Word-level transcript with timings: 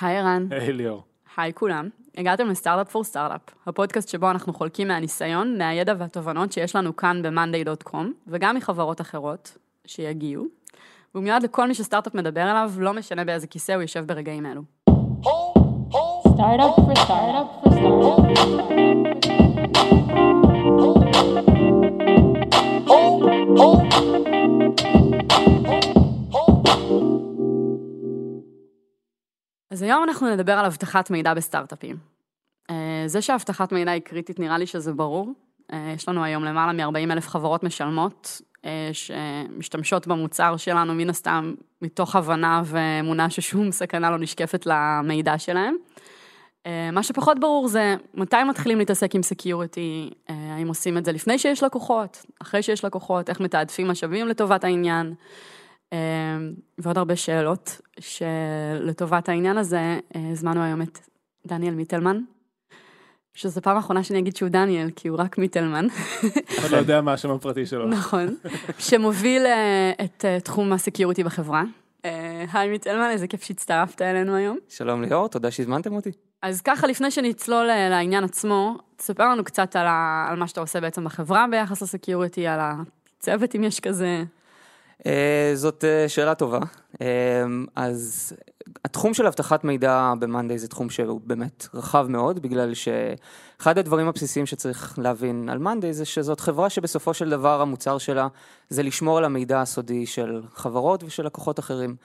היי 0.00 0.18
ערן. 0.18 0.46
היי 0.50 0.72
ליאור. 0.72 1.02
היי 1.36 1.52
כולם. 1.54 1.88
הגעתם 2.16 2.46
לסטארט-אפ 2.48 2.92
פור 2.92 3.04
סטארט-אפ, 3.04 3.40
הפודקאסט 3.66 4.08
שבו 4.08 4.30
אנחנו 4.30 4.52
חולקים 4.52 4.88
מהניסיון, 4.88 5.58
מהידע 5.58 5.94
והתובנות 5.98 6.52
שיש 6.52 6.76
לנו 6.76 6.96
כאן 6.96 7.22
ב-monday.com, 7.22 8.06
וגם 8.26 8.56
מחברות 8.56 9.00
אחרות 9.00 9.58
שיגיעו. 9.86 10.44
והוא 11.14 11.24
מיועד 11.24 11.42
לכל 11.42 11.68
מי 11.68 11.74
שסטארט-אפ 11.74 12.14
מדבר 12.14 12.42
אליו, 12.42 12.72
לא 12.78 12.92
משנה 12.92 13.24
באיזה 13.24 13.46
כיסא 13.46 13.72
הוא 13.72 13.82
יושב 13.82 14.04
ברגעים 14.06 14.46
אלו. 14.46 14.62
Startup. 16.32 16.82
אז 29.72 29.82
היום 29.82 30.02
אנחנו 30.02 30.30
נדבר 30.30 30.52
על 30.52 30.64
אבטחת 30.64 31.10
מידע 31.10 31.34
בסטארט-אפים. 31.34 31.96
אה, 32.70 33.04
זה 33.06 33.22
שאבטחת 33.22 33.72
מידע 33.72 33.90
היא 33.90 34.02
קריטית, 34.02 34.38
נראה 34.38 34.58
לי 34.58 34.66
שזה 34.66 34.92
ברור. 34.92 35.32
אה, 35.72 35.92
יש 35.96 36.08
לנו 36.08 36.24
היום 36.24 36.44
למעלה 36.44 36.72
מ-40 36.72 37.12
אלף 37.12 37.28
חברות 37.28 37.64
משלמות, 37.64 38.40
אה, 38.64 38.90
שמשתמשות 38.92 40.06
במוצר 40.06 40.56
שלנו, 40.56 40.94
מן 40.94 41.10
הסתם, 41.10 41.54
מתוך 41.82 42.16
הבנה 42.16 42.62
ואמונה 42.64 43.30
ששום 43.30 43.72
סכנה 43.72 44.10
לא 44.10 44.18
נשקפת 44.18 44.66
למידע 44.66 45.38
שלהם. 45.38 45.76
מה 46.92 47.02
שפחות 47.02 47.40
ברור 47.40 47.68
זה 47.68 47.96
מתי 48.14 48.44
מתחילים 48.48 48.78
להתעסק 48.78 49.14
עם 49.14 49.22
security, 49.22 50.10
האם 50.28 50.68
עושים 50.68 50.98
את 50.98 51.04
זה 51.04 51.12
לפני 51.12 51.38
שיש 51.38 51.62
לקוחות, 51.62 52.26
אחרי 52.42 52.62
שיש 52.62 52.84
לקוחות, 52.84 53.28
איך 53.28 53.40
מתעדפים 53.40 53.88
משאבים 53.88 54.28
לטובת 54.28 54.64
העניין. 54.64 55.14
ועוד 56.78 56.98
הרבה 56.98 57.16
שאלות 57.16 57.80
שלטובת 58.00 59.28
העניין 59.28 59.58
הזה 59.58 59.98
הזמנו 60.14 60.62
היום 60.62 60.82
את 60.82 60.98
דניאל 61.46 61.74
מיטלמן, 61.74 62.20
שזו 63.34 63.62
פעם 63.62 63.76
האחרונה 63.76 64.02
שאני 64.02 64.18
אגיד 64.18 64.36
שהוא 64.36 64.48
דניאל, 64.48 64.90
כי 64.96 65.08
הוא 65.08 65.18
רק 65.18 65.38
מיטלמן. 65.38 65.86
אתה 66.58 66.68
לא 66.72 66.76
יודע 66.76 67.00
מה 67.00 67.12
השם 67.12 67.30
הפרטי 67.30 67.66
שלו. 67.66 67.88
נכון, 67.88 68.36
שמוביל 68.78 69.46
את 70.04 70.24
תחום 70.44 70.72
ה 70.72 70.78
security 70.78 71.24
בחברה. 71.24 71.62
היי 72.52 72.70
מיטלמן, 72.70 73.10
איזה 73.10 73.26
כיף 73.26 73.42
שהצטרפת 73.42 74.02
אלינו 74.02 74.36
היום. 74.36 74.58
שלום 74.68 75.02
ליאור, 75.02 75.28
תודה 75.28 75.50
שהזמנתם 75.50 75.94
אותי. 75.94 76.10
אז 76.42 76.60
ככה, 76.60 76.86
לפני 76.86 77.10
שנצלול 77.10 77.66
לעניין 77.66 78.24
עצמו, 78.24 78.78
תספר 78.96 79.28
לנו 79.28 79.44
קצת 79.44 79.76
על, 79.76 79.86
ה... 79.86 80.26
על 80.30 80.38
מה 80.38 80.48
שאתה 80.48 80.60
עושה 80.60 80.80
בעצם 80.80 81.04
בחברה 81.04 81.46
ביחס 81.50 81.82
ל 81.82 81.88
security, 81.88 82.46
על 82.46 82.60
הצוות, 82.62 83.54
אם 83.54 83.64
יש 83.64 83.80
כזה. 83.80 84.24
זאת 85.54 85.84
שאלה 86.08 86.34
טובה. 86.34 86.58
אז 87.76 88.32
התחום 88.84 89.14
של 89.14 89.26
אבטחת 89.26 89.64
מידע 89.64 90.12
ב-Monday 90.18 90.56
זה 90.56 90.68
תחום 90.68 90.90
שהוא 90.90 91.20
באמת 91.24 91.66
רחב 91.74 92.06
מאוד, 92.08 92.42
בגלל 92.42 92.74
שאחד 92.74 93.78
הדברים 93.78 94.08
הבסיסיים 94.08 94.46
שצריך 94.46 94.98
להבין 94.98 95.48
על 95.48 95.58
Monday 95.66 95.90
זה 95.90 96.04
שזאת 96.04 96.40
חברה 96.40 96.70
שבסופו 96.70 97.14
של 97.14 97.30
דבר 97.30 97.60
המוצר 97.60 97.98
שלה 97.98 98.28
זה 98.68 98.82
לשמור 98.82 99.18
על 99.18 99.24
המידע 99.24 99.60
הסודי 99.60 100.06
של 100.06 100.42
חברות 100.54 101.04
ושל 101.04 101.26
לקוחות 101.26 101.58
אחרים. 101.58 101.96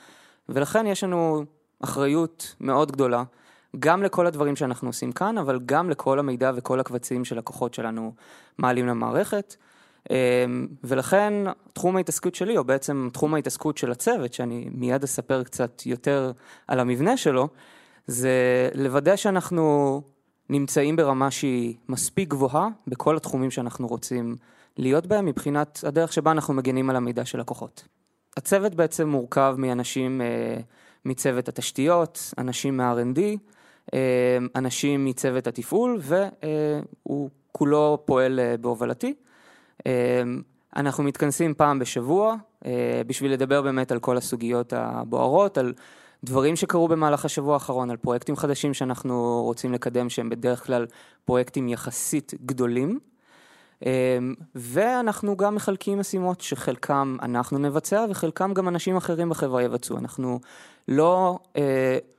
ולכן 0.49 0.87
יש 0.87 1.03
לנו 1.03 1.43
אחריות 1.83 2.55
מאוד 2.61 2.91
גדולה, 2.91 3.23
גם 3.79 4.03
לכל 4.03 4.27
הדברים 4.27 4.55
שאנחנו 4.55 4.89
עושים 4.89 5.11
כאן, 5.11 5.37
אבל 5.37 5.59
גם 5.65 5.89
לכל 5.89 6.19
המידע 6.19 6.51
וכל 6.55 6.79
הקבצים 6.79 7.25
שלקוחות 7.25 7.73
שלנו 7.73 8.13
מעלים 8.57 8.87
למערכת. 8.87 9.55
ולכן 10.83 11.33
תחום 11.73 11.97
ההתעסקות 11.97 12.35
שלי, 12.35 12.57
או 12.57 12.63
בעצם 12.63 13.09
תחום 13.13 13.33
ההתעסקות 13.33 13.77
של 13.77 13.91
הצוות, 13.91 14.33
שאני 14.33 14.69
מיד 14.71 15.03
אספר 15.03 15.43
קצת 15.43 15.85
יותר 15.85 16.31
על 16.67 16.79
המבנה 16.79 17.17
שלו, 17.17 17.47
זה 18.07 18.69
לוודא 18.75 19.15
שאנחנו 19.15 20.01
נמצאים 20.49 20.95
ברמה 20.95 21.31
שהיא 21.31 21.75
מספיק 21.89 22.29
גבוהה 22.29 22.67
בכל 22.87 23.17
התחומים 23.17 23.51
שאנחנו 23.51 23.87
רוצים 23.87 24.35
להיות 24.77 25.07
בהם, 25.07 25.25
מבחינת 25.25 25.79
הדרך 25.83 26.13
שבה 26.13 26.31
אנחנו 26.31 26.53
מגנים 26.53 26.89
על 26.89 26.95
המידע 26.95 27.25
של 27.25 27.39
לקוחות. 27.39 27.87
הצוות 28.37 28.75
בעצם 28.75 29.09
מורכב 29.09 29.55
מאנשים 29.57 30.21
מצוות 31.05 31.47
התשתיות, 31.47 32.33
אנשים 32.37 32.77
מה-R&D, 32.77 33.19
אנשים 34.55 35.05
מצוות 35.05 35.47
התפעול, 35.47 35.99
והוא 36.01 37.29
כולו 37.51 38.03
פועל 38.05 38.39
בהובלתי. 38.61 39.13
אנחנו 40.75 41.03
מתכנסים 41.03 41.53
פעם 41.53 41.79
בשבוע 41.79 42.35
בשביל 43.07 43.33
לדבר 43.33 43.61
באמת 43.61 43.91
על 43.91 43.99
כל 43.99 44.17
הסוגיות 44.17 44.73
הבוערות, 44.73 45.57
על 45.57 45.73
דברים 46.23 46.55
שקרו 46.55 46.87
במהלך 46.87 47.25
השבוע 47.25 47.53
האחרון, 47.53 47.89
על 47.89 47.97
פרויקטים 47.97 48.35
חדשים 48.35 48.73
שאנחנו 48.73 49.41
רוצים 49.43 49.73
לקדם 49.73 50.09
שהם 50.09 50.29
בדרך 50.29 50.65
כלל 50.65 50.85
פרויקטים 51.25 51.69
יחסית 51.69 52.33
גדולים. 52.45 52.99
ואנחנו 54.55 55.37
גם 55.37 55.55
מחלקים 55.55 55.99
משימות 55.99 56.41
שחלקם 56.41 57.17
אנחנו 57.21 57.57
נבצע 57.57 58.05
וחלקם 58.09 58.53
גם 58.53 58.67
אנשים 58.67 58.97
אחרים 58.97 59.29
בחברה 59.29 59.63
יבצעו. 59.63 59.97
אנחנו 59.97 60.39
לא 60.87 61.39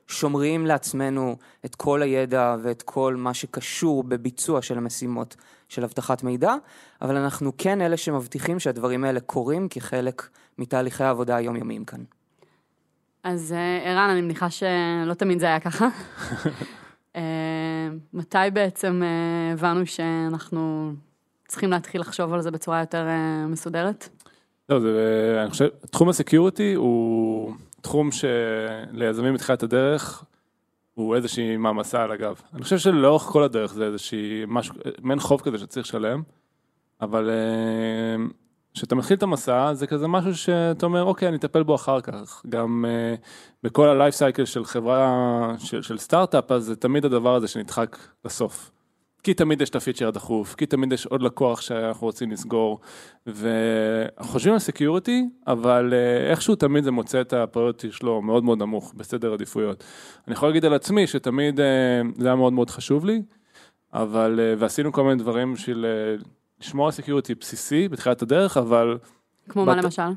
שומרים 0.09 0.65
לעצמנו 0.65 1.35
את 1.65 1.75
כל 1.75 2.01
הידע 2.01 2.55
ואת 2.63 2.81
כל 2.81 3.15
מה 3.15 3.33
שקשור 3.33 4.03
בביצוע 4.03 4.61
של 4.61 4.77
המשימות 4.77 5.35
של 5.69 5.83
אבטחת 5.83 6.23
מידע, 6.23 6.55
אבל 7.01 7.15
אנחנו 7.17 7.51
כן 7.57 7.81
אלה 7.81 7.97
שמבטיחים 7.97 8.59
שהדברים 8.59 9.03
האלה 9.03 9.19
קורים 9.19 9.67
כחלק 9.69 10.29
מתהליכי 10.57 11.03
העבודה 11.03 11.35
היומיומיים 11.35 11.85
כאן. 11.85 11.99
אז 13.23 13.55
ערן, 13.85 14.09
אני 14.09 14.21
מניחה 14.21 14.49
שלא 14.49 15.13
תמיד 15.17 15.39
זה 15.39 15.45
היה 15.45 15.59
ככה. 15.59 15.87
מתי 18.13 18.37
בעצם 18.53 19.01
הבנו 19.53 19.85
שאנחנו 19.85 20.91
צריכים 21.47 21.69
להתחיל 21.69 22.01
לחשוב 22.01 22.33
על 22.33 22.41
זה 22.41 22.51
בצורה 22.51 22.79
יותר 22.79 23.07
מסודרת? 23.47 24.09
לא, 24.69 24.79
זה, 24.79 25.39
אני 25.41 25.49
חושב, 25.49 25.67
תחום 25.91 26.09
ה 26.09 26.16
security 26.16 26.73
הוא 26.73 27.28
תחום 27.81 28.09
שליזמים 28.11 29.33
בתחילת 29.33 29.63
הדרך 29.63 30.23
הוא 30.93 31.15
איזושהי 31.15 31.57
מעמסה 31.57 32.03
על 32.03 32.11
הגב. 32.11 32.41
אני 32.53 32.63
חושב 32.63 32.77
שלאורך 32.77 33.23
כל 33.23 33.43
הדרך 33.43 33.73
זה 33.73 33.85
איזושהי 33.85 34.43
משהו, 34.47 34.75
מעין 35.01 35.19
חוב 35.19 35.41
כזה 35.41 35.57
שצריך 35.57 35.85
לשלם, 35.85 36.21
אבל 37.01 37.29
כשאתה 38.73 38.95
מתחיל 38.95 39.17
את 39.17 39.23
המסע 39.23 39.73
זה 39.73 39.87
כזה 39.87 40.07
משהו 40.07 40.35
שאתה 40.35 40.85
אומר 40.85 41.03
אוקיי 41.03 41.27
אני 41.27 41.37
אטפל 41.37 41.63
בו 41.63 41.75
אחר 41.75 42.01
כך, 42.01 42.43
גם 42.49 42.85
בכל 43.63 43.89
ה 43.89 43.94
life 43.94 44.15
cycle 44.15 44.45
של 44.45 44.65
חברה, 44.65 45.55
של, 45.57 45.81
של 45.81 45.97
סטארט-אפ 45.97 46.51
אז 46.51 46.63
זה 46.63 46.75
תמיד 46.75 47.05
הדבר 47.05 47.35
הזה 47.35 47.47
שנדחק 47.47 47.97
לסוף. 48.25 48.71
כי 49.23 49.33
תמיד 49.33 49.61
יש 49.61 49.69
את 49.69 49.75
הפיצ'ר 49.75 50.07
הדחוף, 50.07 50.55
כי 50.55 50.65
תמיד 50.65 50.93
יש 50.93 51.05
עוד 51.05 51.23
לקוח 51.23 51.61
שאנחנו 51.61 52.07
רוצים 52.07 52.31
לסגור, 52.31 52.79
וחושבים 53.27 54.53
על 54.53 54.59
security, 54.59 55.25
אבל 55.47 55.93
איכשהו 56.29 56.55
תמיד 56.55 56.83
זה 56.83 56.91
מוצא 56.91 57.21
את 57.21 57.33
ה 57.33 57.39
priority 57.39 57.91
שלו 57.91 58.21
מאוד 58.21 58.43
מאוד 58.43 58.59
נמוך 58.59 58.93
בסדר 58.97 59.33
עדיפויות. 59.33 59.83
אני 60.27 60.33
יכול 60.33 60.49
להגיד 60.49 60.65
על 60.65 60.73
עצמי 60.73 61.07
שתמיד 61.07 61.59
זה 62.17 62.25
היה 62.25 62.35
מאוד 62.35 62.53
מאוד 62.53 62.69
חשוב 62.69 63.05
לי, 63.05 63.21
אבל, 63.93 64.39
ועשינו 64.57 64.91
כל 64.91 65.03
מיני 65.03 65.15
דברים 65.15 65.53
בשביל 65.53 65.85
לשמור 66.61 66.85
על 66.85 66.91
security 66.91 67.35
בסיסי 67.35 67.87
בתחילת 67.87 68.21
הדרך, 68.21 68.57
אבל... 68.57 68.97
כמו 69.49 69.65
בת... 69.65 69.75
מה 69.75 69.81
למשל? 69.81 70.11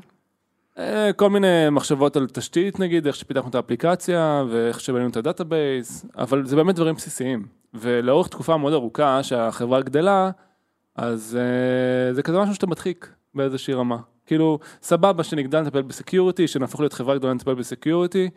כל 1.15 1.29
מיני 1.29 1.69
מחשבות 1.71 2.15
על 2.15 2.27
תשתית 2.27 2.79
נגיד, 2.79 3.07
איך 3.07 3.15
שפיתחנו 3.15 3.49
את 3.49 3.55
האפליקציה 3.55 4.43
ואיך 4.49 4.79
שבנינו 4.79 5.09
את 5.09 5.17
ה 5.17 5.26
database, 5.26 6.05
אבל 6.17 6.45
זה 6.45 6.55
באמת 6.55 6.75
דברים 6.75 6.95
בסיסיים. 6.95 7.62
ולאורך 7.73 8.27
תקופה 8.27 8.57
מאוד 8.57 8.73
ארוכה 8.73 9.23
שהחברה 9.23 9.81
גדלה, 9.81 10.29
אז 10.95 11.37
אה, 11.39 12.15
זה 12.15 12.23
כזה 12.23 12.39
משהו 12.39 12.55
שאתה 12.55 12.67
מדחיק 12.67 13.13
באיזושהי 13.35 13.73
רמה. 13.73 13.97
כאילו, 14.25 14.59
סבבה 14.81 15.23
שנגדל 15.23 15.61
לטפל 15.61 15.81
ב 15.81 15.88
security, 15.88 16.47
שנהפוך 16.47 16.79
להיות 16.79 16.93
חברה 16.93 17.15
גדולה 17.15 17.33
לטפל 17.33 17.53
ב 17.53 17.61
security. 17.61 18.29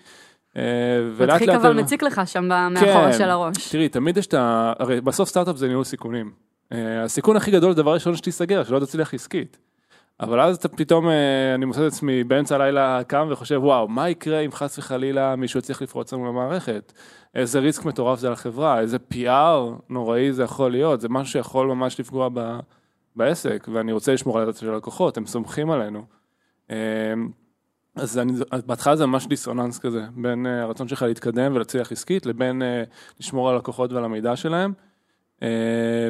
אה, 0.52 0.58
מדחיק 1.20 1.48
אבל 1.48 1.72
מציק 1.72 2.02
לך 2.02 2.20
שם 2.24 2.44
מאחורה 2.44 3.12
כן, 3.12 3.18
של 3.18 3.30
הראש. 3.30 3.68
תראי, 3.68 3.88
תמיד 3.88 4.16
יש 4.16 4.26
את 4.26 4.34
ה... 4.34 4.72
הרי 4.78 5.00
בסוף 5.00 5.28
סטארט-אפ 5.28 5.56
זה 5.56 5.68
ניהול 5.68 5.84
סיכונים. 5.84 6.32
אה, 6.72 6.76
הסיכון 7.04 7.36
הכי 7.36 7.50
גדול 7.50 7.74
דבר 7.74 7.94
ראשון 7.94 8.16
שתיסגר, 8.16 8.64
שלא 8.64 8.78
תצליח 8.78 9.14
עסקית. 9.14 9.58
אבל 10.20 10.40
אז 10.40 10.56
אתה 10.56 10.68
פתאום, 10.68 11.08
אני 11.54 11.64
מוצא 11.64 11.86
את 11.86 11.92
עצמי 11.92 12.24
באמצע 12.24 12.54
הלילה 12.54 13.00
קם 13.06 13.28
וחושב, 13.30 13.60
וואו, 13.62 13.88
מה 13.88 14.08
יקרה 14.08 14.40
אם 14.40 14.52
חס 14.52 14.78
וחלילה 14.78 15.36
מישהו 15.36 15.58
יצליח 15.58 15.82
לפרוץ 15.82 16.12
לנו 16.12 16.26
למערכת? 16.26 16.92
איזה 17.34 17.58
risk 17.58 17.84
מטורף 17.84 18.18
זה 18.18 18.30
לחברה, 18.30 18.80
איזה 18.80 18.96
PR 19.12 19.72
נוראי 19.88 20.32
זה 20.32 20.42
יכול 20.42 20.70
להיות, 20.70 21.00
זה 21.00 21.08
משהו 21.08 21.32
שיכול 21.32 21.66
ממש 21.66 22.00
לפגוע 22.00 22.28
ב, 22.34 22.58
בעסק, 23.16 23.68
ואני 23.72 23.92
רוצה 23.92 24.12
לשמור 24.12 24.36
על 24.36 24.42
הדאטה 24.42 24.58
של 24.58 24.70
הלקוחות, 24.70 25.16
הם 25.16 25.26
סומכים 25.26 25.70
עלינו. 25.70 26.04
אז, 27.96 28.18
אני, 28.18 28.32
בהתחלה 28.66 28.96
זה 28.96 29.06
ממש 29.06 29.26
דיסוננס 29.26 29.78
כזה, 29.78 30.04
בין 30.16 30.46
הרצון 30.46 30.88
שלך 30.88 31.02
להתקדם 31.02 31.52
ולהצליח 31.54 31.92
עסקית, 31.92 32.26
לבין 32.26 32.62
לשמור 33.20 33.48
על 33.48 33.54
הלקוחות 33.54 33.92
ועל 33.92 34.04
המידע 34.04 34.36
שלהם, 34.36 34.72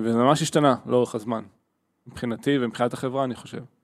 וזה 0.03 0.19
ממש 0.19 0.43
השתנה 0.43 0.75
לאורך 0.87 1.15
הזמן, 1.15 1.45
מבחינתי 2.07 2.59
ומבחינת 2.61 2.93
החברה, 2.93 3.25
אני 3.25 3.35
חושב. 3.35 3.76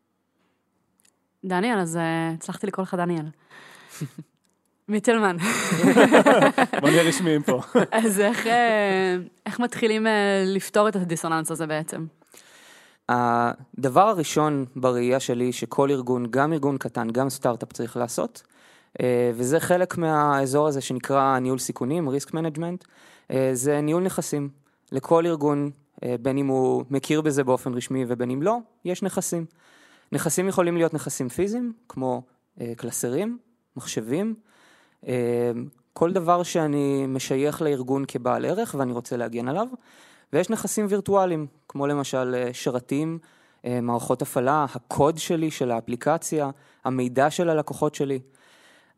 דניאל, 1.44 1.78
אז 1.78 1.98
הצלחתי 2.02 2.66
לקרוא 2.66 2.82
לך 2.82 2.94
דניאל. 2.94 3.26
מיטלמן. 4.88 5.36
בוא 6.80 6.88
נהיה 6.88 7.02
רשמיים 7.02 7.42
פה. 7.42 7.60
אז 7.92 8.20
איך, 8.20 8.46
אה, 8.46 9.16
איך 9.46 9.60
מתחילים 9.60 10.06
אה, 10.06 10.44
לפתור 10.46 10.88
את 10.88 10.96
הדיסוננס 10.96 11.50
הזה 11.50 11.66
בעצם? 11.66 12.06
הדבר 13.08 14.08
הראשון 14.08 14.64
בראייה 14.76 15.20
שלי 15.20 15.52
שכל 15.52 15.90
ארגון, 15.90 16.26
גם 16.30 16.52
ארגון 16.52 16.78
קטן, 16.78 17.10
גם 17.10 17.30
סטארט-אפ 17.30 17.72
צריך 17.72 17.96
לעשות, 17.96 18.42
אה, 19.00 19.30
וזה 19.34 19.60
חלק 19.60 19.98
מהאזור 19.98 20.68
הזה 20.68 20.80
שנקרא 20.80 21.38
ניהול 21.38 21.58
סיכונים, 21.58 22.08
risk 22.08 22.30
management, 22.30 22.86
זה 23.52 23.80
ניהול 23.80 24.02
נכסים. 24.02 24.48
לכל 24.92 25.26
ארגון, 25.26 25.70
בין 26.20 26.38
אם 26.38 26.46
הוא 26.46 26.84
מכיר 26.90 27.20
בזה 27.20 27.44
באופן 27.44 27.74
רשמי 27.74 28.04
ובין 28.08 28.30
אם 28.30 28.42
לא, 28.42 28.58
יש 28.84 29.02
נכסים. 29.02 29.46
נכסים 30.12 30.48
יכולים 30.48 30.76
להיות 30.76 30.94
נכסים 30.94 31.28
פיזיים, 31.28 31.72
כמו 31.88 32.22
קלסרים, 32.76 33.38
מחשבים, 33.76 34.34
כל 35.92 36.12
דבר 36.12 36.42
שאני 36.42 37.06
משייך 37.08 37.62
לארגון 37.62 38.04
כבעל 38.08 38.44
ערך 38.44 38.74
ואני 38.78 38.92
רוצה 38.92 39.16
להגן 39.16 39.48
עליו, 39.48 39.68
ויש 40.32 40.50
נכסים 40.50 40.86
וירטואליים, 40.88 41.46
כמו 41.68 41.86
למשל 41.86 42.34
אה, 42.34 42.50
שרתים, 42.52 43.18
אה, 43.64 43.80
מערכות 43.80 44.22
הפעלה, 44.22 44.66
הקוד 44.74 45.18
שלי 45.18 45.50
של 45.50 45.70
האפליקציה, 45.70 46.50
המידע 46.84 47.30
של 47.30 47.48
הלקוחות 47.48 47.94
שלי. 47.94 48.20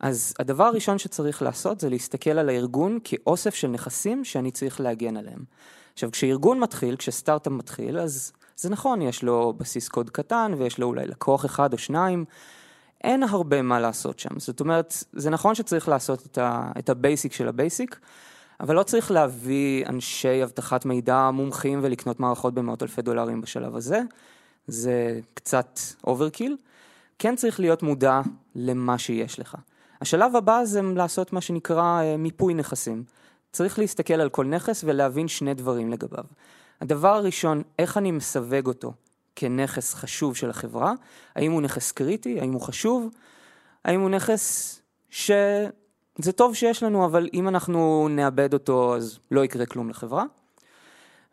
אז 0.00 0.34
הדבר 0.38 0.64
הראשון 0.64 0.98
שצריך 0.98 1.42
לעשות 1.42 1.80
זה 1.80 1.90
להסתכל 1.90 2.30
על 2.30 2.48
הארגון 2.48 2.98
כאוסף 3.04 3.54
של 3.54 3.68
נכסים 3.68 4.24
שאני 4.24 4.50
צריך 4.50 4.80
להגן 4.80 5.16
עליהם. 5.16 5.44
עכשיו, 5.92 6.10
כשארגון 6.10 6.60
מתחיל, 6.60 6.96
כשסטארט-אפ 6.96 7.52
מתחיל, 7.52 7.98
אז 7.98 8.32
זה 8.56 8.70
נכון, 8.70 9.02
יש 9.02 9.22
לו 9.22 9.54
בסיס 9.56 9.88
קוד 9.88 10.10
קטן 10.10 10.52
ויש 10.58 10.78
לו 10.78 10.86
אולי 10.86 11.06
לקוח 11.06 11.44
אחד 11.44 11.72
או 11.72 11.78
שניים, 11.78 12.24
אין 13.04 13.22
הרבה 13.22 13.62
מה 13.62 13.80
לעשות 13.80 14.18
שם. 14.18 14.38
זאת 14.38 14.60
אומרת, 14.60 14.94
זה 15.12 15.30
נכון 15.30 15.54
שצריך 15.54 15.88
לעשות 15.88 16.26
את, 16.26 16.38
ה, 16.38 16.72
את 16.78 16.88
ה 16.88 16.95
basic 16.95 17.32
של 17.32 17.48
ה 17.48 17.56
basic, 17.56 18.00
אבל 18.60 18.74
לא 18.74 18.82
צריך 18.82 19.10
להביא 19.10 19.86
אנשי 19.86 20.44
אבטחת 20.44 20.84
מידע 20.84 21.30
מומחים 21.30 21.80
ולקנות 21.82 22.20
מערכות 22.20 22.54
במאות 22.54 22.82
אלפי 22.82 23.02
דולרים 23.02 23.40
בשלב 23.40 23.76
הזה, 23.76 24.00
זה 24.66 25.20
קצת 25.34 25.78
overkill. 26.06 26.56
כן 27.18 27.36
צריך 27.36 27.60
להיות 27.60 27.82
מודע 27.82 28.20
למה 28.54 28.98
שיש 28.98 29.40
לך. 29.40 29.56
השלב 30.00 30.36
הבא 30.36 30.64
זה 30.64 30.82
לעשות 30.82 31.32
מה 31.32 31.40
שנקרא 31.40 32.02
אה, 32.02 32.16
מיפוי 32.16 32.54
נכסים. 32.54 33.04
צריך 33.52 33.78
להסתכל 33.78 34.14
על 34.14 34.28
כל 34.28 34.44
נכס 34.44 34.84
ולהבין 34.86 35.28
שני 35.28 35.54
דברים 35.54 35.90
לגביו. 35.90 36.24
הדבר 36.80 37.14
הראשון, 37.14 37.62
איך 37.78 37.98
אני 37.98 38.10
מסווג 38.10 38.66
אותו 38.66 38.92
כנכס 39.36 39.94
חשוב 39.94 40.36
של 40.36 40.50
החברה, 40.50 40.92
האם 41.34 41.52
הוא 41.52 41.62
נכס 41.62 41.92
קריטי, 41.92 42.40
האם 42.40 42.52
הוא 42.52 42.60
חשוב, 42.60 43.08
האם 43.84 44.00
הוא 44.00 44.10
נכס 44.10 44.80
שזה 45.10 46.32
טוב 46.34 46.54
שיש 46.54 46.82
לנו, 46.82 47.04
אבל 47.04 47.28
אם 47.34 47.48
אנחנו 47.48 48.08
נאבד 48.10 48.52
אותו 48.52 48.96
אז 48.96 49.18
לא 49.30 49.44
יקרה 49.44 49.66
כלום 49.66 49.90
לחברה. 49.90 50.24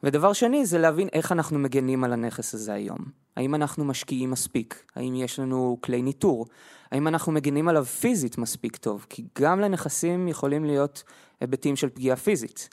ודבר 0.04 0.34
שני 0.34 0.66
זה 0.66 0.78
להבין 0.78 1.08
איך 1.14 1.32
אנחנו 1.32 1.60
מגנים 1.60 2.04
על 2.04 2.14
הנכס 2.14 2.54
הזה 2.54 2.74
היום. 2.74 3.00
האם 3.36 3.56
אנחנו 3.56 3.86
משקיעים 3.86 4.32
מספיק? 4.32 4.84
האם 4.96 5.16
יש 5.16 5.40
לנו 5.40 5.78
כלי 5.82 6.02
ניטור? 6.02 6.46
האם 6.92 7.08
אנחנו 7.08 7.32
מגנים 7.32 7.68
עליו 7.68 7.86
פיזית 7.86 8.38
מספיק 8.38 8.78
טוב? 8.78 9.06
כי 9.10 9.24
גם 9.40 9.60
לנכסים 9.60 10.28
יכולים 10.28 10.66
להיות 10.66 11.04
היבטים 11.42 11.76
של 11.76 11.90
פגיעה 11.90 12.16
פיזית. 12.16 12.70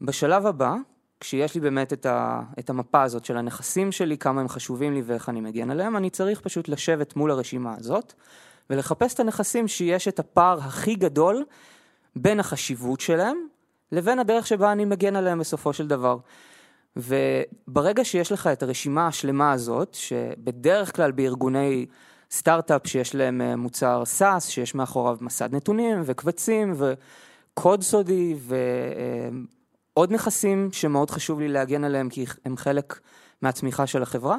בשלב 0.00 0.46
הבא, 0.46 0.74
כשיש 1.20 1.54
לי 1.54 1.60
באמת 1.60 1.92
את, 1.92 2.06
ה, 2.06 2.40
את 2.58 2.70
המפה 2.70 3.02
הזאת 3.02 3.24
של 3.24 3.36
הנכסים 3.36 3.92
שלי, 3.92 4.18
כמה 4.18 4.40
הם 4.40 4.48
חשובים 4.48 4.94
לי 4.94 5.02
ואיך 5.04 5.28
אני 5.28 5.40
מגן 5.40 5.70
עליהם, 5.70 5.96
אני 5.96 6.10
צריך 6.10 6.40
פשוט 6.40 6.68
לשבת 6.68 7.16
מול 7.16 7.30
הרשימה 7.30 7.74
הזאת 7.78 8.12
ולחפש 8.70 9.14
את 9.14 9.20
הנכסים 9.20 9.68
שיש 9.68 10.08
את 10.08 10.18
הפער 10.18 10.58
הכי 10.58 10.94
גדול 10.94 11.44
בין 12.16 12.40
החשיבות 12.40 13.00
שלהם 13.00 13.36
לבין 13.92 14.18
הדרך 14.18 14.46
שבה 14.46 14.72
אני 14.72 14.84
מגן 14.84 15.16
עליהם 15.16 15.38
בסופו 15.38 15.72
של 15.72 15.88
דבר. 15.88 16.18
וברגע 16.96 18.04
שיש 18.04 18.32
לך 18.32 18.46
את 18.46 18.62
הרשימה 18.62 19.06
השלמה 19.06 19.52
הזאת, 19.52 19.94
שבדרך 19.94 20.96
כלל 20.96 21.12
בארגוני 21.12 21.86
סטארט-אפ 22.30 22.86
שיש 22.86 23.14
להם 23.14 23.40
אה, 23.40 23.56
מוצר 23.56 24.02
SaaS, 24.18 24.40
שיש 24.40 24.74
מאחוריו 24.74 25.16
מסד 25.20 25.54
נתונים 25.54 26.00
וקבצים 26.04 26.74
וקוד 26.76 27.82
סודי 27.82 28.34
ו... 28.38 28.56
עוד 29.98 30.12
נכסים 30.12 30.68
שמאוד 30.72 31.10
חשוב 31.10 31.40
לי 31.40 31.48
להגן 31.48 31.84
עליהם 31.84 32.08
כי 32.08 32.24
הם 32.44 32.56
חלק 32.56 33.00
מהצמיחה 33.42 33.86
של 33.86 34.02
החברה. 34.02 34.36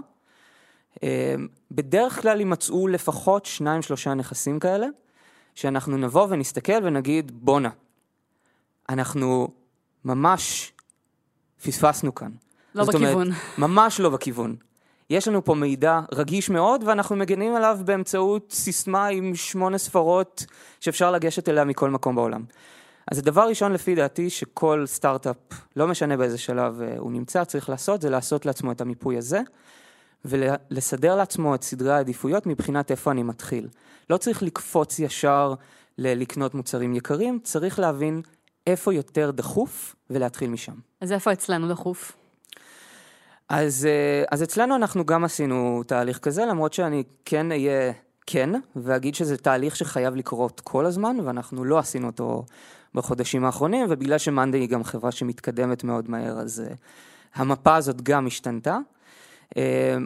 אמ, 1.03 1.47
בדרך 1.71 2.21
כלל 2.21 2.39
יימצאו 2.39 2.87
לפחות 2.87 3.45
שניים 3.45 3.81
שלושה 3.81 4.13
נכסים 4.13 4.59
כאלה, 4.59 4.87
שאנחנו 5.55 5.97
נבוא 5.97 6.27
ונסתכל 6.29 6.83
ונגיד 6.83 7.31
בואנה, 7.35 7.69
אנחנו 8.89 9.47
ממש 10.05 10.73
פספסנו 11.63 12.15
כאן. 12.15 12.31
לא 12.75 12.83
בכיוון. 12.85 13.13
אומרת, 13.13 13.27
ממש 13.57 13.99
לא 13.99 14.09
בכיוון. 14.09 14.55
יש 15.09 15.27
לנו 15.27 15.43
פה 15.43 15.55
מידע 15.55 15.99
רגיש 16.11 16.49
מאוד 16.49 16.83
ואנחנו 16.87 17.15
מגנים 17.15 17.55
עליו 17.55 17.79
באמצעות 17.85 18.51
סיסמה 18.51 19.07
עם 19.07 19.35
שמונה 19.35 19.77
ספרות 19.77 20.45
שאפשר 20.79 21.11
לגשת 21.11 21.49
אליה 21.49 21.63
מכל 21.63 21.89
מקום 21.89 22.15
בעולם. 22.15 22.43
אז 23.11 23.17
הדבר 23.17 23.47
ראשון 23.47 23.71
לפי 23.71 23.95
דעתי 23.95 24.29
שכל 24.29 24.83
סטארט-אפ, 24.85 25.37
לא 25.75 25.87
משנה 25.87 26.17
באיזה 26.17 26.37
שלב 26.37 26.81
אה, 26.81 26.97
הוא 26.97 27.11
נמצא, 27.11 27.43
צריך 27.43 27.69
לעשות, 27.69 28.01
זה 28.01 28.09
לעשות 28.09 28.45
לעצמו 28.45 28.71
את 28.71 28.81
המיפוי 28.81 29.17
הזה, 29.17 29.41
ולסדר 30.25 31.15
לעצמו 31.15 31.55
את 31.55 31.63
סדרי 31.63 31.93
העדיפויות 31.93 32.45
מבחינת 32.45 32.91
איפה 32.91 33.11
אני 33.11 33.23
מתחיל. 33.23 33.67
לא 34.09 34.17
צריך 34.17 34.43
לקפוץ 34.43 34.99
ישר 34.99 35.53
לקנות 35.97 36.53
מוצרים 36.53 36.95
יקרים, 36.95 37.39
צריך 37.43 37.79
להבין 37.79 38.21
איפה 38.67 38.93
יותר 38.93 39.31
דחוף 39.31 39.95
ולהתחיל 40.09 40.49
משם. 40.49 40.75
אז 41.01 41.11
איפה 41.11 41.31
אצלנו 41.31 41.69
דחוף? 41.69 42.17
אז, 43.49 43.85
אה, 43.85 44.23
אז 44.31 44.43
אצלנו 44.43 44.75
אנחנו 44.75 45.05
גם 45.05 45.23
עשינו 45.23 45.83
תהליך 45.87 46.19
כזה, 46.19 46.45
למרות 46.45 46.73
שאני 46.73 47.03
כן 47.25 47.51
אהיה 47.51 47.93
כן, 48.31 48.49
ואגיד 48.75 49.15
שזה 49.15 49.37
תהליך 49.37 49.75
שחייב 49.75 50.15
לקרות 50.15 50.59
כל 50.59 50.85
הזמן, 50.85 51.17
ואנחנו 51.23 51.65
לא 51.65 51.79
עשינו 51.79 52.07
אותו 52.07 52.45
בחודשים 52.95 53.45
האחרונים, 53.45 53.85
ובגלל 53.89 54.17
שמאנדי 54.17 54.57
היא 54.57 54.69
גם 54.69 54.83
חברה 54.83 55.11
שמתקדמת 55.11 55.83
מאוד 55.83 56.11
מהר, 56.11 56.39
אז 56.39 56.63
uh, 56.67 56.75
המפה 57.35 57.75
הזאת 57.75 58.01
גם 58.01 58.27
השתנתה. 58.27 58.77
Uh, 59.49 59.57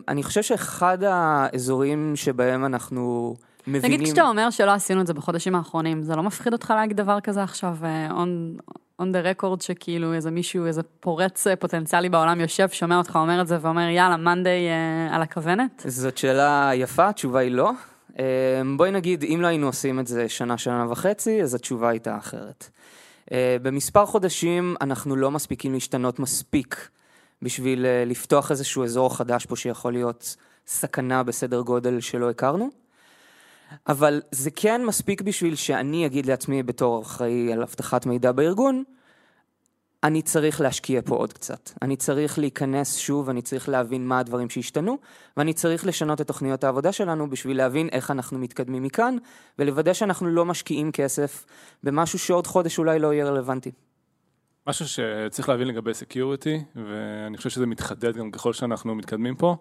אני 0.08 0.24
חושב 0.24 0.42
שאחד 0.42 0.98
האזורים 1.04 2.12
שבהם 2.16 2.66
אנחנו 2.66 3.36
מבינים... 3.68 3.92
נגיד 3.92 4.08
כשאתה 4.08 4.22
אומר 4.22 4.50
שלא 4.50 4.72
עשינו 4.72 5.02
את 5.02 5.08
זה 5.08 5.14
בחודשים 5.14 5.56
האחרונים, 5.56 6.04
זה 6.04 6.16
לא 6.16 6.24
מפחיד 6.24 6.54
אותך 6.54 6.74
להגיד 6.76 6.98
דבר 6.98 7.20
כזה 7.20 7.44
עכשיו, 7.44 7.78
uh, 7.82 8.12
on, 8.12 8.62
on 9.02 9.06
the 9.06 9.42
record, 9.42 9.64
שכאילו 9.64 10.14
איזה 10.14 10.32
מישהו, 10.32 10.66
איזה 10.66 10.84
פורץ 10.84 11.48
פוטנציאלי 11.60 12.10
בעולם 12.10 12.40
יושב, 12.40 12.70
שומע 12.70 12.98
אותך 12.98 13.16
אומר 13.16 13.42
את 13.42 13.48
זה 13.48 13.58
ואומר, 13.62 13.90
יאללה, 13.90 14.18
מאנדי 14.18 14.68
uh, 15.10 15.16
על 15.16 15.22
הכוונת? 15.22 15.84
זאת 15.88 16.18
שאלה 16.18 16.72
יפה, 16.74 17.10
התשובה 17.10 17.40
היא 17.40 17.52
לא. 17.52 17.72
אמ, 18.20 18.78
בואי 18.78 18.92
נגיד, 18.92 19.24
אם 19.24 19.40
לא 19.42 19.48
היינו 19.48 19.68
עושים 19.68 20.00
את 20.00 20.08
זה 20.08 20.30
שנה, 20.30 20.58
שנה 20.58 20.92
וחצי, 20.92 21.44
אז 21.44 21.56
התשובה 21.56 21.90
הייתה 21.90 22.18
אחרת. 22.18 22.70
אה, 23.32 23.58
במספר 23.62 24.06
חודשים 24.06 24.76
אנחנו 24.82 25.16
לא 25.16 25.32
מספיקים 25.32 25.74
להשתנות 25.74 26.20
מספיק 26.20 26.90
בשביל 27.42 27.86
אה, 27.86 28.06
לפתוח 28.06 28.52
איזשהו 28.52 28.84
אזור 28.84 29.18
חדש 29.18 29.46
פה 29.46 29.56
שיכול 29.56 29.94
להיות 29.94 30.36
סכנה 30.68 31.24
בסדר 31.24 31.62
גודל 31.62 32.00
שלא 32.00 32.30
הכרנו. 32.30 32.70
אבל 33.88 34.22
זה 34.32 34.52
כן 34.52 34.86
מספיק 34.86 35.22
בשביל 35.22 35.56
שאני 35.56 36.06
אגיד 36.06 36.26
לעצמי 36.26 36.64
בתור 36.64 37.02
אחראי 37.02 37.54
על 37.54 37.62
אבטחת 37.62 38.06
מידע 38.06 38.32
בארגון, 38.32 38.84
אני 40.04 40.22
צריך 40.22 40.62
להשקיע 40.62 41.02
פה 41.06 41.16
עוד 41.16 41.34
קצת. 41.34 41.70
אני 41.82 41.96
צריך 41.96 42.40
להיכנס 42.40 42.98
שוב, 42.98 43.30
אני 43.30 43.42
צריך 43.42 43.70
להבין 43.70 44.08
מה 44.08 44.20
הדברים 44.20 44.50
שהשתנו, 44.50 44.98
ואני 45.38 45.54
צריך 45.54 45.86
לשנות 45.86 46.22
את 46.22 46.28
תוכניות 46.28 46.64
העבודה 46.64 46.92
שלנו 46.92 47.30
בשביל 47.30 47.58
להבין 47.58 47.90
איך 47.92 48.12
אנחנו 48.12 48.40
מתקדמים 48.40 48.84
מכאן, 48.84 49.16
ולוודא 49.60 49.94
שאנחנו 49.94 50.28
לא 50.28 50.46
משקיעים 50.46 50.92
כסף 50.92 51.46
במשהו 51.84 52.20
שעוד 52.20 52.48
חודש 52.48 52.80
אולי 52.80 53.00
לא 53.00 53.14
יהיה 53.14 53.26
רלוונטי. 53.26 53.72
משהו 54.68 54.86
שצריך 54.88 55.50
להבין 55.50 55.68
לגבי 55.68 55.94
security, 55.94 56.64
ואני 56.76 57.38
חושב 57.38 57.50
שזה 57.50 57.66
מתחדד 57.66 58.18
גם 58.18 58.32
ככל 58.32 58.54
שאנחנו 58.54 58.96
מתקדמים 58.96 59.36
פה, 59.36 59.56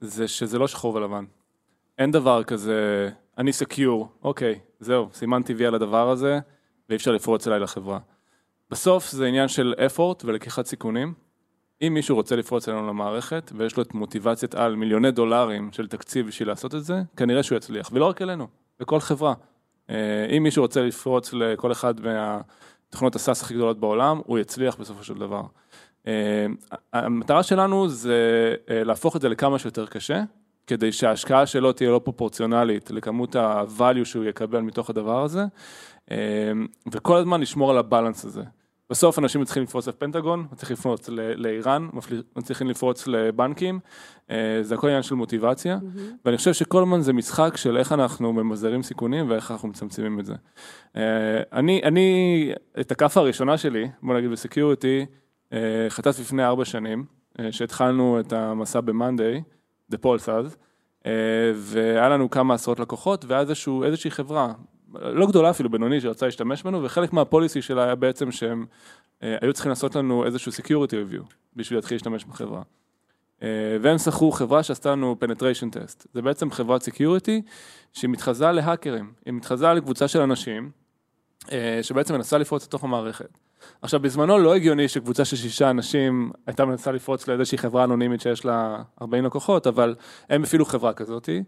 זה 0.00 0.28
שזה 0.28 0.58
לא 0.58 0.68
שחור 0.68 0.94
ולבן. 0.94 1.24
אין 1.98 2.10
דבר 2.10 2.44
כזה, 2.44 3.10
אני 3.38 3.52
secure, 3.52 4.08
אוקיי, 4.22 4.58
זהו, 4.80 5.08
סימנתי 5.12 5.54
וי 5.54 5.66
על 5.66 5.74
הדבר 5.74 6.10
הזה, 6.10 6.38
ואי 6.88 6.96
אפשר 6.96 7.12
לפרוץ 7.12 7.46
אליי 7.46 7.60
לחברה. 7.60 7.98
בסוף 8.72 9.10
זה 9.10 9.26
עניין 9.26 9.48
של 9.48 9.74
effort 9.78 10.24
ולקיחת 10.24 10.66
סיכונים. 10.66 11.14
אם 11.82 11.94
מישהו 11.94 12.16
רוצה 12.16 12.36
לפרוץ 12.36 12.68
אלינו 12.68 12.88
למערכת 12.88 13.52
ויש 13.56 13.76
לו 13.76 13.82
את 13.82 13.94
מוטיבציית 13.94 14.54
על 14.54 14.76
מיליוני 14.76 15.10
דולרים 15.10 15.72
של 15.72 15.88
תקציב 15.88 16.26
בשביל 16.26 16.48
לעשות 16.48 16.74
את 16.74 16.84
זה, 16.84 17.02
כנראה 17.16 17.42
שהוא 17.42 17.56
יצליח, 17.56 17.90
ולא 17.92 18.04
רק 18.04 18.22
אלינו, 18.22 18.46
בכל 18.80 19.00
חברה. 19.00 19.34
אה, 19.90 20.26
אם 20.36 20.42
מישהו 20.42 20.62
רוצה 20.62 20.82
לפרוץ 20.82 21.32
לכל 21.32 21.72
אחד 21.72 21.94
מהתוכנות 22.00 23.16
הסאס 23.16 23.42
הכי 23.42 23.54
גדולות 23.54 23.80
בעולם, 23.80 24.20
הוא 24.26 24.38
יצליח 24.38 24.76
בסופו 24.76 25.04
של 25.04 25.14
דבר. 25.14 25.42
אה, 26.06 26.46
המטרה 26.92 27.42
שלנו 27.42 27.88
זה 27.88 28.54
אה, 28.70 28.84
להפוך 28.84 29.16
את 29.16 29.20
זה 29.20 29.28
לכמה 29.28 29.58
שיותר 29.58 29.86
קשה, 29.86 30.22
כדי 30.66 30.92
שההשקעה 30.92 31.46
שלו 31.46 31.72
תהיה 31.72 31.90
לא 31.90 32.00
פרופורציונלית 32.04 32.90
לכמות 32.90 33.36
ה-value 33.36 34.04
שהוא 34.04 34.24
יקבל 34.24 34.60
מתוך 34.60 34.90
הדבר 34.90 35.22
הזה, 35.22 35.44
וכל 36.92 37.16
הזמן 37.16 37.40
לשמור 37.40 37.70
על 37.70 37.78
הבלנס 37.78 38.24
הזה. 38.24 38.42
בסוף 38.92 39.18
אנשים 39.18 39.40
מצליחים 39.40 39.62
לפרוץ 39.62 39.88
לפנטגון, 39.88 40.46
מצליחים 40.52 40.76
לפרוץ 40.76 41.08
לאיראן, 41.36 41.88
מצליחים 42.36 42.68
לפרוץ 42.68 43.06
לבנקים, 43.06 43.80
אה, 44.30 44.58
זה 44.62 44.74
הכל 44.74 44.86
עניין 44.86 45.02
של 45.02 45.14
מוטיבציה, 45.14 45.78
mm-hmm. 45.78 46.00
ואני 46.24 46.36
חושב 46.36 46.52
שכל 46.52 46.82
הזמן 46.82 47.00
זה 47.00 47.12
משחק 47.12 47.56
של 47.56 47.76
איך 47.76 47.92
אנחנו 47.92 48.32
ממזערים 48.32 48.82
סיכונים 48.82 49.30
ואיך 49.30 49.50
אנחנו 49.50 49.68
מצמצמים 49.68 50.20
את 50.20 50.26
זה. 50.26 50.34
אה, 50.96 51.02
אני, 51.52 51.80
אני, 51.84 52.52
את 52.80 52.92
הכאפה 52.92 53.20
הראשונה 53.20 53.58
שלי, 53.58 53.88
בוא 54.02 54.14
נגיד 54.16 54.30
בסקיוריטי, 54.30 55.06
חטפתי 55.88 56.22
לפני 56.22 56.44
ארבע 56.44 56.64
שנים, 56.64 57.04
שהתחלנו 57.50 58.20
את 58.20 58.32
המסע 58.32 58.80
ב-Monday, 58.80 59.40
The 59.92 59.96
Pulse 60.04 60.30
אז, 60.30 60.56
והיה 61.54 62.08
לנו 62.08 62.30
כמה 62.30 62.54
עשרות 62.54 62.80
לקוחות, 62.80 63.24
ואז 63.24 63.48
איזשהו, 63.48 63.84
איזושהי 63.84 64.10
חברה, 64.10 64.52
לא 64.94 65.26
גדולה 65.26 65.50
אפילו, 65.50 65.70
בינוני, 65.70 66.00
שרצה 66.00 66.26
להשתמש 66.26 66.62
בנו, 66.62 66.82
וחלק 66.82 67.12
מהפוליסי 67.12 67.62
שלה 67.62 67.84
היה 67.84 67.94
בעצם 67.94 68.30
שהם 68.30 68.66
אה, 69.22 69.36
היו 69.40 69.52
צריכים 69.52 69.70
לעשות 69.70 69.96
לנו 69.96 70.24
איזשהו 70.24 70.52
security 70.52 70.92
review, 70.92 71.34
בשביל 71.56 71.78
להתחיל 71.78 71.94
להשתמש 71.94 72.24
בחברה. 72.24 72.62
אה, 73.42 73.48
והם 73.80 73.98
שכרו 73.98 74.32
חברה 74.32 74.62
שעשתה 74.62 74.92
לנו 74.92 75.16
penetration 75.24 75.76
test. 75.76 76.06
זה 76.14 76.22
בעצם 76.22 76.50
חברת 76.50 76.82
security 76.82 77.42
שמתחזה 77.92 78.52
להאקרים, 78.52 79.12
היא 79.26 79.34
מתחזה 79.34 79.72
לקבוצה 79.72 80.08
של 80.08 80.20
אנשים, 80.20 80.70
אה, 81.52 81.78
שבעצם 81.82 82.14
מנסה 82.14 82.38
לפרוץ 82.38 82.66
לתוך 82.66 82.84
המערכת. 82.84 83.38
עכשיו, 83.82 84.00
בזמנו 84.00 84.38
לא 84.38 84.54
הגיוני 84.54 84.88
שקבוצה 84.88 85.24
של 85.24 85.36
שישה 85.36 85.70
אנשים 85.70 86.32
הייתה 86.46 86.64
מנסה 86.64 86.92
לפרוץ 86.92 87.28
לאיזושהי 87.28 87.58
חברה 87.58 87.84
אנונימית 87.84 88.20
שיש 88.20 88.44
לה 88.44 88.82
40 89.02 89.24
לקוחות, 89.24 89.66
אבל 89.66 89.94
הם 90.28 90.42
הפעילו 90.42 90.64
חברה 90.64 90.92
כזאתי, 90.92 91.42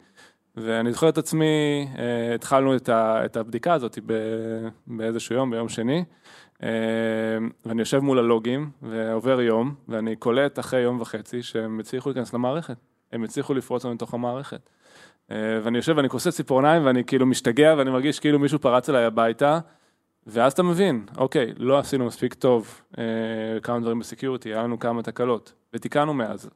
ואני 0.56 0.92
זוכר 0.92 1.08
את 1.08 1.18
עצמי, 1.18 1.86
אה, 1.98 2.34
התחלנו 2.34 2.76
את, 2.76 2.88
ה, 2.88 3.24
את 3.24 3.36
הבדיקה 3.36 3.72
הזאת 3.72 3.98
באיזשהו 4.86 5.34
יום, 5.34 5.50
ביום 5.50 5.68
שני, 5.68 6.04
אה, 6.62 6.68
ואני 7.66 7.82
יושב 7.82 7.98
מול 7.98 8.18
הלוגים, 8.18 8.70
ועובר 8.82 9.40
יום, 9.40 9.74
ואני 9.88 10.16
קולט 10.16 10.58
אחרי 10.58 10.80
יום 10.80 11.00
וחצי 11.00 11.42
שהם 11.42 11.80
הצליחו 11.80 12.08
להיכנס 12.08 12.34
למערכת, 12.34 12.76
הם 13.12 13.24
הצליחו 13.24 13.54
לפרוץ 13.54 13.84
לנו 13.84 13.94
לתוך 13.94 14.14
המערכת. 14.14 14.70
אה, 15.30 15.36
ואני 15.62 15.76
יושב 15.76 15.94
ואני 15.96 16.08
כוסס 16.08 16.36
ציפורניים 16.36 16.86
ואני 16.86 17.04
כאילו 17.04 17.26
משתגע 17.26 17.74
ואני 17.78 17.90
מרגיש 17.90 18.20
כאילו 18.20 18.38
מישהו 18.38 18.58
פרץ 18.58 18.88
אליי 18.88 19.04
הביתה, 19.04 19.58
ואז 20.26 20.52
אתה 20.52 20.62
מבין, 20.62 21.06
אוקיי, 21.16 21.52
לא 21.56 21.78
עשינו 21.78 22.06
מספיק 22.06 22.34
טוב 22.34 22.80
כמה 23.62 23.80
דברים 23.80 23.98
בסקיוריטי, 23.98 24.48
היה 24.48 24.62
לנו 24.62 24.78
כמה 24.78 25.02
תקלות, 25.02 25.52
ותיקנו 25.74 26.14
מאז. 26.14 26.50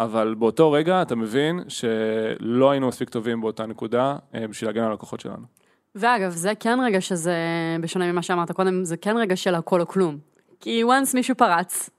אבל 0.00 0.34
באותו 0.38 0.72
רגע 0.72 1.02
אתה 1.02 1.16
מבין 1.16 1.60
שלא 1.68 2.70
היינו 2.70 2.88
מספיק 2.88 3.08
טובים 3.08 3.40
באותה 3.40 3.66
נקודה 3.66 4.16
אה, 4.34 4.48
בשביל 4.48 4.68
להגן 4.70 4.82
על 4.82 4.90
הלקוחות 4.90 5.20
שלנו. 5.20 5.42
ואגב, 5.94 6.30
זה 6.30 6.52
כן 6.60 6.78
רגע 6.84 7.00
שזה, 7.00 7.34
בשונה 7.80 8.12
ממה 8.12 8.22
שאמרת 8.22 8.52
קודם, 8.52 8.84
זה 8.84 8.96
כן 8.96 9.16
רגע 9.16 9.36
של 9.36 9.54
הכל 9.54 9.80
או 9.80 9.88
כלום. 9.88 10.18
כי 10.60 10.84
once 10.84 11.14
מישהו 11.14 11.34
פרץ, 11.34 11.90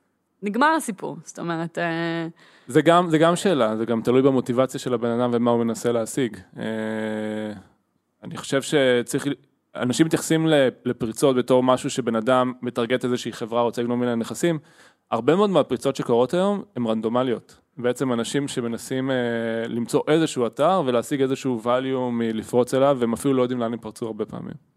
נגמר 0.44 0.74
הסיפור, 0.78 1.18
זאת 1.24 1.40
אומרת... 1.40 1.78
אה, 1.78 2.28
זה 2.68 2.82
גם, 2.82 3.10
זה 3.10 3.18
גם 3.18 3.36
שאלה, 3.36 3.78
זה 3.78 3.86
גם 3.86 4.02
תלוי 4.02 4.22
במוטיבציה 4.22 4.80
של 4.80 4.94
הבן 4.94 5.20
אדם 5.20 5.30
ומה 5.34 5.52
הוא 5.52 5.64
מנסה 5.64 5.92
להשיג. 5.92 6.38
אה, 6.58 6.64
אני 8.24 8.38
חושב 8.38 8.62
שצריך, 8.62 9.26
אנשים 9.76 10.06
מתייחסים 10.06 10.48
לפריצות 10.86 11.36
בתור 11.36 11.64
משהו 11.64 11.90
שבן 11.90 12.16
אדם 12.16 12.54
מטרגט 12.62 13.06
איזושהי 13.06 13.34
חברה, 13.34 13.62
רוצה 13.62 13.82
לגנוב 13.82 13.98
ממנה 13.98 14.16
נכסים. 14.16 14.60
הרבה 15.12 15.36
מאוד 15.36 15.50
מהפריצות 15.50 15.96
שקורות 15.96 16.34
היום 16.34 16.64
הן 16.76 16.86
רנדומליות. 16.86 17.61
בעצם 17.78 18.14
אנשים 18.14 18.48
שמנסים 18.48 19.12
אה, 19.12 19.16
למצוא 19.68 20.02
איזשהו 20.08 20.48
אתר 20.48 20.82
ולהשיג 20.86 21.22
איזשהו 21.22 21.62
value 21.64 22.12
מלפרוץ 22.12 22.74
אליו, 22.74 22.98
והם 23.00 23.14
אפילו 23.14 23.34
לא 23.34 23.42
יודעים 23.42 23.60
לאן 23.60 23.74
הם 23.74 23.80
פרצו 23.80 24.06
הרבה 24.06 24.26
פעמים. 24.26 24.72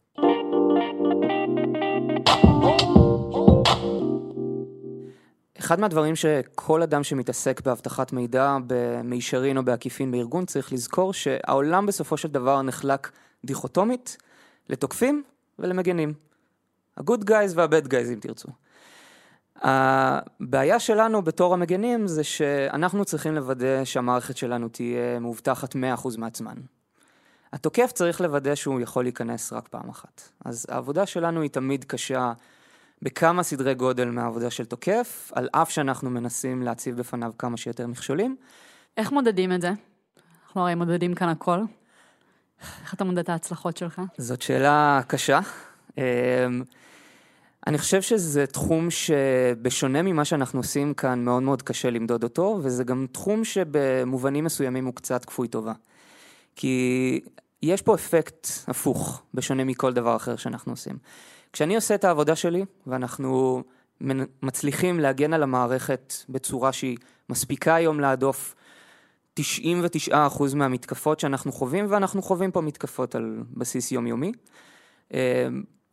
אחד 5.59 5.81
מהדברים 5.81 6.17
שכל 6.17 6.83
אדם 6.83 7.03
שמתעסק 7.03 7.61
באבטחת 7.61 8.13
מידע 8.13 8.57
במישרין 8.67 9.57
או 9.57 9.63
בעקיפין 9.63 10.11
בארגון 10.11 10.47
צריך 10.47 10.73
לזכור 10.73 11.13
שהעולם 11.13 11.87
בסופו 11.87 12.17
של 12.17 12.29
דבר 12.29 12.63
נחלק 12.63 13.11
דיכוטומית 13.45 14.17
לתוקפים 14.69 15.23
ולמגנים. 15.59 16.15
ה-good 16.97 17.25
guys 17.25 17.55
וה-bad 17.55 17.87
guys 17.89 18.13
אם 18.13 18.19
תרצו. 18.21 18.49
הבעיה 19.63 20.81
שלנו 20.81 21.23
בתור 21.23 21.55
המגנים 21.55 22.07
זה 22.07 22.25
שאנחנו 22.25 23.05
צריכים 23.05 23.35
לוודא 23.35 23.85
שהמערכת 23.85 24.37
שלנו 24.37 24.69
תהיה 24.69 25.19
מאובטחת 25.19 25.77
100% 25.77 25.79
מעצמן. 26.19 26.57
התוקף 27.53 27.93
צריך 27.95 28.21
לוודא 28.21 28.55
שהוא 28.55 28.81
יכול 28.81 29.05
להיכנס 29.05 29.53
רק 29.53 29.69
פעם 29.69 29.89
אחת. 29.89 30.23
אז 30.45 30.67
העבודה 30.69 31.07
שלנו 31.07 31.41
היא 31.41 31.51
תמיד 31.51 31.85
קשה 31.85 32.33
בכמה 33.03 33.43
סדרי 33.43 33.75
גודל 33.75 34.11
מהעבודה 34.11 34.51
של 34.51 34.65
תוקף, 34.65 35.33
על 35.35 35.49
אף 35.53 35.71
שאנחנו 35.71 36.11
מנסים 36.11 36.63
להציב 36.63 36.97
בפניו 36.97 37.33
כמה 37.39 37.57
שיותר 37.57 37.87
מכשולים. 37.87 38.37
איך 38.97 39.13
מודדים 39.13 39.53
את 39.53 39.61
זה? 39.61 39.73
אנחנו 40.47 40.61
הרי 40.61 40.75
מודדים 40.75 41.15
כאן 41.15 41.29
הכל. 41.29 41.59
איך 42.83 42.95
אתה 42.95 43.05
מודד 43.05 43.19
את 43.19 43.29
ההצלחות 43.29 43.77
שלך? 43.77 44.03
זאת 44.19 44.43
שאלה 44.43 45.01
קשה. 45.07 45.41
אני 47.67 47.79
חושב 47.79 48.03
שזה 48.03 48.47
תחום 48.47 48.91
שבשונה 48.91 50.03
ממה 50.03 50.25
שאנחנו 50.25 50.61
עושים 50.61 50.95
כאן, 50.95 51.25
מאוד 51.25 51.43
מאוד 51.43 51.63
קשה 51.63 51.91
למדוד 51.91 52.25
אותו, 52.25 52.59
וזה 52.63 52.85
גם 52.85 53.07
תחום 53.13 53.45
שבמובנים 53.45 54.45
מסוימים 54.45 54.87
הוא 54.87 54.95
קצת 54.95 55.25
כפוי 55.25 55.49
טובה. 55.49 55.73
כי 56.57 57.21
יש 57.63 57.83
פה 57.83 57.95
אפקט 57.95 58.49
הפוך, 58.67 59.23
בשונה 59.35 59.65
מכל 59.65 59.93
דבר 59.93 60.17
אחר 60.17 60.37
שאנחנו 60.37 60.73
עושים. 60.73 60.99
כשאני 61.53 61.77
עושה 61.77 61.95
את 61.95 62.05
העבודה 62.05 62.37
שלי, 62.37 62.65
ואנחנו 62.87 63.63
מצליחים 64.43 65.01
להגן 65.01 65.33
על 65.33 65.43
המערכת 65.43 66.15
בצורה 66.29 66.73
שהיא 66.73 66.97
מספיקה 67.29 67.75
היום 67.75 68.01
להדוף 68.01 68.55
99% 69.41 69.43
מהמתקפות 70.55 71.21
שאנחנו 71.21 71.53
חווים, 71.53 71.87
ואנחנו 71.89 72.23
חווים 72.23 72.51
פה 72.51 72.61
מתקפות 72.61 73.15
על 73.15 73.43
בסיס 73.51 73.93
יומיומי. 73.93 74.33
אה, 75.15 75.49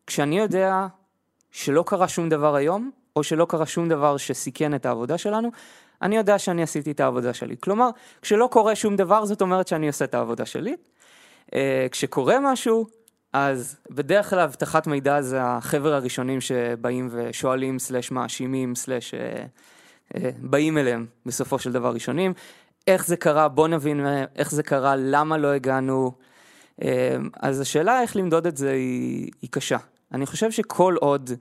כשאני 0.07 0.39
יודע 0.39 0.87
שלא 1.51 1.83
קרה 1.87 2.07
שום 2.07 2.29
דבר 2.29 2.55
היום, 2.55 2.91
או 3.15 3.23
שלא 3.23 3.45
קרה 3.45 3.65
שום 3.65 3.89
דבר 3.89 4.17
שסיכן 4.17 4.75
את 4.75 4.85
העבודה 4.85 5.17
שלנו, 5.17 5.51
אני 6.01 6.17
יודע 6.17 6.39
שאני 6.39 6.63
עשיתי 6.63 6.91
את 6.91 6.99
העבודה 6.99 7.33
שלי. 7.33 7.55
כלומר, 7.59 7.89
כשלא 8.21 8.49
קורה 8.51 8.75
שום 8.75 8.95
דבר, 8.95 9.25
זאת 9.25 9.41
אומרת 9.41 9.67
שאני 9.67 9.87
עושה 9.87 10.05
את 10.05 10.13
העבודה 10.13 10.45
שלי. 10.45 10.75
Uh, 11.47 11.53
כשקורה 11.91 12.37
משהו, 12.39 12.87
אז 13.33 13.77
בדרך 13.89 14.29
כלל 14.29 14.39
אבטחת 14.39 14.87
מידע 14.87 15.21
זה 15.21 15.43
החבר'ה 15.43 15.95
הראשונים 15.95 16.41
שבאים 16.41 17.09
ושואלים, 17.11 17.79
סלש 17.79 18.11
מאשימים, 18.11 18.75
סלש 18.75 19.13
uh, 19.13 19.17
uh, 20.13 20.19
באים 20.37 20.77
אליהם 20.77 21.05
בסופו 21.25 21.59
של 21.59 21.71
דבר 21.71 21.93
ראשונים. 21.93 22.33
איך 22.87 23.07
זה 23.07 23.17
קרה, 23.17 23.47
בוא 23.47 23.67
נבין 23.67 24.05
איך 24.35 24.51
זה 24.51 24.63
קרה, 24.63 24.95
למה 24.95 25.37
לא 25.37 25.47
הגענו. 25.47 26.11
אז 27.41 27.59
השאלה 27.59 28.01
איך 28.01 28.15
למדוד 28.15 28.47
את 28.47 28.57
זה 28.57 28.71
היא, 28.71 29.31
היא 29.41 29.49
קשה. 29.49 29.77
אני 30.13 30.25
חושב 30.25 30.51
שכל 30.51 30.95
עוד 30.99 31.31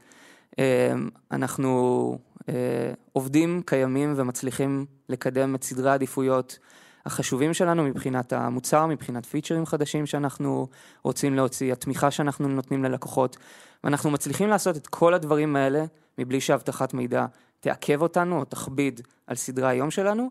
אה, 0.59 0.93
אנחנו 1.31 2.19
אה, 2.49 2.93
עובדים, 3.13 3.63
קיימים 3.67 4.15
ומצליחים 4.17 4.87
לקדם 5.09 5.55
את 5.55 5.65
סדרי 5.65 5.91
העדיפויות 5.91 6.59
החשובים 7.07 7.55
שלנו 7.55 7.85
מבחינת 7.85 8.33
המוצר, 8.33 8.87
מבחינת 8.87 9.27
פיצ'רים 9.27 9.67
חדשים 9.67 10.07
שאנחנו 10.07 10.69
רוצים 11.03 11.35
להוציא, 11.35 11.73
התמיכה 11.73 12.11
שאנחנו 12.11 12.49
נותנים 12.49 12.85
ללקוחות, 12.85 13.37
ואנחנו 13.85 14.11
מצליחים 14.11 14.49
לעשות 14.49 14.77
את 14.77 14.87
כל 14.87 15.15
הדברים 15.15 15.57
האלה 15.57 15.85
מבלי 16.19 16.41
שאבטחת 16.41 16.95
מידע 16.95 17.27
תעכב 17.61 18.03
אותנו 18.03 18.39
או 18.39 18.45
תכביד 18.45 19.01
על 19.27 19.37
סדרי 19.37 19.69
היום 19.69 19.91
שלנו, 19.91 20.31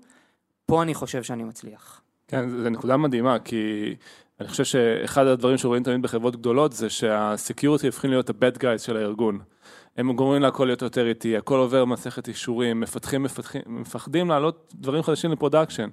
פה 0.65 0.81
אני 0.81 0.93
חושב 0.93 1.23
שאני 1.23 1.43
מצליח. 1.43 2.01
כן, 2.27 2.49
זו 2.49 2.69
נקודה 2.69 2.97
מדהימה, 2.97 3.39
כי 3.39 3.95
אני 4.39 4.47
חושב 4.47 4.63
שאחד 4.63 5.27
הדברים 5.27 5.57
שרואים 5.57 5.83
תמיד 5.83 6.01
בחברות 6.01 6.35
גדולות 6.35 6.73
זה 6.73 6.89
שה 6.89 7.16
security 7.16 7.87
הופכים 7.87 8.09
להיות 8.09 8.29
ה-bad 8.29 8.57
guys 8.57 8.77
של 8.77 8.97
הארגון. 8.97 9.39
הם 9.97 10.13
גורמים 10.13 10.41
להכל 10.41 10.65
להיות 10.65 10.81
יותר 10.81 11.07
איטי, 11.07 11.37
הכל 11.37 11.59
עובר 11.59 11.85
מסכת 11.85 12.27
אישורים, 12.27 12.79
מפתחים, 12.79 13.23
מפתחים, 13.23 13.61
מפחדים 13.67 14.29
להעלות 14.29 14.73
דברים 14.75 15.03
חדשים 15.03 15.31
ל 15.31 15.36
production. 15.36 15.89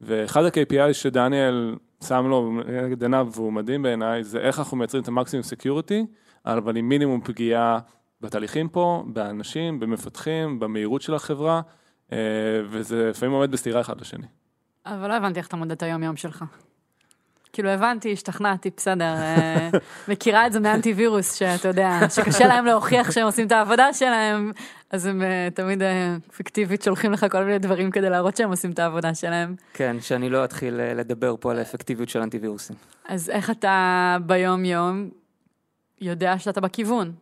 ואחד 0.00 0.44
ה-KPI 0.44 0.92
שדניאל 0.92 1.76
שם 2.04 2.26
לו 2.26 2.52
נגד 2.84 3.02
עיניו 3.02 3.28
והוא 3.32 3.52
מדהים 3.52 3.82
בעיניי, 3.82 4.24
זה 4.24 4.38
איך 4.38 4.58
אנחנו 4.58 4.76
מייצרים 4.76 5.02
את 5.02 5.08
המקסימום 5.08 5.42
security, 5.42 6.06
אבל 6.46 6.76
עם 6.76 6.88
מינימום 6.88 7.20
פגיעה 7.20 7.78
בתהליכים 8.20 8.68
פה, 8.68 9.04
באנשים, 9.06 9.80
במפתחים, 9.80 10.60
במהירות 10.60 11.02
של 11.02 11.14
החברה, 11.14 11.60
אה, 12.12 12.18
וזה 12.70 13.10
לפעמים 13.10 13.34
עומד 13.34 13.50
בסתירה 13.50 13.80
אחד 13.80 14.00
לשני. 14.00 14.26
אבל 14.86 15.08
לא 15.08 15.14
הבנתי 15.14 15.38
איך 15.38 15.46
אתה 15.46 15.56
מודד 15.56 15.72
את 15.72 15.82
היום 15.82 16.02
יום 16.02 16.16
שלך. 16.16 16.44
כאילו 17.52 17.68
הבנתי, 17.70 18.12
השתכנעתי, 18.12 18.70
בסדר, 18.76 19.14
אה, 19.14 19.70
מכירה 20.08 20.46
את 20.46 20.52
זה 20.52 20.60
מאנטי 20.60 20.92
וירוס, 20.92 21.34
שאתה 21.34 21.68
יודע, 21.68 21.98
שקשה 22.14 22.46
להם 22.46 22.64
להוכיח 22.64 23.10
שהם 23.10 23.26
עושים 23.26 23.46
את 23.46 23.52
העבודה 23.52 23.92
שלהם, 23.92 24.52
אז 24.90 25.06
הם 25.06 25.22
אה, 25.22 25.48
תמיד 25.54 25.82
אה, 25.82 26.16
פיקטיבית 26.36 26.82
שולחים 26.82 27.12
לך 27.12 27.26
כל 27.30 27.44
מיני 27.44 27.58
דברים 27.58 27.90
כדי 27.90 28.10
להראות 28.10 28.36
שהם 28.36 28.50
עושים 28.50 28.70
את 28.70 28.78
העבודה 28.78 29.14
שלהם. 29.14 29.54
כן, 29.74 29.96
שאני 30.00 30.30
לא 30.30 30.44
אתחיל 30.44 30.80
אה, 30.80 30.94
לדבר 30.94 31.34
פה 31.40 31.50
על 31.50 31.58
האפקטיביות 31.58 32.08
של 32.08 32.22
אנטיווירוסים. 32.22 32.76
אז 33.08 33.30
איך 33.30 33.50
אתה 33.50 34.16
ביום-יום 34.26 35.10
יודע 36.00 36.38
שאתה 36.38 36.60
בכיוון? 36.60 37.12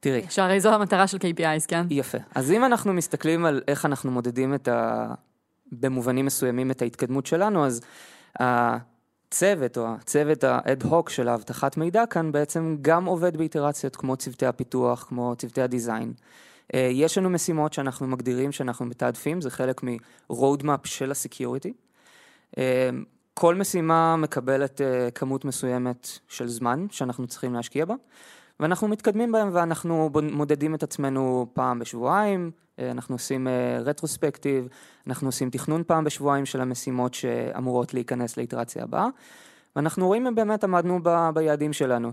תראי, 0.00 0.26
שהרי 0.28 0.60
זו 0.60 0.74
המטרה 0.74 1.06
של 1.06 1.16
KPIs, 1.16 1.66
כן? 1.68 1.86
יפה. 1.90 2.18
אז 2.34 2.52
אם 2.52 2.64
אנחנו 2.64 2.92
מסתכלים 2.92 3.44
על 3.44 3.62
איך 3.68 3.86
אנחנו 3.86 4.10
מודדים 4.10 4.54
את 4.54 4.68
ה... 4.68 5.06
במובנים 5.72 6.26
מסוימים 6.26 6.70
את 6.70 6.82
ההתקדמות 6.82 7.26
שלנו, 7.26 7.66
אז 7.66 7.80
הצוות 9.34 9.78
או 9.78 9.86
הצוות 9.94 10.44
האד-הוק 10.44 11.10
של 11.10 11.28
האבטחת 11.28 11.76
מידע 11.76 12.06
כאן 12.06 12.32
בעצם 12.32 12.76
גם 12.82 13.04
עובד 13.04 13.36
באיטרציות 13.36 13.96
כמו 13.96 14.16
צוותי 14.16 14.46
הפיתוח, 14.46 15.04
כמו 15.08 15.34
צוותי 15.36 15.62
הדיזיין. 15.62 16.12
אה, 16.74 16.88
יש 16.92 17.18
לנו 17.18 17.30
משימות 17.30 17.72
שאנחנו 17.72 18.06
מגדירים 18.06 18.52
שאנחנו 18.52 18.86
מתעדפים, 18.86 19.40
זה 19.40 19.50
חלק 19.50 19.82
מ-roadmap 19.82 20.80
של 20.84 21.10
הסקיוריטי. 21.10 21.72
אה, 22.58 22.90
כל 23.34 23.54
משימה 23.54 24.16
מקבלת 24.16 24.80
אה, 24.80 25.10
כמות 25.10 25.44
מסוימת 25.44 26.08
של 26.28 26.48
זמן 26.48 26.86
שאנחנו 26.90 27.26
צריכים 27.26 27.54
להשקיע 27.54 27.84
בה. 27.84 27.94
ואנחנו 28.60 28.88
מתקדמים 28.88 29.32
בהם 29.32 29.50
ואנחנו 29.52 30.10
מודדים 30.32 30.74
את 30.74 30.82
עצמנו 30.82 31.46
פעם 31.52 31.78
בשבועיים, 31.78 32.50
אה, 32.78 32.90
אנחנו 32.90 33.14
עושים 33.14 33.48
רטרוספקטיב, 33.84 34.64
אה, 34.64 34.68
אנחנו 35.06 35.28
עושים 35.28 35.50
תכנון 35.50 35.82
פעם 35.86 36.04
בשבועיים 36.04 36.46
של 36.46 36.60
המשימות 36.60 37.14
שאמורות 37.14 37.94
להיכנס 37.94 38.36
לאיטרציה 38.36 38.82
הבאה, 38.82 39.06
ואנחנו 39.76 40.06
רואים 40.06 40.26
אם 40.26 40.34
באמת 40.34 40.64
עמדנו 40.64 41.00
ב, 41.02 41.30
ביעדים 41.34 41.72
שלנו. 41.72 42.12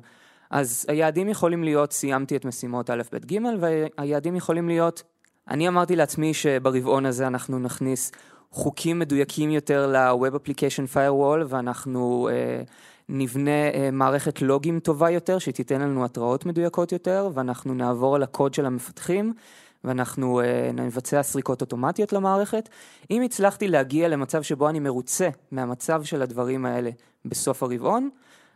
אז 0.49 0.85
היעדים 0.89 1.29
יכולים 1.29 1.63
להיות, 1.63 1.93
סיימתי 1.93 2.35
את 2.35 2.45
משימות 2.45 2.89
א', 2.89 3.01
ב', 3.11 3.33
ג', 3.33 3.37
והיעדים 3.59 4.35
יכולים 4.35 4.67
להיות, 4.67 5.03
אני 5.49 5.67
אמרתי 5.67 5.95
לעצמי 5.95 6.33
שברבעון 6.33 7.05
הזה 7.05 7.27
אנחנו 7.27 7.59
נכניס 7.59 8.11
חוקים 8.51 8.99
מדויקים 8.99 9.51
יותר 9.51 9.87
ל-Web 9.87 10.35
Application 10.35 10.93
Firewall, 10.95 11.45
ואנחנו... 11.47 12.29
Uh, 12.29 12.96
נבנה 13.09 13.69
אה, 13.73 13.89
מערכת 13.91 14.41
לוגים 14.41 14.79
טובה 14.79 15.09
יותר, 15.09 15.39
שתיתן 15.39 15.81
לנו 15.81 16.05
התראות 16.05 16.45
מדויקות 16.45 16.91
יותר, 16.91 17.29
ואנחנו 17.33 17.73
נעבור 17.73 18.15
על 18.15 18.23
הקוד 18.23 18.53
של 18.53 18.65
המפתחים, 18.65 19.33
ואנחנו 19.83 20.41
אה, 20.41 20.69
נבצע 20.73 21.23
סריקות 21.23 21.61
אוטומטיות 21.61 22.13
למערכת. 22.13 22.69
אם 23.11 23.21
הצלחתי 23.21 23.67
להגיע 23.67 24.07
למצב 24.07 24.41
שבו 24.41 24.69
אני 24.69 24.79
מרוצה 24.79 25.29
מהמצב 25.51 26.03
של 26.03 26.21
הדברים 26.21 26.65
האלה 26.65 26.89
בסוף 27.25 27.63
הרבעון, 27.63 28.09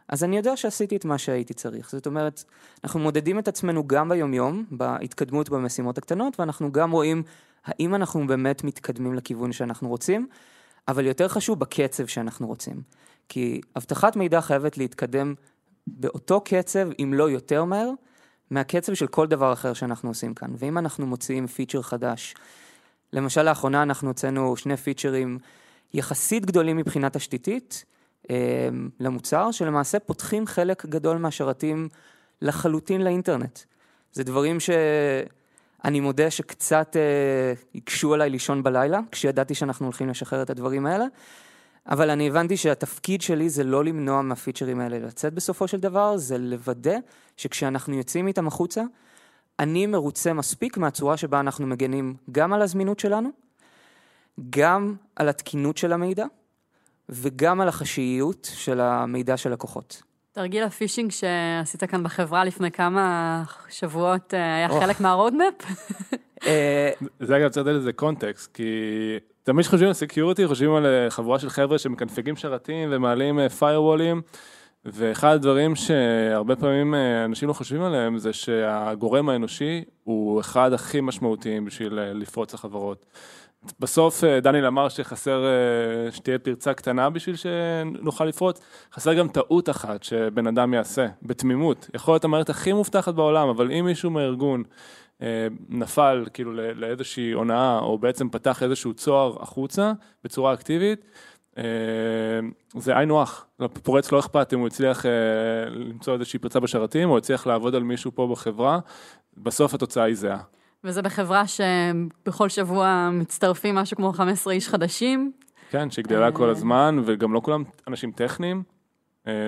אז 0.10 0.24
אני 0.24 0.38
יודע 0.38 0.58
שעשיתי 0.58 0.96
את 0.96 1.06
מה 1.06 1.18
שהייתי 1.18 1.54
צריך. 1.54 1.92
זאת 1.92 2.06
אומרת, 2.06 2.44
אנחנו 2.84 3.00
מודדים 3.00 3.40
את 3.40 3.48
עצמנו 3.48 3.88
גם 3.88 4.10
ביומיום, 4.10 4.66
בהתקדמות 4.72 5.50
במשימות 5.50 5.98
הקטנות, 5.98 6.40
ואנחנו 6.40 6.72
גם 6.72 6.92
רואים 6.92 7.24
האם 7.66 7.96
אנחנו 7.96 8.28
באמת 8.28 8.64
מתקדמים 8.64 9.14
לכיוון 9.14 9.52
שאנחנו 9.52 9.90
רוצים, 9.90 10.28
אבל 10.88 11.06
יותר 11.06 11.28
חשוב 11.28 11.60
בקצב 11.60 12.06
שאנחנו 12.06 12.48
רוצים. 12.48 12.82
כי 13.30 13.62
אבטחת 13.78 14.16
מידע 14.16 14.42
חייבת 14.42 14.78
להתקדם 14.78 15.34
באותו 15.88 16.42
קצב, 16.42 16.90
אם 17.00 17.14
לא 17.14 17.30
יותר 17.30 17.64
מהר, 17.64 17.90
מהקצב 18.50 18.94
של 18.94 19.08
כל 19.08 19.28
דבר 19.28 19.54
אחר 19.54 19.74
שאנחנו 19.74 20.10
עושים 20.10 20.34
כאן. 20.34 20.50
ואם 20.58 20.78
אנחנו 20.78 21.08
מוציאים 21.08 21.48
פיצ'ר 21.48 21.82
חדש, 21.82 22.36
למשל 23.14 23.44
לאחרונה 23.44 23.84
אנחנו 23.84 24.08
הוצאנו 24.08 24.58
שני 24.58 24.78
פיצ'רים 24.78 25.38
יחסית 25.94 26.46
גדולים 26.46 26.78
מבחינה 26.78 27.10
תשתיתית 27.10 27.86
אה, 28.30 28.70
למוצר, 29.00 29.52
שלמעשה 29.52 30.00
פותחים 30.00 30.48
חלק 30.48 30.86
גדול 30.86 31.18
מהשרתים 31.18 31.90
לחלוטין 32.42 33.02
לאינטרנט. 33.02 33.60
זה 34.14 34.24
דברים 34.24 34.58
שאני 34.60 36.00
מודה 36.00 36.32
שקצת 36.32 36.96
אה, 36.96 37.54
הקשו 37.76 38.14
עליי 38.14 38.30
לישון 38.30 38.64
בלילה, 38.64 39.00
כשידעתי 39.12 39.56
שאנחנו 39.56 39.86
הולכים 39.86 40.10
לשחרר 40.10 40.42
את 40.42 40.50
הדברים 40.50 40.86
האלה. 40.86 41.06
אבל 41.88 42.10
אני 42.10 42.28
הבנתי 42.28 42.58
שהתפקיד 42.58 43.22
שלי 43.22 43.50
זה 43.50 43.64
לא 43.64 43.86
למנוע 43.86 44.22
מהפיצ'רים 44.22 44.80
האלה 44.80 45.00
לצאת 45.00 45.34
בסופו 45.34 45.68
של 45.68 45.80
דבר, 45.80 46.18
זה 46.18 46.38
לוודא 46.38 46.98
שכשאנחנו 47.38 47.96
יוצאים 47.96 48.28
איתם 48.28 48.48
החוצה, 48.48 48.84
אני 49.60 49.86
מרוצה 49.86 50.34
מספיק 50.34 50.78
מהצורה 50.78 51.18
שבה 51.18 51.40
אנחנו 51.40 51.68
מגנים 51.68 52.16
גם 52.32 52.54
על 52.54 52.62
הזמינות 52.62 53.00
שלנו, 53.00 53.30
גם 54.50 54.96
על 55.16 55.30
התקינות 55.30 55.78
של 55.78 55.94
המידע, 55.94 56.26
וגם 57.10 57.62
על 57.62 57.68
החשאיות 57.68 58.50
של 58.54 58.80
המידע 58.80 59.38
של 59.38 59.52
לקוחות. 59.52 60.02
תרגיל 60.32 60.64
ה 60.64 60.69
phishing 60.69 61.12
שעשית 61.12 61.84
כאן 61.84 62.04
בחברה 62.04 62.44
לפני 62.44 62.72
כמה 62.72 63.44
שבועות 63.70 64.34
אה, 64.34 64.56
היה 64.56 64.70
חלק 64.70 65.00
מה 65.00 65.11
roadmap? 65.11 65.54
אה, 66.46 66.92
זה 67.20 67.38
אגב 67.38 67.50
צריך 67.50 67.68
לתת 67.68 67.76
לזה 67.76 67.94
קונטקסט, 67.94 68.54
כי 68.54 68.64
תמיד 69.44 69.66
כשחושבים 69.66 69.88
על 69.88 69.94
security, 69.94 70.48
חושבים 70.48 70.74
על 70.74 70.86
אה, 70.86 71.10
חבורה 71.10 71.40
של 71.40 71.50
חבר'ה 71.50 71.78
שמקנפגים 71.78 72.36
שרתים 72.36 72.90
ומעלים 72.92 73.40
אה, 73.40 73.48
ואחד 74.86 75.34
הדברים 75.34 75.76
שהרבה 75.76 76.56
פעמים 76.56 76.96
אה, 76.96 77.26
אנשים 77.26 77.48
לא 77.48 77.54
חושבים 77.54 77.82
עליהם, 77.82 78.18
זה 78.18 78.34
שהגורם 78.34 79.30
האנושי 79.30 79.84
הוא 80.04 80.40
אחד 80.40 80.74
הכי 80.74 81.02
משמעותיים 81.02 81.66
בשביל 81.66 81.94
לפרוץ 81.94 82.54
לחברות. 82.54 83.06
בסוף 83.80 84.24
דניאל 84.24 84.66
אמר 84.66 84.90
שחסר, 84.90 85.46
שתהיה 86.12 86.40
פרצה 86.40 86.74
קטנה 86.74 87.10
בשביל 87.10 87.36
שנוכל 87.36 88.26
לפרוץ, 88.26 88.62
חסר 88.94 89.14
גם 89.14 89.28
טעות 89.28 89.70
אחת 89.70 90.04
שבן 90.04 90.48
אדם 90.48 90.74
יעשה, 90.74 91.08
בתמימות. 91.24 91.90
יכול 91.94 92.14
להיות 92.14 92.24
המערכת 92.24 92.50
הכי 92.50 92.74
מובטחת 92.74 93.14
בעולם, 93.14 93.48
אבל 93.50 93.72
אם 93.72 93.86
מישהו 93.86 94.10
מהארגון 94.10 94.64
נפל 95.70 96.26
כאילו 96.34 96.54
לאיזושהי 96.54 97.32
הונאה, 97.32 97.80
או 97.80 97.98
בעצם 97.98 98.30
פתח 98.30 98.64
איזשהו 98.64 98.94
צוהר 98.94 99.42
החוצה 99.42 99.94
בצורה 100.24 100.54
אקטיבית, 100.54 101.06
אה, 101.58 101.64
זה 102.76 102.98
היינו 102.98 103.22
הך, 103.22 103.46
לפורץ 103.60 104.12
לא 104.12 104.20
אכפת 104.20 104.54
אם 104.54 104.60
הוא 104.60 104.68
הצליח 104.68 105.06
אה, 105.06 105.12
למצוא 105.70 106.14
איזושהי 106.14 106.40
פרצה 106.40 106.60
בשרתים, 106.60 107.10
או 107.10 107.18
הצליח 107.18 107.48
לעבוד 107.48 107.76
על 107.76 107.84
מישהו 107.84 108.12
פה 108.16 108.28
בחברה, 108.32 108.80
בסוף 109.38 109.74
התוצאה 109.74 110.04
היא 110.04 110.16
זהה. 110.16 110.40
וזה 110.84 111.02
בחברה 111.02 111.44
שבכל 111.48 112.50
שבוע 112.50 113.10
מצטרפים 113.14 113.76
משהו 113.76 113.98
כמו 113.98 114.14
15 114.14 114.54
איש 114.54 114.70
חדשים. 114.70 115.32
כן, 115.70 115.92
שגדלה 115.92 116.32
כל 116.32 116.50
הזמן, 116.50 117.02
וגם 117.06 117.34
לא 117.34 117.42
כולם 117.44 117.64
אנשים 117.88 118.12
טכניים. 118.12 118.64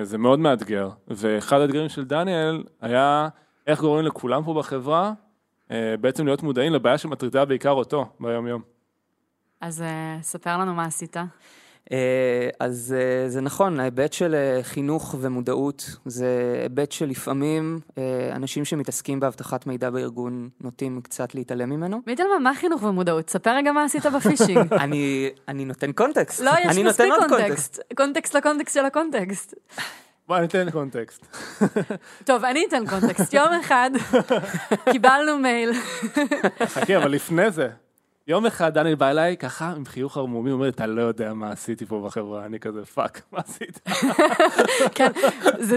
זה 0.02 0.18
מאוד 0.18 0.38
מאתגר, 0.38 0.90
ואחד 1.08 1.60
האתגרים 1.60 1.88
של 1.88 2.04
דניאל 2.04 2.62
היה 2.80 3.28
איך 3.66 3.80
גורמים 3.80 4.06
לכולם 4.06 4.44
פה 4.44 4.54
בחברה 4.54 5.06
אה, 5.06 5.23
בעצם 6.00 6.24
להיות 6.24 6.42
מודעים 6.42 6.72
לבעיה 6.72 6.98
שמטרידה 6.98 7.44
בעיקר 7.44 7.70
אותו 7.70 8.06
ביום 8.20 8.46
יום. 8.46 8.62
אז 9.60 9.82
אה, 9.82 10.18
ספר 10.22 10.58
לנו 10.58 10.74
מה 10.74 10.84
עשית. 10.84 11.16
אה, 11.92 12.48
אז 12.60 12.94
זה 13.28 13.40
נכון, 13.40 13.80
ההיבט 13.80 14.12
של 14.12 14.34
חינוך 14.62 15.14
ומודעות 15.20 15.96
זה 16.04 16.58
היבט 16.62 16.92
שלפעמים 16.92 17.80
אנשים 18.32 18.64
שמתעסקים 18.64 19.20
באבטחת 19.20 19.66
מידע 19.66 19.90
בארגון 19.90 20.48
נוטים 20.60 21.00
קצת 21.00 21.34
להתעלם 21.34 21.70
ממנו. 21.70 22.00
מיטלמן, 22.06 22.42
מה 22.42 22.54
חינוך 22.54 22.82
ומודעות? 22.82 23.30
ספר 23.30 23.56
רגע 23.56 23.72
מה 23.72 23.84
עשית 23.84 24.06
ב 24.06 24.13
phishing. 24.13 24.74
אני 25.48 25.64
נותן 25.64 25.92
קונטקסט. 25.92 26.40
לא, 26.40 26.50
יש 26.64 26.78
מספיק 26.78 27.12
קונטקסט. 27.28 27.80
קונטקסט 27.96 28.36
לקונטקסט 28.36 28.74
של 28.74 28.84
הקונטקסט. 28.84 29.54
בוא 30.28 30.36
אני 30.36 30.46
אתן 30.46 30.70
קונטקסט. 30.70 31.26
טוב, 32.24 32.44
אני 32.44 32.64
אתן 32.68 32.86
קונטקסט. 32.86 33.34
יום 33.34 33.48
אחד 33.60 33.90
קיבלנו 34.92 35.38
מייל. 35.38 35.72
חכי, 36.66 36.96
אבל 36.96 37.10
לפני 37.10 37.50
זה, 37.50 37.68
יום 38.26 38.46
אחד 38.46 38.74
דניאל 38.74 38.94
בא 38.94 39.10
אליי 39.10 39.36
ככה 39.36 39.72
עם 39.76 39.84
חיוך 39.84 40.16
ערמומי, 40.16 40.50
הוא 40.50 40.56
אומר, 40.56 40.68
אתה 40.68 40.86
לא 40.86 41.02
יודע 41.02 41.34
מה 41.34 41.50
עשיתי 41.50 41.86
פה 41.86 42.02
בחברה, 42.06 42.44
אני 42.44 42.60
כזה 42.60 42.84
פאק, 42.84 43.20
מה 43.32 43.38
עשית? 43.38 43.80
כן, 44.94 45.10
זה 45.58 45.76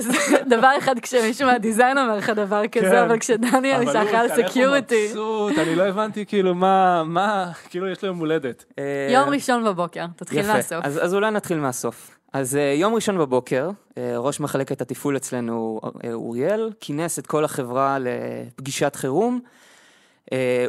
דבר 0.49 0.71
אחד 0.77 0.99
כשמישהו 0.99 1.47
מה 1.47 1.60
design 1.60 1.97
אומר 1.97 2.17
לך 2.17 2.29
דבר 2.29 2.67
כזה, 2.67 2.89
כן. 2.89 2.95
אבל 2.95 3.19
כשדניאל 3.19 3.85
שאחראי 3.85 4.17
על 4.17 4.29
security. 4.29 5.13
אני 5.57 5.75
לא 5.75 5.83
הבנתי 5.83 6.25
כאילו 6.25 6.55
מה, 6.55 7.03
מה, 7.03 7.51
כאילו 7.69 7.87
יש 7.87 8.01
לו 8.01 8.07
יום 8.07 8.17
הולדת. 8.17 8.65
אה, 8.79 9.09
יום 9.13 9.29
ראשון 9.29 9.63
בבוקר, 9.63 10.05
תתחיל 10.15 10.47
מהסוף. 10.47 10.85
אז 10.85 11.13
אולי 11.13 11.31
נתחיל 11.31 11.59
מהסוף. 11.59 12.16
אז 12.33 12.55
uh, 12.55 12.57
יום 12.57 12.95
ראשון 12.95 13.17
בבוקר, 13.17 13.69
uh, 13.69 13.93
ראש 14.17 14.39
מחלקת 14.39 14.81
התפעול 14.81 15.17
אצלנו, 15.17 15.79
uh, 15.83 15.87
אוריאל, 16.13 16.71
כינס 16.79 17.19
את 17.19 17.27
כל 17.27 17.45
החברה 17.45 17.97
לפגישת 17.99 18.95
חירום. 18.95 19.39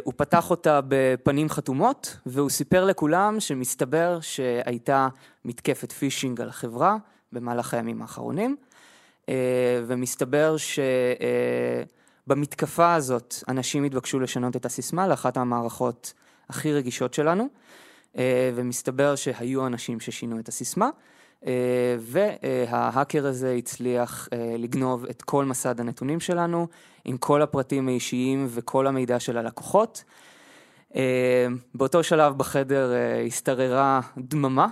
הוא 0.03 0.13
פתח 0.17 0.49
אותה 0.49 0.79
בפנים 0.87 1.49
חתומות, 1.49 2.17
והוא 2.25 2.49
סיפר 2.49 2.85
לכולם 2.85 3.39
שמסתבר 3.39 4.19
שהייתה 4.21 5.07
מתקפת 5.45 5.91
פישינג 5.91 6.41
על 6.41 6.49
החברה 6.49 6.97
במהלך 7.31 7.73
הימים 7.73 8.01
האחרונים, 8.01 8.55
ומסתבר 9.87 10.55
שבמתקפה 12.27 12.93
הזאת 12.95 13.35
אנשים 13.47 13.83
התבקשו 13.83 14.19
לשנות 14.19 14.55
את 14.55 14.65
הסיסמה 14.65 15.07
לאחת 15.07 15.37
המערכות 15.37 16.13
הכי 16.49 16.73
רגישות 16.73 17.13
שלנו, 17.13 17.47
ומסתבר 18.55 19.15
שהיו 19.15 19.67
אנשים 19.67 19.99
ששינו 19.99 20.39
את 20.39 20.47
הסיסמה. 20.47 20.89
אה, 21.47 21.95
וההאקר 21.99 23.27
הזה 23.27 23.53
הצליח 23.57 24.27
אה, 24.33 24.55
לגנוב 24.57 25.05
את 25.05 25.21
כל 25.21 25.45
מסד 25.45 25.79
הנתונים 25.79 26.19
שלנו, 26.19 26.67
עם 27.05 27.17
כל 27.17 27.41
הפרטים 27.41 27.87
האישיים 27.87 28.47
וכל 28.49 28.87
המידע 28.87 29.19
של 29.19 29.37
הלקוחות. 29.37 30.03
אה, 30.95 31.47
באותו 31.75 32.03
שלב 32.03 32.37
בחדר 32.37 32.91
השתררה 33.27 33.99
דממה. 34.17 34.67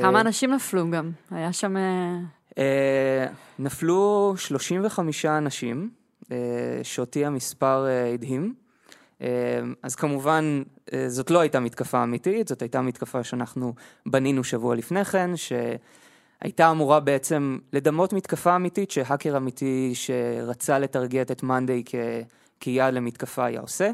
כמה 0.00 0.20
אנשים 0.20 0.50
נפלו 0.50 0.90
גם? 0.90 1.10
היה 1.30 1.52
שם... 1.52 1.76
נפלו 3.58 4.34
35 4.36 5.24
אנשים, 5.24 5.90
שאותי 6.82 7.24
המספר 7.24 7.86
הדהים. 8.14 8.54
אה, 9.22 9.28
אז 9.82 9.94
כמובן, 9.94 10.62
אה, 10.92 11.08
זאת 11.08 11.30
לא 11.30 11.40
הייתה 11.40 11.60
מתקפה 11.60 12.02
אמיתית, 12.02 12.48
זאת 12.48 12.62
הייתה 12.62 12.82
מתקפה 12.82 13.24
שאנחנו 13.24 13.74
בנינו 14.06 14.44
שבוע 14.44 14.74
לפני 14.74 15.04
כן, 15.04 15.30
שהייתה 15.36 16.70
אמורה 16.70 17.00
בעצם 17.00 17.58
לדמות 17.72 18.12
מתקפה 18.12 18.56
אמיתית, 18.56 18.90
שהאקר 18.90 19.36
אמיתי 19.36 19.92
שרצה 19.94 20.78
לטרגט 20.78 21.30
את 21.30 21.42
מאנדיי 21.42 21.82
כ- 21.86 21.94
כיעד 22.60 22.94
למתקפה 22.94 23.44
היה 23.44 23.60
עושה. 23.60 23.90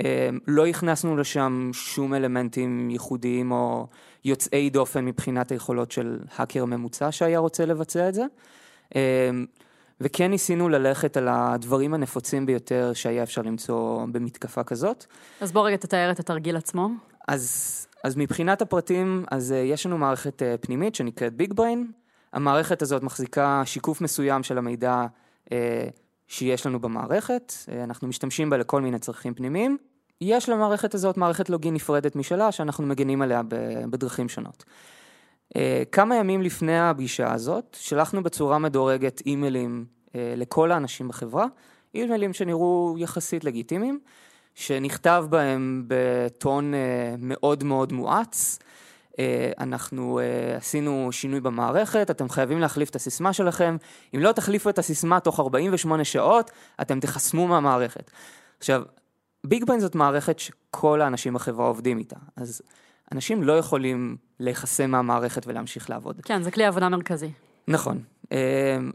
אה, 0.00 0.28
לא 0.46 0.66
הכנסנו 0.66 1.16
לשם 1.16 1.70
שום 1.72 2.14
אלמנטים 2.14 2.90
ייחודיים 2.90 3.52
או 3.52 3.86
יוצאי 4.24 4.70
דופן 4.70 5.04
מבחינת 5.04 5.52
היכולות 5.52 5.90
של 5.90 6.18
האקר 6.36 6.64
ממוצע 6.64 7.12
שהיה 7.12 7.38
רוצה 7.38 7.66
לבצע 7.66 8.08
את 8.08 8.14
זה. 8.14 8.24
אה, 10.02 10.06
וכן 10.06 10.30
ניסינו 10.30 10.68
ללכת 10.68 11.16
על 11.16 11.28
הדברים 11.30 11.94
הנפוצים 11.94 12.46
ביותר 12.46 12.92
שהיה 12.94 13.22
אפשר 13.22 13.42
למצוא 13.42 14.06
במתקפה 14.12 14.64
כזאת. 14.64 15.06
אז 15.40 15.52
בוא 15.52 15.66
רגע 15.66 15.76
תתאר 15.76 16.10
את 16.10 16.20
התרגיל 16.20 16.56
עצמו. 16.56 16.88
אז, 17.28 17.86
אז 18.04 18.16
מבחינת 18.16 18.62
הפרטים, 18.62 19.24
אז 19.30 19.52
uh, 19.52 19.54
יש 19.54 19.86
לנו 19.86 19.98
מערכת 19.98 20.42
uh, 20.42 20.66
פנימית 20.66 20.94
שנקראת 20.94 21.34
ביג 21.34 21.52
בריין. 21.52 21.90
המערכת 22.32 22.82
הזאת 22.82 23.02
מחזיקה 23.02 23.62
שיקוף 23.64 24.00
מסוים 24.00 24.42
של 24.42 24.58
המידע 24.58 25.06
uh, 25.44 25.50
שיש 26.26 26.66
לנו 26.66 26.80
במערכת. 26.80 27.52
אנחנו 27.84 28.08
משתמשים 28.08 28.50
בה 28.50 28.56
לכל 28.56 28.80
מיני 28.80 28.98
צרכים 28.98 29.34
פנימיים. 29.34 29.76
יש 30.20 30.48
למערכת 30.48 30.94
הזאת 30.94 31.16
מערכת 31.16 31.50
לוגין 31.50 31.74
נפרדת 31.74 32.16
משלה 32.16 32.52
שאנחנו 32.52 32.86
מגנים 32.86 33.22
עליה 33.22 33.42
בדרכים 33.90 34.28
שונות. 34.28 34.64
Uh, 35.52 35.54
כמה 35.92 36.16
ימים 36.16 36.42
לפני 36.42 36.80
הפגישה 36.80 37.32
הזאת, 37.32 37.76
שלחנו 37.80 38.22
בצורה 38.22 38.58
מדורגת 38.58 39.22
אימיילים 39.26 39.84
uh, 40.06 40.10
לכל 40.36 40.72
האנשים 40.72 41.08
בחברה, 41.08 41.46
אימיילים 41.94 42.32
שנראו 42.32 42.94
יחסית 42.98 43.44
לגיטימיים. 43.44 44.00
שנכתב 44.54 45.24
בהם 45.30 45.84
בטון 45.86 46.74
אה, 46.74 47.14
מאוד 47.18 47.64
מאוד 47.64 47.92
מואץ. 47.92 48.58
אה, 49.18 49.52
אנחנו 49.58 50.18
אה, 50.18 50.56
עשינו 50.56 51.08
שינוי 51.12 51.40
במערכת, 51.40 52.10
אתם 52.10 52.28
חייבים 52.28 52.60
להחליף 52.60 52.90
את 52.90 52.96
הסיסמה 52.96 53.32
שלכם. 53.32 53.76
אם 54.14 54.20
לא 54.20 54.32
תחליפו 54.32 54.70
את 54.70 54.78
הסיסמה 54.78 55.20
תוך 55.20 55.40
48 55.40 56.04
שעות, 56.04 56.50
אתם 56.80 57.00
תחסמו 57.00 57.46
מהמערכת. 57.46 58.10
עכשיו, 58.58 58.82
ביג 59.44 59.64
ביין 59.64 59.80
זאת 59.80 59.94
מערכת 59.94 60.38
שכל 60.38 61.00
האנשים 61.00 61.34
בחברה 61.34 61.66
עובדים 61.66 61.98
איתה, 61.98 62.16
אז 62.36 62.62
אנשים 63.12 63.42
לא 63.42 63.52
יכולים 63.52 64.16
להיחסם 64.40 64.90
מהמערכת 64.90 65.46
ולהמשיך 65.46 65.90
לעבוד. 65.90 66.20
כן, 66.24 66.42
זה 66.42 66.50
כלי 66.50 66.64
עבודה 66.64 66.88
מרכזי. 66.88 67.30
נכון. 67.68 68.02
אמ, 68.32 68.36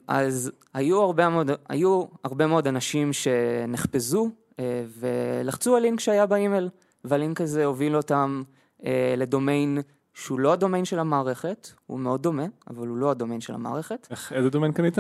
אז 0.08 0.52
היו 0.74 1.02
הרבה 1.02 1.30
מאוד, 1.30 1.52
היו 1.70 2.04
הרבה 2.24 2.48
מאוד 2.48 2.68
אנשים 2.68 3.14
שנחפזו 3.14 4.30
אה, 4.60 4.84
ולחצו 5.00 5.76
על 5.76 5.82
לינק 5.82 6.00
שהיה 6.00 6.26
באימייל, 6.26 6.70
והלינק 7.04 7.42
הזה 7.42 7.66
הוביל 7.66 7.96
אותם 7.96 8.44
אה, 8.86 9.14
לדומיין 9.18 9.78
שהוא 10.14 10.40
לא 10.40 10.54
הדומיין 10.54 10.86
של 10.86 11.00
המערכת, 11.00 11.68
הוא 11.86 12.00
מאוד 12.00 12.24
דומה, 12.24 12.46
אבל 12.70 12.88
הוא 12.88 12.98
לא 12.98 13.12
הדומיין 13.12 13.42
של 13.42 13.54
המערכת. 13.54 14.08
איך, 14.12 14.34
איזה 14.34 14.50
דומיין 14.50 14.74
קנית? 14.74 14.98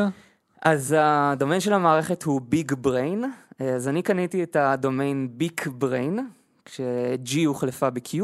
אז 0.61 0.95
הדומיין 0.99 1.61
של 1.61 1.73
המערכת 1.73 2.23
הוא 2.23 2.41
ביג 2.41 2.73
בריין, 2.73 3.23
אז 3.59 3.87
אני 3.87 4.01
קניתי 4.01 4.43
את 4.43 4.55
הדומיין 4.55 5.27
ביג 5.31 5.61
בריין, 5.67 6.27
כש-G 6.65 7.37
הוחלפה 7.45 7.89
ב-Q. 7.89 8.17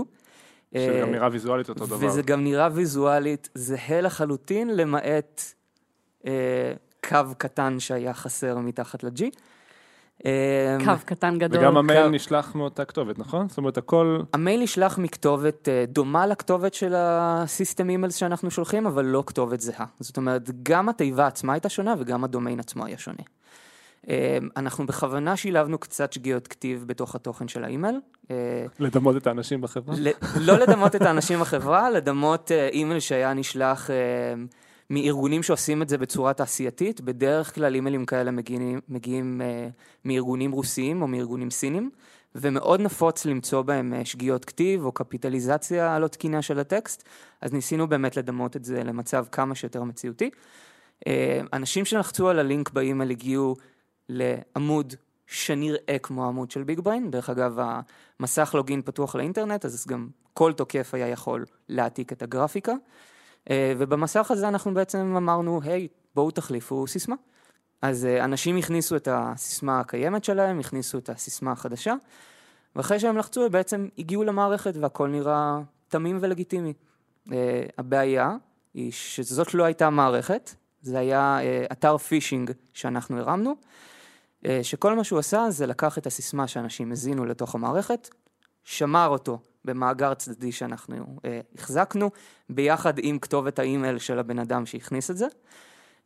שגם 0.80 1.12
נראה 1.12 1.28
ויזואלית 1.32 1.70
אותו 1.70 1.86
דבר. 1.86 2.08
וזה 2.08 2.22
גם 2.22 2.44
נראה 2.44 2.70
ויזואלית 2.74 3.50
זהה 3.56 4.02
לחלוטין, 4.02 4.76
למעט 4.76 5.42
אה, 6.28 6.74
קו 7.10 7.18
קטן 7.38 7.80
שהיה 7.80 8.14
חסר 8.14 8.58
מתחת 8.58 9.04
ל-G. 9.04 9.24
אה, 10.26 10.78
קו 10.86 10.92
קטן 11.06 11.38
גדול. 11.38 11.60
וגם 11.60 11.78
המייל 11.78 12.04
קו- 12.04 12.10
נשלח 12.10 12.56
מאותה 12.56 12.86
כתובת, 12.86 13.20
נכון? 13.20 13.50
זאת 13.50 13.58
אומרת, 13.58 13.78
הכל... 13.78 14.20
המייל 14.34 14.64
נשלח 14.64 14.98
מכתובת 14.98 15.70
אה, 15.70 15.86
דומה 15.88 16.28
לכתובת 16.28 16.74
של 16.74 16.94
ה 16.98 17.11
system 17.11 17.90
emails 17.90 18.16
שאנחנו 18.16 18.52
שולחים, 18.52 18.88
אבל 18.88 19.06
לא 19.06 19.24
כתובת 19.28 19.62
זהה. 19.62 19.86
זאת 20.00 20.18
אומרת, 20.18 20.50
גם 20.64 20.90
התיבה 20.90 21.28
עצמה 21.28 21.54
הייתה 21.54 21.70
שונה 21.70 21.94
וגם 22.00 22.24
הדומיין 22.24 22.60
עצמו 22.60 22.86
היה 22.86 22.98
שונה. 22.98 23.24
אה, 24.10 24.38
אנחנו 24.58 24.86
בכוונה 24.86 25.38
שילבנו 25.38 25.78
קצת 25.78 26.14
שגיאות 26.14 26.48
כתיב 26.48 26.84
בתוך 26.88 27.16
התוכן 27.16 27.48
של 27.48 27.64
האימייל. 27.64 28.00
אה, 28.32 28.66
לדמות 28.80 29.18
את 29.18 29.28
האנשים 29.28 29.62
בחברה? 29.62 29.96
לא 30.42 30.58
לדמות 30.58 30.96
את 30.96 31.02
האנשים 31.02 31.40
בחברה, 31.40 31.90
לדמות 31.90 32.52
אה, 32.52 32.68
אימייל 32.68 33.00
שהיה 33.00 33.34
נשלח 33.34 33.90
אה, 33.90 33.96
מארגונים 34.90 35.44
שעושים 35.44 35.82
את 35.82 35.90
זה 35.90 35.98
בצורה 35.98 36.34
תעשייתית. 36.34 37.02
בדרך 37.02 37.56
כלל 37.56 37.76
אימיילים 37.76 38.06
כאלה 38.06 38.32
מגיעים, 38.32 38.80
מגיעים 38.90 39.42
מארגונים 40.06 40.52
רוסיים 40.52 41.02
או 41.02 41.08
מארגונים 41.08 41.50
סינים, 41.50 41.90
ומאוד 42.36 42.82
נפוץ 42.82 43.26
למצוא 43.26 43.62
בהם 43.62 43.94
שגיאות 44.04 44.46
כתיב 44.46 44.86
או 44.86 44.92
קפיטליזציה 44.92 46.00
לא 46.00 46.08
תקינה 46.08 46.42
של 46.42 46.60
הטקסט, 46.60 47.04
אז 47.42 47.54
ניסינו 47.54 47.88
באמת 47.88 48.18
לדמות 48.18 48.56
את 48.56 48.66
זה 48.66 48.84
למצב 48.84 49.26
כמה 49.32 49.56
שיותר 49.56 49.84
מציאותי. 49.84 50.30
אנשים 51.54 51.86
שלחצו 51.86 52.30
על 52.30 52.40
הלינק 52.40 52.70
באימייל 52.70 53.12
הגיעו 53.12 53.56
לעמוד 54.10 54.94
שנראה 55.28 55.98
כמו 56.04 56.26
העמוד 56.26 56.52
של 56.52 56.64
ביג 56.64 56.80
בריין. 56.80 57.12
דרך 57.12 57.30
אגב, 57.30 57.58
המסך 58.20 58.52
לוגין 58.56 58.82
פתוח 58.82 59.16
לאינטרנט, 59.16 59.66
אז 59.66 59.88
גם 59.88 60.08
כל 60.34 60.54
תוקף 60.54 60.94
היה 60.94 61.08
יכול 61.08 61.46
להעתיק 61.70 62.14
את 62.14 62.22
הגרפיקה. 62.22 62.74
אה, 63.50 63.74
ובמסך 63.78 64.32
הזה 64.32 64.48
אנחנו 64.48 64.74
בעצם 64.74 65.14
אמרנו, 65.18 65.62
היי, 65.64 65.88
בואו 66.16 66.32
תחליפו 66.32 66.88
סיסמה. 66.88 67.16
אז 67.82 68.06
אה, 68.06 68.24
אנשים 68.24 68.58
הכניסו 68.58 68.96
את 68.96 69.08
הסיסמה 69.12 69.80
הקיימת 69.80 70.24
שלהם, 70.24 70.60
הכניסו 70.60 70.98
את 70.98 71.10
הסיסמה 71.10 71.52
החדשה, 71.52 71.94
ואחרי 72.76 73.00
שהם 73.00 73.18
לחצו, 73.18 73.46
הם 73.46 73.52
בעצם 73.52 73.88
הגיעו 73.98 74.24
למערכת 74.24 74.74
והכל 74.78 75.08
נראה 75.08 75.60
תמים 75.88 76.18
ולגיטימי. 76.22 76.74
אה, 77.32 77.66
הבעיה 77.78 78.36
היא 78.74 78.92
שזאת 78.92 79.54
לא 79.54 79.64
הייתה 79.64 79.90
מערכת, 79.90 80.56
זה 80.82 81.00
היה 81.00 81.40
אתר 81.72 81.98
פישינג 81.98 82.52
שאנחנו 82.74 83.20
הרמנו, 83.20 83.56
שכל 84.62 84.96
מה 84.96 85.04
שהוא 85.04 85.20
עשה 85.20 85.46
זה 85.50 85.66
לקח 85.66 85.98
את 85.98 86.08
הסיסמה 86.08 86.48
שאנשים 86.48 86.92
הזינו 86.92 87.26
לתוך 87.26 87.56
המערכת, 87.56 88.10
שמר 88.64 89.08
אותו 89.08 89.40
במאגר 89.66 90.14
צדדי 90.14 90.52
שאנחנו 90.52 91.20
אה, 91.26 91.40
החזקנו, 91.56 92.12
ביחד 92.50 92.94
עם 92.98 93.20
כתובת 93.20 93.60
האימייל 93.60 93.98
של 94.00 94.20
הבן 94.20 94.40
אדם 94.40 94.66
שהכניס 94.66 95.12
את 95.12 95.18
זה, 95.18 95.26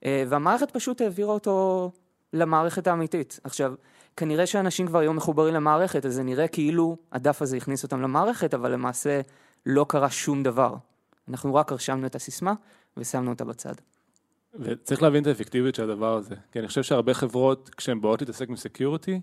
אה, 0.06 0.24
והמערכת 0.28 0.72
פשוט 0.72 1.02
העבירה 1.02 1.34
אותו 1.34 1.92
למערכת 2.34 2.88
האמיתית. 2.88 3.40
עכשיו, 3.44 3.74
כנראה 4.18 4.46
שאנשים 4.46 4.88
כבר 4.88 5.00
היו 5.00 5.14
מחוברים 5.14 5.54
למערכת, 5.54 6.06
אז 6.06 6.14
זה 6.14 6.24
נראה 6.24 6.48
כאילו 6.48 6.98
הדף 7.12 7.42
הזה 7.42 7.58
הכניס 7.58 7.84
אותם 7.84 8.02
למערכת, 8.02 8.54
אבל 8.54 8.72
למעשה 8.72 9.22
לא 9.66 9.86
קרה 9.90 10.10
שום 10.10 10.44
דבר. 10.44 10.76
אנחנו 11.30 11.56
רק 11.56 11.72
רשמנו 11.72 12.08
את 12.08 12.16
הסיסמה 12.16 12.54
ושמנו 12.98 13.30
אותה 13.30 13.46
בצד. 13.46 13.74
וצריך 14.60 15.04
להבין 15.04 15.22
את 15.22 15.28
האפקטיביות 15.28 15.76
של 15.76 15.84
הדבר 15.84 16.14
הזה. 16.14 16.36
כי 16.52 16.60
אני 16.60 16.68
חושב 16.68 16.84
שהרבה 16.84 17.14
חברות, 17.14 17.70
כשהן 17.78 18.02
באות 18.02 18.22
להתעסק 18.22 18.50
עם 18.50 18.56
security, 18.56 19.22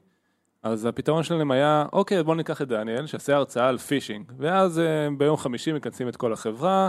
אז 0.62 0.86
הפתרון 0.86 1.22
שלהם 1.22 1.50
היה, 1.50 1.86
אוקיי, 1.92 2.22
בואו 2.22 2.36
ניקח 2.36 2.62
את 2.62 2.68
דניאל, 2.68 3.06
שיעשה 3.06 3.36
הרצאה 3.36 3.68
על 3.68 3.78
phishing. 3.78 4.32
ואז 4.38 4.78
אה, 4.78 5.08
ביום 5.18 5.36
חמישי 5.36 5.72
מכנסים 5.72 6.08
את 6.08 6.16
כל 6.16 6.32
החברה, 6.32 6.88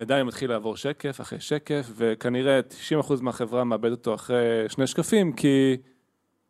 ודניאל 0.00 0.22
מתחיל 0.22 0.50
לעבור 0.50 0.76
שקף 0.76 1.20
אחרי 1.20 1.40
שקף, 1.40 1.90
וכנראה 1.96 2.60
90% 3.00 3.12
מהחברה 3.20 3.64
מאבד 3.64 3.90
אותו 3.90 4.14
אחרי 4.14 4.64
שני 4.68 4.86
שקפים, 4.86 5.32
כי 5.32 5.76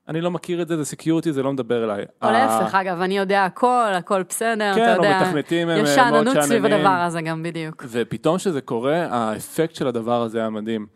אני 0.09 0.21
לא 0.21 0.31
מכיר 0.31 0.63
את 0.63 0.69
זה, 0.69 0.77
זה 0.77 0.85
security, 0.85 1.33
זה 1.33 1.43
לא 1.43 1.53
מדבר 1.53 1.85
אליי. 1.85 2.05
או 2.23 2.31
להפך, 2.31 2.75
אגב, 2.75 3.01
אני 3.01 3.19
יודע 3.19 3.45
הכל, 3.45 3.93
הכל 3.95 4.23
בסדר, 4.23 4.73
אתה 4.73 4.81
כן, 4.81 4.91
או 4.91 5.05
יודע. 5.05 5.21
מתכנתים 5.23 5.69
הם 5.69 5.85
יש 5.85 5.99
אה, 5.99 6.11
מאוד 6.11 6.25
שאננות 6.25 6.45
סביב 6.45 6.63
שאננים. 6.63 6.75
הדבר 6.75 7.03
הזה 7.07 7.23
גם, 7.23 7.43
בדיוק. 7.43 7.85
ופתאום 7.89 8.39
שזה 8.39 8.61
קורה, 8.61 9.07
האפקט 9.11 9.75
של 9.75 9.87
הדבר 9.87 10.23
הזה 10.23 10.39
היה 10.39 10.51
מדהים. 10.51 10.87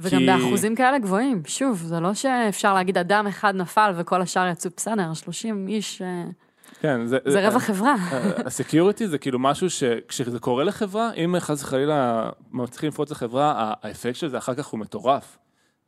וגם 0.00 0.18
כי- 0.18 0.26
באחוזים 0.26 0.74
כאלה 0.74 0.98
גבוהים. 0.98 1.42
שוב, 1.46 1.78
זה 1.78 2.00
לא 2.00 2.14
שאפשר 2.14 2.74
להגיד 2.74 2.98
אדם 2.98 3.26
אחד 3.26 3.54
נפל 3.56 3.92
וכל 3.96 4.22
השאר 4.22 4.46
יצאו 4.48 4.70
בסדר, 4.76 5.14
30 5.14 5.68
איש, 5.68 6.02
אה, 6.02 6.24
כן, 6.80 7.06
זה... 7.06 7.18
זה 7.26 7.48
רבע 7.48 7.58
חברה. 7.58 7.94
ה 8.46 8.53
security 8.53 9.08
זה 9.08 9.18
כאילו 9.18 9.38
משהו 9.38 9.70
שכשזה 9.70 10.38
קורה 10.38 10.64
לחברה, 10.64 11.12
אם 11.12 11.34
חס 11.38 11.62
וחלילה 11.62 12.30
מצליחים 12.52 12.88
לפרוץ 12.88 13.10
לחברה, 13.10 13.74
האפקט 13.82 14.14
של 14.14 14.28
זה 14.28 14.38
אחר 14.38 14.54
כך 14.54 14.66
הוא 14.66 14.80
מטורף. 14.80 15.38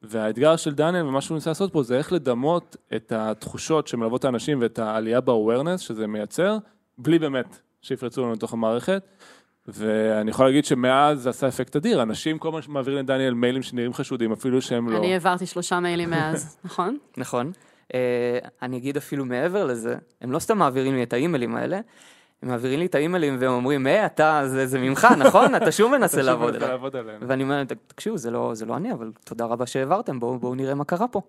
והאתגר 0.02 0.56
של 0.56 0.74
דניאל 0.74 1.06
ומה 1.06 1.20
שהוא 1.20 1.34
ניסה 1.34 1.50
לעשות 1.50 1.72
פה 1.72 1.82
זה 1.82 1.98
איך 1.98 2.12
לדמות 2.12 2.76
את 2.96 3.12
התחושות 3.12 3.88
שמלוות 3.88 4.20
את 4.20 4.24
האנשים 4.24 4.58
ואת 4.60 4.78
העלייה 4.78 5.20
ב-awareness 5.20 5.78
שזה 5.78 6.06
מייצר, 6.06 6.58
בלי 6.98 7.18
באמת 7.18 7.58
שיפרצו 7.82 8.22
לנו 8.22 8.32
לתוך 8.32 8.52
המערכת. 8.52 9.02
ואני 9.68 10.30
יכול 10.30 10.46
להגיד 10.46 10.64
שמאז 10.64 11.22
זה 11.22 11.30
עשה 11.30 11.48
אפקט 11.48 11.76
אדיר, 11.76 12.02
אנשים 12.02 12.38
כל 12.38 12.48
הזמן 12.58 12.74
מעבירים 12.74 12.98
לדניאל 12.98 13.34
מיילים 13.34 13.62
שנראים 13.62 13.92
חשודים, 13.94 14.32
אפילו 14.32 14.62
שהם 14.62 14.88
לא. 14.90 14.98
אני 14.98 15.12
העברתי 15.12 15.46
שלושה 15.46 15.80
מיילים 15.80 16.10
מאז, 16.10 16.56
נכון? 16.64 16.98
נכון. 17.16 17.52
אה, 17.94 17.98
אני 18.62 18.76
אגיד 18.76 18.96
אפילו 18.96 19.24
מעבר 19.24 19.64
לזה, 19.64 19.96
הם 20.20 20.32
לא 20.32 20.38
סתם 20.38 20.58
מעבירים 20.58 20.94
לי 20.94 21.02
את 21.02 21.12
האימיילים 21.12 21.56
האלה, 21.56 21.80
הם 22.42 22.48
מעבירים 22.48 22.78
לי 22.78 22.86
את 22.86 22.94
האימיילים 22.94 23.36
והם 23.40 23.52
אומרים, 23.52 23.86
היי, 23.86 24.06
אתה, 24.06 24.42
זה, 24.46 24.66
זה 24.66 24.78
ממך, 24.78 25.06
נכון? 25.26 25.54
אתה 25.54 25.72
שוב 25.72 25.96
מנסה 25.96 26.22
לעבוד 26.22 26.56
עליהם. 26.96 27.20
ואני 27.26 27.42
אומר, 27.42 27.64
"ת- 27.64 27.72
תקשיבו, 27.86 28.18
זה 28.18 28.30
לא, 28.30 28.50
זה 28.54 28.66
לא 28.66 28.76
אני, 28.76 28.92
אבל 28.92 29.10
תודה 29.24 29.44
רבה 29.44 29.66
שהעברתם, 29.66 30.20
בואו 30.20 30.38
בואו 30.38 30.54
נראה 30.54 30.74
מה 30.74 30.84
קרה 30.84 31.08
פה. 31.08 31.20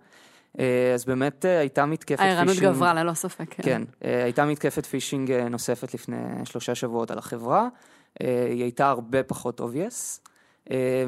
אה, 0.60 0.92
אז 0.94 1.06
באמת 1.06 1.46
אה, 1.46 1.60
הייתה 1.60 1.86
מתקפת 1.86 2.20
פישינג. 2.20 2.36
הערנות 2.38 2.56
גברה 2.58 2.94
ללא 2.94 3.14
ספק. 3.14 3.56
כן, 3.62 3.82
אה, 4.06 4.24
הייתה 4.24 4.46
מתקפת 4.46 4.86
פישינג 4.86 5.32
אה, 5.32 5.50
נוספת 5.50 5.94
לפני 5.94 6.18
שלושה 6.46 6.76
שבועות 6.76 7.12
על 7.12 7.18
החברה, 7.18 7.62
אה, 7.62 7.68
היא 8.20 8.64
הייתה 8.64 8.90
הרבה 8.90 9.24
פחות 9.24 9.62
obvious, 9.62 10.30
אה, 10.72 11.06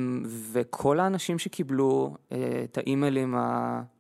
וכל 0.52 1.00
האנשים 1.00 1.40
שקיבלו 1.40 2.16
אה, 2.32 2.62
את 2.64 2.78
האימיילים 2.78 3.36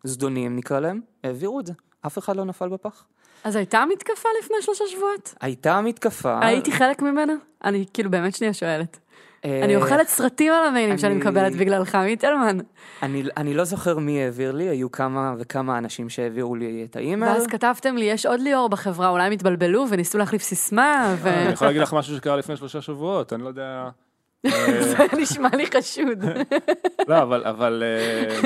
הזדוניים, 0.05 0.55
נקרא 0.55 0.79
להם, 0.79 1.01
העבירו 1.23 1.59
את 1.59 1.65
זה. 1.65 1.73
אף 2.05 2.17
אחד 2.17 2.35
לא 2.35 2.45
נפל 2.45 2.69
בפח. 2.69 3.05
אז 3.43 3.55
הייתה 3.55 3.83
מתקפה 3.89 4.29
לפני 4.43 4.55
שלושה 4.61 4.83
שבועות? 4.87 5.35
הייתה 5.41 5.81
מתקפה. 5.81 6.39
הייתי 6.45 6.71
חלק 6.71 7.01
ממנה? 7.01 7.33
אני 7.63 7.85
כאילו 7.93 8.11
באמת 8.11 8.35
שנייה 8.35 8.53
שואלת. 8.53 8.99
אה, 9.45 9.61
אני 9.63 9.75
אוכלת 9.75 10.07
סרטים 10.07 10.53
על 10.53 10.65
המיילים 10.67 10.97
שאני 10.97 11.13
אני- 11.13 11.21
מקבלת 11.21 11.55
בגללך, 11.55 11.95
מיטלמן. 11.95 12.57
אני, 13.01 13.23
אני 13.37 13.53
לא 13.53 13.63
זוכר 13.63 13.99
מי 13.99 14.23
העביר 14.23 14.51
לי, 14.51 14.69
היו 14.69 14.91
כמה 14.91 15.35
וכמה 15.39 15.77
אנשים 15.77 16.09
שהעבירו 16.09 16.55
לי 16.55 16.87
את 16.89 16.95
האימייל. 16.95 17.31
ואז 17.31 17.47
כתבתם 17.47 17.97
לי, 17.97 18.05
יש 18.05 18.25
עוד 18.25 18.39
ליאור 18.39 18.69
בחברה, 18.69 19.09
אולי 19.09 19.23
הם 19.23 19.31
התבלבלו 19.31 19.85
וניסו 19.89 20.17
להחליף 20.17 20.41
סיסמה, 20.41 21.15
ו... 21.19 21.29
אני 21.29 21.51
יכול 21.53 21.67
להגיד 21.67 21.81
לך 21.81 21.93
משהו 21.93 22.15
שקרה 22.15 22.37
לפני 22.37 22.57
שלושה 22.57 22.81
שבועות, 22.81 23.33
אני 23.33 23.43
לא 23.43 23.47
יודע... 23.47 23.89
אה, 24.45 24.83
זה 24.83 24.97
נשמע 25.17 25.49
לי 25.57 25.65
חשוד. 25.65 26.23
לא, 27.09 27.21
אבל, 27.21 27.43
אבל 27.43 27.83
אה, 27.85 28.39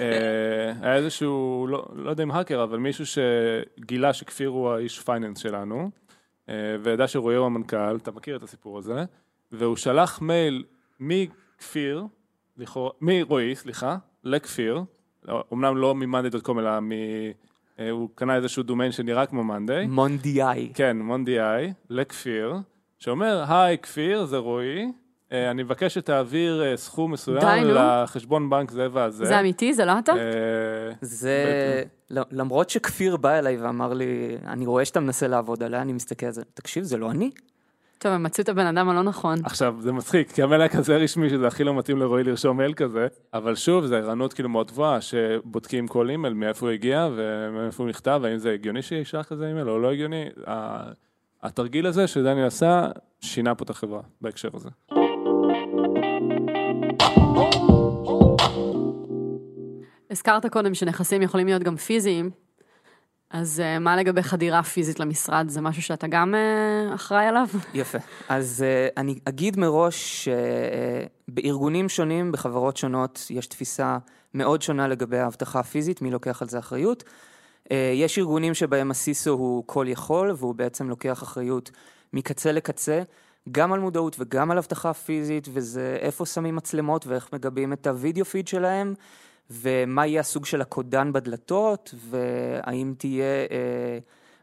אה, 0.00 0.72
היה 0.82 0.96
איזשהו, 0.96 1.66
לא, 1.70 1.84
לא 1.94 2.10
יודע 2.10 2.22
אם 2.22 2.30
האקר, 2.30 2.62
אבל 2.62 2.78
מישהו 2.78 3.04
שגילה 3.06 4.12
שכפיר 4.12 4.48
הוא 4.48 4.70
האיש 4.70 5.00
פייננס 5.00 5.38
שלנו, 5.38 5.90
אה, 6.48 6.54
וידע 6.82 7.08
שרועי 7.08 7.36
הוא 7.36 7.46
המנכ"ל, 7.46 7.96
אתה 7.96 8.10
מכיר 8.10 8.36
את 8.36 8.42
הסיפור 8.42 8.78
הזה, 8.78 9.04
והוא 9.52 9.76
שלח 9.76 10.20
מייל 10.22 10.64
מכפיר, 11.00 12.04
לכאורה- 12.58 12.92
מרועי, 13.00 13.56
סליחה, 13.56 13.96
לכפיר, 14.24 14.82
לא, 15.24 15.44
אמנם 15.52 15.76
לא 15.76 15.94
מ-monday.com 15.94 16.58
אלא 16.60 16.80
מ... 16.80 16.92
אה, 17.78 17.90
הוא 17.90 18.08
קנה 18.14 18.36
איזשהו 18.36 18.62
דומיין 18.62 18.92
שנראה 18.92 19.26
כמו 19.26 19.44
מאנדיי, 19.44 19.86
מונדיאי. 19.86 20.72
כן, 20.74 20.96
מונדיאי, 20.98 21.72
לכפיר, 21.90 22.54
שאומר, 22.98 23.44
היי 23.48 23.78
כפיר, 23.78 24.24
זה 24.24 24.36
רועי, 24.36 24.92
אה, 25.32 25.50
אני 25.50 25.62
מבקש 25.62 25.94
שתעביר 25.94 26.62
אה, 26.64 26.76
סכום 26.76 27.12
מסוים 27.12 27.40
די. 27.40 27.60
לחשבון 27.64 28.50
בנק 28.50 28.70
זה 28.70 28.86
והזה. 28.92 29.24
זה 29.24 29.40
אמיתי? 29.40 29.74
זה 29.74 29.84
לא 29.84 29.98
אתה? 29.98 30.12
זה, 31.00 31.82
למרות 32.10 32.70
שכפיר 32.70 33.16
בא 33.16 33.38
אליי 33.38 33.56
ואמר 33.56 33.92
לי, 33.92 34.36
אני 34.46 34.66
רואה 34.66 34.84
שאתה 34.84 35.00
מנסה 35.00 35.28
לעבוד 35.28 35.62
עליה, 35.62 35.82
אני 35.82 35.92
מסתכל 35.92 36.26
על 36.26 36.32
זה, 36.32 36.42
תקשיב, 36.54 36.84
זה 36.84 36.96
לא 36.96 37.10
אני. 37.10 37.30
טוב, 38.04 38.12
הם 38.12 38.22
מצאו 38.22 38.42
את 38.42 38.48
הבן 38.48 38.66
אדם 38.66 38.88
הלא 38.88 39.02
נכון. 39.02 39.38
עכשיו, 39.44 39.76
זה 39.78 39.92
מצחיק, 39.92 40.32
כי 40.32 40.42
המייל 40.42 40.60
היה 40.60 40.68
כזה 40.68 40.96
רשמי 40.96 41.30
שזה 41.30 41.46
הכי 41.46 41.64
לא 41.64 41.74
מתאים 41.74 41.98
לרועי 41.98 42.24
לרשום 42.24 42.56
מייל 42.56 42.74
כזה, 42.74 43.06
אבל 43.34 43.54
שוב, 43.54 43.86
זו 43.86 43.94
ערנות 43.94 44.32
כאילו 44.32 44.48
מאוד 44.48 44.70
גבוהה, 44.70 45.00
שבודקים 45.00 45.88
כל 45.88 46.10
אימייל, 46.10 46.34
מאיפה 46.34 46.66
הוא 46.66 46.72
הגיע 46.72 47.08
ומאיפה 47.16 47.82
הוא 47.82 47.90
נכתב, 47.90 48.22
האם 48.24 48.38
זה 48.38 48.52
הגיוני 48.52 48.82
שישלח 48.82 49.26
כזה 49.26 49.48
אימייל 49.48 49.70
או 49.70 49.78
לא 49.78 49.92
הגיוני. 49.92 50.24
התרגיל 51.42 51.86
הזה 51.86 52.06
שדניאל 52.06 52.46
עשה, 52.46 52.88
שינה 53.20 53.54
פה 53.54 53.64
את 53.64 53.70
החברה 53.70 54.00
בהקשר 54.20 54.48
הזה. 54.54 54.68
הזכרת 60.10 60.46
קודם 60.46 60.74
שנכסים 60.74 61.22
יכולים 61.22 61.46
להיות 61.46 61.62
גם 61.62 61.76
פיזיים, 61.76 62.30
אז 63.34 63.60
אה, 63.60 63.78
מה 63.78 63.96
לגבי 63.96 64.22
חדירה 64.22 64.62
פיזית 64.62 65.00
למשרד? 65.00 65.48
זה 65.48 65.60
משהו 65.60 65.82
שאתה 65.82 66.06
גם 66.06 66.34
אה, 66.34 66.94
אחראי 66.94 67.26
עליו? 67.26 67.46
יפה. 67.74 67.98
אז 68.28 68.64
uh, 68.64 68.92
אני 68.96 69.18
אגיד 69.24 69.58
מראש 69.58 70.28
שבארגונים 71.28 71.88
שונים, 71.88 72.32
בחברות 72.32 72.76
שונות, 72.76 73.26
יש 73.30 73.46
תפיסה 73.46 73.98
מאוד 74.34 74.62
שונה 74.62 74.88
לגבי 74.88 75.18
האבטחה 75.18 75.60
הפיזית, 75.60 76.02
מי 76.02 76.10
לוקח 76.10 76.42
על 76.42 76.48
זה 76.48 76.58
אחריות. 76.58 77.04
יש 77.94 78.18
ארגונים 78.18 78.54
שבהם 78.54 78.90
הסיסו 78.90 79.30
הוא 79.30 79.62
כל 79.66 79.86
יכול, 79.88 80.32
והוא 80.36 80.54
בעצם 80.54 80.88
לוקח 80.88 81.22
אחריות 81.22 81.70
מקצה 82.12 82.52
לקצה, 82.52 83.02
גם 83.52 83.72
על 83.72 83.80
מודעות 83.80 84.16
וגם 84.18 84.50
על 84.50 84.58
אבטחה 84.58 84.92
פיזית, 84.92 85.48
וזה 85.52 85.96
איפה 86.00 86.26
שמים 86.26 86.56
מצלמות 86.56 87.06
ואיך 87.06 87.32
מגבים 87.32 87.72
את 87.72 87.86
הוידאו 87.86 88.24
פיד 88.24 88.48
שלהם, 88.48 88.94
ומה 89.50 90.06
יהיה 90.06 90.20
הסוג 90.20 90.46
של 90.46 90.60
הקודן 90.60 91.12
בדלתות, 91.12 91.94
והאם 92.10 92.94
תהיה 92.98 93.24
אה, 93.24 93.98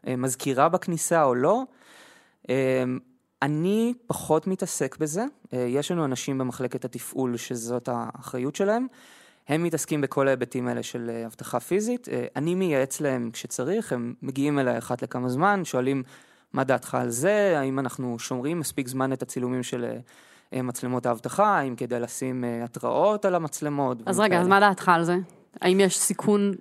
אה, 0.06 0.16
מזכירה 0.16 0.68
בכניסה 0.68 1.24
או 1.24 1.34
לא. 1.34 1.62
אה, 2.50 2.84
אני 3.42 3.94
פחות 4.06 4.46
מתעסק 4.46 4.96
בזה, 4.96 5.24
אה, 5.52 5.58
יש 5.58 5.90
לנו 5.90 6.04
אנשים 6.04 6.38
במחלקת 6.38 6.84
התפעול 6.84 7.36
שזאת 7.36 7.88
האחריות 7.92 8.56
שלהם. 8.56 8.86
הם 9.48 9.62
מתעסקים 9.62 10.00
בכל 10.00 10.28
ההיבטים 10.28 10.68
האלה 10.68 10.82
של 10.82 11.10
אה, 11.14 11.26
אבטחה 11.26 11.60
פיזית. 11.60 12.08
אה, 12.08 12.26
אני 12.36 12.54
מייעץ 12.54 13.00
להם 13.00 13.30
כשצריך, 13.32 13.92
הם 13.92 14.14
מגיעים 14.22 14.58
אליי 14.58 14.78
אחת 14.78 15.02
לכמה 15.02 15.28
זמן, 15.28 15.64
שואלים 15.64 16.02
מה 16.52 16.64
דעתך 16.64 16.94
על 16.94 17.10
זה, 17.10 17.58
האם 17.58 17.78
אנחנו 17.78 18.18
שומרים 18.18 18.60
מספיק 18.60 18.88
זמן 18.88 19.12
את 19.12 19.22
הצילומים 19.22 19.62
של 19.62 19.84
אה, 19.84 19.98
מצלמות 20.60 21.06
האבטחה, 21.06 21.58
האם 21.58 21.76
כדאי 21.76 22.00
לשים 22.00 22.44
אה, 22.44 22.64
התראות 22.64 23.24
על 23.24 23.34
המצלמות. 23.34 23.98
אז 24.06 24.20
רגע, 24.20 24.40
אז. 24.40 24.48
מה 24.48 24.60
דעתך 24.60 24.88
על 24.88 25.04
זה? 25.04 25.16
האם 25.60 25.80
יש 25.80 25.98
סיכון 25.98 26.52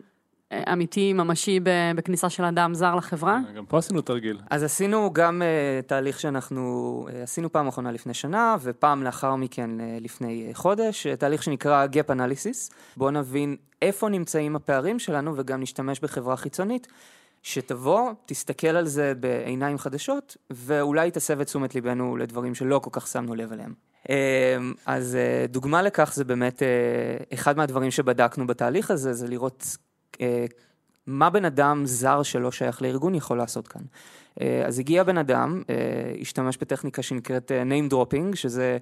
אה, 0.51 0.73
אמיתי, 0.73 1.13
ממשי, 1.13 1.59
ב- 1.59 1.91
בכניסה 1.95 2.29
של 2.29 2.43
אדם 2.43 2.73
זר 2.73 2.95
לחברה? 2.95 3.39
גם 3.55 3.65
פה 3.65 3.77
עשינו 3.77 4.01
תרגיל. 4.01 4.39
אז 4.49 4.63
עשינו 4.63 5.13
גם 5.13 5.41
uh, 5.41 5.87
תהליך 5.87 6.19
שאנחנו 6.19 7.05
uh, 7.09 7.23
עשינו 7.23 7.51
פעם 7.51 7.67
אחרונה 7.67 7.91
לפני 7.91 8.13
שנה, 8.13 8.55
ופעם 8.61 9.03
לאחר 9.03 9.35
מכן 9.35 9.69
uh, 9.79 10.03
לפני 10.03 10.47
uh, 10.51 10.57
חודש, 10.57 11.07
uh, 11.07 11.15
תהליך 11.15 11.43
שנקרא 11.43 11.85
Gap 11.85 12.11
Analysis. 12.11 12.73
בואו 12.97 13.11
נבין 13.11 13.55
איפה 13.81 14.09
נמצאים 14.09 14.55
הפערים 14.55 14.99
שלנו, 14.99 15.33
וגם 15.37 15.61
נשתמש 15.61 15.99
בחברה 15.99 16.37
חיצונית, 16.37 16.87
שתבוא, 17.41 18.11
תסתכל 18.25 18.67
על 18.67 18.87
זה 18.87 19.13
בעיניים 19.19 19.77
חדשות, 19.77 20.37
ואולי 20.49 21.11
תסב 21.11 21.39
את 21.39 21.45
תשומת 21.45 21.75
ליבנו 21.75 22.17
לדברים 22.17 22.55
שלא 22.55 22.79
כל 22.79 22.89
כך 22.93 23.07
שמנו 23.07 23.35
לב 23.35 23.53
אליהם. 23.53 23.73
Um, 24.03 24.09
אז 24.85 25.17
uh, 25.17 25.51
דוגמה 25.51 25.81
לכך 25.81 26.11
זה 26.15 26.23
באמת 26.23 26.59
uh, 26.59 27.33
אחד 27.33 27.57
מהדברים 27.57 27.91
שבדקנו 27.91 28.47
בתהליך 28.47 28.91
הזה, 28.91 29.13
זה 29.13 29.27
לראות 29.27 29.77
מה 31.07 31.29
בן 31.29 31.45
אדם 31.45 31.85
זר 31.85 32.23
שלא 32.23 32.51
שייך 32.51 32.81
לארגון 32.81 33.15
יכול 33.15 33.37
לעשות 33.37 33.67
כאן. 33.67 33.81
אה, 34.41 34.65
אז 34.65 34.79
הגיע 34.79 35.03
בן 35.03 35.17
אדם, 35.17 35.63
אה, 35.69 35.75
השתמש 36.21 36.57
בטכניקה 36.57 37.01
שנקראת 37.01 37.51
אה, 37.51 37.63
name 37.63 37.93
dropping, 37.93 38.35
שזה 38.35 38.77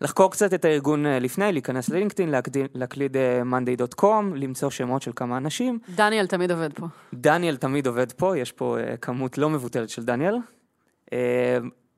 לחקור 0.00 0.30
קצת 0.30 0.54
את 0.54 0.64
הארגון 0.64 1.06
לפני, 1.06 1.52
להיכנס 1.52 1.88
ללינקדאין, 1.88 2.30
להקליד- 2.74 3.16
monday.com, 3.50 4.34
למצוא 4.34 4.70
שמות 4.70 5.02
של 5.02 5.10
כמה 5.16 5.36
אנשים. 5.36 5.78
דניאל 5.94 6.26
תמיד 6.26 6.50
עובד 6.50 6.72
פה. 6.72 6.86
דניאל 7.14 7.56
תמיד 7.56 7.86
עובד 7.86 8.12
פה, 8.12 8.38
יש 8.38 8.52
פה 8.52 8.76
כמות 9.00 9.38
לא 9.38 9.50
מבוטלת 9.50 9.88
של 9.88 10.04
דניאל. 10.04 10.36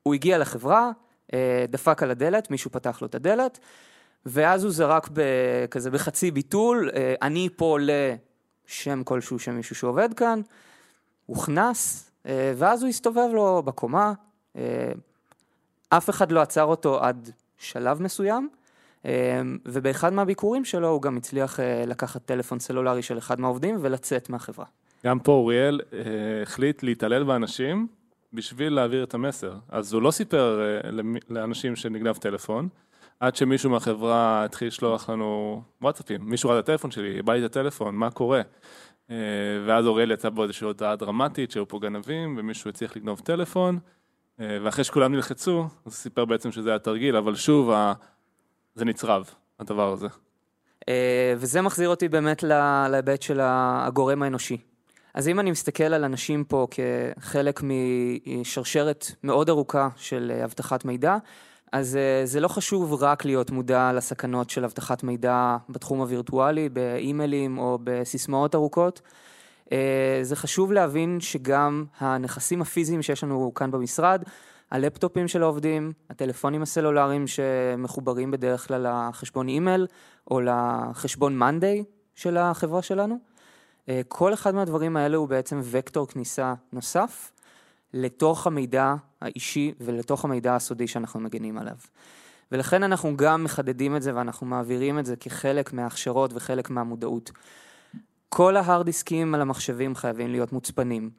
הוא 0.03 0.15
הגיע 0.15 0.39
לחברה, 0.39 0.91
דפק 1.69 2.03
על 2.03 2.11
הדלת, 2.11 2.51
מישהו 2.51 2.71
פתח 2.71 2.99
לו 3.03 3.07
את 3.07 3.15
הדלת, 3.15 3.59
ואז 4.27 4.65
הוא 4.65 4.73
זרק 4.73 5.09
כזה 5.71 5.91
בחצי 5.91 6.31
ביטול, 6.31 6.91
אני 7.23 7.49
פה 7.57 7.79
לשם 7.81 9.03
כלשהו 9.05 9.39
של 9.39 9.53
מישהו 9.53 9.77
שעובד 9.77 10.15
כאן, 10.15 10.41
הוכנס, 11.27 12.11
ואז 12.57 12.83
הוא 12.83 12.89
הסתובב 12.89 13.29
לו 13.33 13.63
בקומה, 13.63 14.13
אה, 14.57 14.93
אף 15.89 16.11
אחד 16.11 16.33
לא 16.33 16.41
עצר 16.41 16.65
אותו 16.65 17.01
עד 17.05 17.31
שלב 17.59 18.03
מסוים, 18.03 18.49
אה, 19.07 19.41
ובאחד 19.67 20.13
מהביקורים 20.13 20.65
שלו 20.65 20.89
הוא 20.89 21.03
גם 21.03 21.17
הצליח 21.17 21.61
אה, 21.61 21.85
לקחת 21.87 22.25
טלפון 22.25 22.59
סלולרי 22.59 23.03
של 23.03 23.19
אחד 23.19 23.41
מהעובדים 23.41 23.77
ולצאת 23.81 24.31
מהחברה. 24.31 24.67
גם 25.07 25.19
פה 25.19 25.33
אוריאל 25.33 25.81
אה, 25.93 25.99
החליט 26.43 26.83
להתעלל 26.83 27.25
באנשים 27.25 27.87
בשביל 28.33 28.73
להעביר 28.73 29.05
את 29.05 29.15
המסר. 29.15 29.55
אז 29.69 29.93
הוא 29.93 30.03
לא 30.03 30.11
סיפר 30.11 30.61
אה, 30.61 30.91
לאנשים 31.31 31.77
שנגנב 31.77 32.17
טלפון, 32.17 32.69
עד 33.21 33.37
שמישהו 33.37 33.71
מהחברה 33.71 34.45
התחיל 34.45 34.69
לשלוח 34.69 35.11
לנו 35.11 35.63
וואטסאפים. 35.83 36.21
מישהו 36.25 36.51
ראה 36.51 36.59
את 36.59 36.65
הטלפון 36.65 36.91
שלי, 36.91 37.23
בא 37.23 37.33
לי 37.33 37.41
את 37.41 37.51
הטלפון, 37.51 37.95
מה 37.95 38.11
קורה? 38.11 38.43
אה, 39.11 39.17
ואז 39.67 39.87
אוריאל 39.87 40.11
יצא 40.11 40.29
בו 40.29 40.43
איזושהי 40.43 40.65
הודעה 40.65 40.97
דרמטית 40.97 41.51
שהיו 41.51 41.69
פה 41.69 41.79
גנבים 41.79 42.37
ומישהו 42.39 42.71
הצליח 42.71 42.97
לגנוב 42.97 43.21
טלפון, 43.21 43.79
אה, 44.41 44.59
ואחרי 44.63 44.85
שכולם 44.85 45.15
נלחצו, 45.15 45.61
אז 45.63 45.71
הוא 45.85 45.93
סיפר 45.93 46.25
בעצם 46.25 46.53
שזה 46.53 46.71
היה 46.71 46.79
תרגיל, 46.79 47.17
אבל 47.17 47.35
שוב. 47.35 47.71
זה 48.77 48.85
נצרב, 48.85 49.31
הדבר 49.61 49.93
הזה. 49.93 50.07
אה, 50.89 51.35
וזה 51.37 51.63
מחזיר 51.63 51.89
אותי 51.89 52.09
באמת 52.09 52.43
להיבט 52.89 53.23
של 53.23 53.41
הגורם 53.43 54.23
האנושי. 54.23 54.57
אז 55.15 55.29
אם 55.29 55.41
אני 55.41 55.51
מסתכל 55.51 55.85
על 55.85 56.05
אנשים 56.05 56.45
פה 56.45 56.67
כחלק 56.71 57.61
משרשרת 57.63 59.07
מאוד 59.23 59.49
ארוכה 59.49 59.89
של 59.97 60.41
אבטחת 60.45 60.85
מידע, 60.85 61.17
אז 61.77 61.97
אה, 61.97 62.27
זה 62.27 62.41
לא 62.41 62.49
חשוב 62.49 63.03
רק 63.03 63.25
להיות 63.25 63.51
מודע 63.51 63.93
לסכנות 63.93 64.51
של 64.51 64.65
אבטחת 64.65 65.03
מידע 65.03 65.57
בתחום 65.69 66.01
הווירטואלי, 66.01 66.69
באימיילים 66.69 67.59
או 67.59 67.79
בסיסמאות 67.85 68.55
ארוכות. 68.55 69.01
אה, 69.73 70.19
זה 70.23 70.37
חשוב 70.37 70.73
להבין 70.73 71.21
שגם 71.21 71.85
הנכסים 71.99 72.63
הפיזיים 72.63 73.03
שיש 73.03 73.25
לנו 73.25 73.53
כאן 73.55 73.71
במשרד, 73.71 74.23
הלפטופים 74.71 75.29
של 75.29 75.43
העובדים, 75.43 75.93
הטלפונים 76.11 76.63
הסלולריים 76.63 77.27
שמחוברים 77.27 78.31
בדרך 78.31 78.69
כלל 78.69 78.87
לחשבון 78.89 79.49
אימייל 79.49 79.87
או 80.31 80.41
לחשבון 80.41 81.37
מאנדיי 81.37 81.85
של 82.15 82.37
החברה 82.37 82.83
שלנו, 82.83 83.19
אה, 83.89 84.01
כל 84.09 84.35
אחד 84.35 84.55
מהדברים 84.55 84.97
האלה 84.97 85.17
הוא 85.17 85.29
בעצם 85.29 85.61
וקטור 85.63 86.07
כניסה 86.07 86.55
נוסף 86.73 87.33
לתוך 87.97 88.47
המידע 88.47 88.95
האישי 89.21 89.75
ולתוך 89.81 90.25
המידע 90.25 90.57
הסודי 90.57 90.87
שאנחנו 90.87 91.21
מגנים 91.21 91.59
עליו. 91.59 91.77
ולכן 92.53 92.83
אנחנו 92.83 93.17
גם 93.17 93.45
מחדדים 93.45 93.97
את 93.97 94.03
זה 94.03 94.15
ואנחנו 94.15 94.47
מעבירים 94.47 94.99
את 94.99 95.07
זה 95.07 95.17
כחלק 95.17 95.73
מההכשרות 95.73 96.31
וחלק 96.35 96.71
מהמודעות. 96.71 97.31
כל 98.29 98.57
ההארד 98.57 98.87
דיסקים 98.87 99.35
על 99.35 99.41
המחשבים 99.41 99.95
חייבים 99.95 100.31
להיות 100.31 100.53
מוצפנים. 100.53 101.11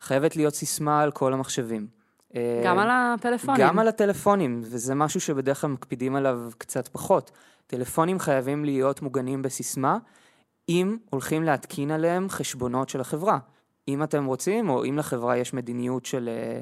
חייבת 0.00 0.36
להיות 0.36 0.54
סיסמה 0.54 1.00
על 1.00 1.10
כל 1.10 1.32
המחשבים. 1.32 1.86
גם 2.64 2.78
על 2.78 2.88
הפלאפונים. 2.90 3.60
גם 3.60 3.78
על 3.78 3.88
הטלפונים, 3.88 4.60
וזה 4.64 4.94
משהו 4.94 5.20
שבדרך 5.20 5.60
כלל 5.60 5.70
מקפידים 5.70 6.16
עליו 6.16 6.40
קצת 6.58 6.88
פחות. 6.88 7.30
טלפונים 7.66 8.18
חייבים 8.18 8.64
להיות 8.64 9.02
מוגנים 9.02 9.42
בסיסמה, 9.42 9.98
אם 10.68 10.96
הולכים 11.10 11.42
להתקין 11.42 11.90
עליהם 11.90 12.28
חשבונות 12.28 12.88
של 12.88 13.00
החברה. 13.00 13.38
אם 13.88 14.02
אתם 14.02 14.24
רוצים, 14.24 14.68
או 14.68 14.84
אם 14.84 14.98
לחברה 14.98 15.36
יש 15.36 15.54
מדיניות 15.54 16.06
של 16.06 16.28
אה, 16.28 16.60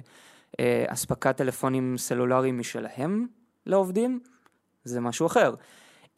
אה, 0.61 0.85
אספקת 0.89 1.37
טלפונים 1.37 1.99
סלולריים 1.99 2.59
משלהם 2.59 3.27
לעובדים, 3.67 4.21
זה 4.85 5.01
משהו 5.01 5.27
אחר. 5.27 5.55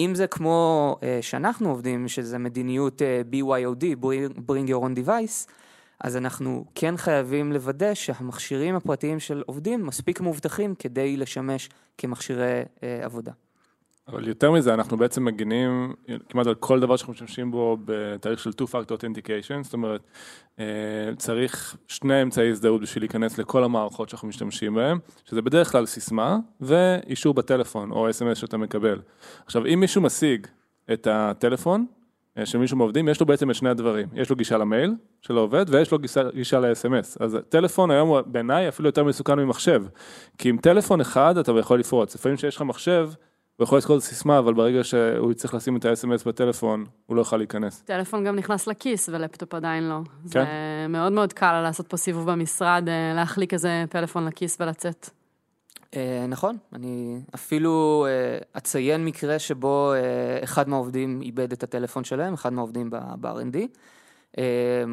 אם 0.01 0.15
זה 0.15 0.27
כמו 0.27 0.97
אה, 1.03 1.19
שאנחנו 1.23 1.69
עובדים, 1.69 2.09
שזה 2.09 2.39
מדיניות 2.39 3.03
אה, 3.03 3.23
BYOD, 3.33 4.05
Bring 4.47 4.69
Your 4.69 4.83
Own 4.85 5.07
Device, 5.07 5.51
אז 6.01 6.17
אנחנו 6.17 6.65
כן 6.75 6.97
חייבים 6.97 7.53
לוודא 7.53 7.95
שהמכשירים 7.95 8.75
הפרטיים 8.75 9.21
של 9.21 9.43
עובדים 9.47 9.87
מספיק 9.87 10.21
מאובטחים 10.21 10.75
כדי 10.75 11.17
לשמש 11.17 11.69
כמכשירי 11.99 12.63
אה, 12.83 13.01
עבודה. 13.03 13.33
אבל 14.09 14.29
יותר 14.29 14.51
מזה, 14.51 14.75
אנחנו 14.75 14.97
בעצם 14.97 15.25
מגינים 15.25 15.95
כמעט 16.29 16.47
על 16.47 16.55
כל 16.55 16.81
דבר 16.81 16.97
שאנחנו 16.97 17.13
משתמשים 17.13 17.51
בו 17.51 17.77
בתאריך 17.85 18.41
של 18.41 18.51
two-factor 18.51 18.93
authentication, 18.93 19.63
זאת 19.63 19.73
אומרת, 19.73 20.01
אה, 20.59 20.65
צריך 21.17 21.77
שני 21.89 22.23
אמצעי 22.23 22.51
הזדהות 22.51 22.81
בשביל 22.81 23.03
להיכנס 23.03 23.39
לכל 23.39 23.65
המערכות 23.65 24.09
שאנחנו 24.09 24.29
משתמשים 24.29 24.75
בהן, 24.75 24.99
שזה 25.25 25.43
בדרך 25.43 25.73
כלל 25.73 25.87
סיסמה 25.87 26.39
ואישור 26.61 27.35
בטלפון 27.35 27.91
או 27.91 28.11
אס.אם.אס 28.11 28.39
שאתה 28.39 28.57
מקבל. 28.57 29.01
עכשיו, 29.47 29.67
אם 29.67 29.81
מישהו 29.81 30.03
משיג 30.03 30.47
את 30.93 31.07
הטלפון 31.11 31.87
אה, 32.39 32.47
של 32.47 32.59
מישהו 32.59 32.77
מעובדים, 32.77 33.09
יש 33.09 33.21
לו 33.21 33.27
בעצם 33.27 33.51
את 33.51 33.55
שני 33.55 33.71
הדברים, 33.71 34.09
יש 34.15 34.31
לו 34.31 34.37
גישה 34.37 34.59
למייל 34.59 34.95
של 35.21 35.37
העובד 35.37 35.65
ויש 35.69 35.93
לו 35.93 35.99
גישה, 35.99 36.23
גישה 36.35 36.61
ל-SMS. 36.61 37.17
אז 37.21 37.39
טלפון 37.49 37.91
היום 37.91 38.09
הוא 38.09 38.21
בעיניי 38.27 38.69
אפילו 38.69 38.89
יותר 38.89 39.05
מסוכן 39.05 39.39
ממחשב, 39.39 39.83
כי 40.39 40.49
עם 40.49 40.57
טלפון 40.57 41.01
אחד 41.01 41.39
אתה 41.39 41.53
יכול 41.59 41.81
לפרוץ, 41.81 42.15
לפעמים 42.15 42.37
שיש 42.37 42.57
לך 42.57 42.63
מחשב, 42.63 43.11
הוא 43.57 43.65
יכול 43.65 43.79
לזכור 43.79 43.97
את 43.97 44.03
הסיסמה, 44.03 44.39
אבל 44.39 44.55
ברגע 44.55 44.85
שהוא 44.85 45.33
יצטרך 45.33 45.55
לשים 45.55 45.77
את 45.77 45.85
ה-SMS 45.85 46.25
בטלפון, 46.27 46.85
הוא 47.07 47.17
לא 47.17 47.21
יוכל 47.21 47.37
להיכנס. 47.37 47.83
טלפון 47.83 48.25
גם 48.25 48.37
נכנס 48.37 48.67
לכיס 48.67 49.09
ולפטופ 49.09 49.55
עדיין 49.55 49.89
לא. 49.89 49.99
כן. 50.31 50.31
זה 50.31 50.47
מאוד 50.89 51.13
מאוד 51.13 51.33
קל 51.33 51.61
לעשות 51.61 51.89
פה 51.89 51.97
סיבוב 51.97 52.31
במשרד, 52.31 52.89
אה, 52.89 53.15
להחליק 53.15 53.53
איזה 53.53 53.85
פלאפון 53.91 54.25
לכיס 54.25 54.57
ולצאת. 54.61 55.11
אה, 55.97 56.27
נכון, 56.29 56.57
אני 56.73 57.21
אפילו 57.35 58.07
אה, 58.09 58.39
אציין 58.57 59.05
מקרה 59.05 59.39
שבו 59.39 59.93
אחד 60.45 60.69
מהעובדים 60.69 61.23
איבד 61.23 61.53
את 61.53 61.63
הטלפון 61.63 62.05
שלהם, 62.05 62.35
אחד 62.35 62.53
מהעובדים 62.53 62.91
ב-R&D. 62.91 63.59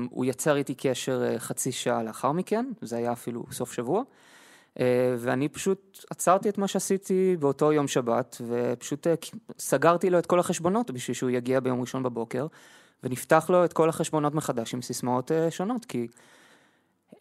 הוא 0.10 0.26
יצר 0.26 0.56
איתי 0.56 0.74
קשר 0.76 1.38
חצי 1.38 1.71
שעה 1.71 2.04
לאחר 2.04 2.32
מכן, 2.32 2.65
זה 2.82 2.97
היה 2.97 3.12
אפילו 3.12 3.43
סוף 3.52 3.74
שבוע. 3.74 4.04
אה, 4.79 5.15
ואני 5.17 5.49
פשוט 5.49 6.05
עצרתי 6.10 6.49
את 6.49 6.57
מה 6.57 6.67
שעשיתי 6.67 7.36
באותו 7.39 7.71
יום 7.71 7.88
שבת, 7.88 8.41
ופשוט 8.47 9.07
אה, 9.07 9.13
סגרתי 9.60 10.10
לו 10.10 10.19
את 10.19 10.25
כל 10.25 10.39
החשבונות 10.39 10.91
בשביל 10.91 11.15
שהוא 11.15 11.29
יגיע 11.29 11.60
ביום 11.60 11.81
ראשון 11.81 12.03
בבוקר, 12.03 12.47
ונפתח 13.03 13.49
לו 13.49 13.65
את 13.65 13.73
כל 13.73 13.89
החשבונות 13.89 14.36
מחדש 14.36 14.73
עם 14.73 14.81
סיסמאות 14.81 15.31
אה, 15.31 15.51
שונות, 15.51 15.86
כי 15.86 16.07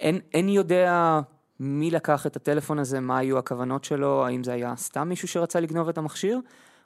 אין, 0.00 0.20
אין 0.34 0.48
יודע 0.48 1.20
מי 1.60 1.90
לקח 1.90 2.26
את 2.26 2.36
הטלפון 2.36 2.78
הזה, 2.78 3.00
מה 3.00 3.18
היו 3.18 3.38
הכוונות 3.38 3.84
שלו, 3.84 4.26
האם 4.26 4.44
זה 4.44 4.52
היה 4.52 4.76
סתם 4.76 5.08
מישהו 5.08 5.28
שרצה 5.28 5.60
לגנוב 5.60 5.88
את 5.88 5.98
המכשיר, 5.98 6.40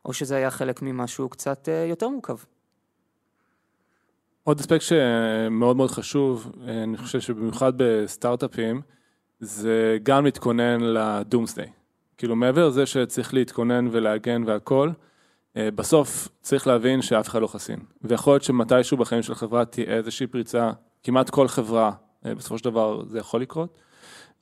או 0.05 0.13
שזה 0.13 0.37
היה 0.37 0.51
חלק 0.51 0.83
ממשהו 0.83 1.29
קצת 1.29 1.69
יותר 1.91 2.09
מורכב. 2.09 2.37
עוד 4.45 4.61
אספקט 4.61 4.83
שמאוד 4.83 5.77
מאוד 5.77 5.91
חשוב, 5.91 6.53
אני 6.67 6.97
חושב 6.97 7.21
שבמיוחד 7.21 7.73
בסטארט-אפים, 7.77 8.81
זה 9.41 9.99
גם 10.03 10.25
להתכונן 10.25 10.81
לדומסדיי. 10.81 11.69
כאילו 12.17 12.37
מעבר 12.37 12.69
לזה 12.69 12.87
שצריך 12.87 13.35
להתכונן 13.35 13.89
ולהגן 13.91 14.43
והכל, 14.47 14.91
אה, 15.57 15.69
בסוף 15.75 16.29
צריך 16.43 16.67
להבין 16.67 17.03
שאף 17.03 17.29
אחד 17.29 17.43
לא 17.43 17.47
חסין. 17.47 17.79
ויכול 18.03 18.33
להיות 18.33 18.43
שמתישהו 18.43 18.97
בחיים 18.97 19.23
של 19.23 19.33
החברה 19.33 19.65
תהיה 19.65 19.97
איזושהי 19.97 20.27
פריצה, 20.27 20.71
כמעט 21.03 21.31
כל 21.31 21.49
חברה, 21.49 21.91
אה, 22.27 22.35
בסופו 22.35 22.59
של 22.59 22.65
דבר 22.65 23.05
זה 23.05 23.19
יכול 23.19 23.41
לקרות. 23.41 23.79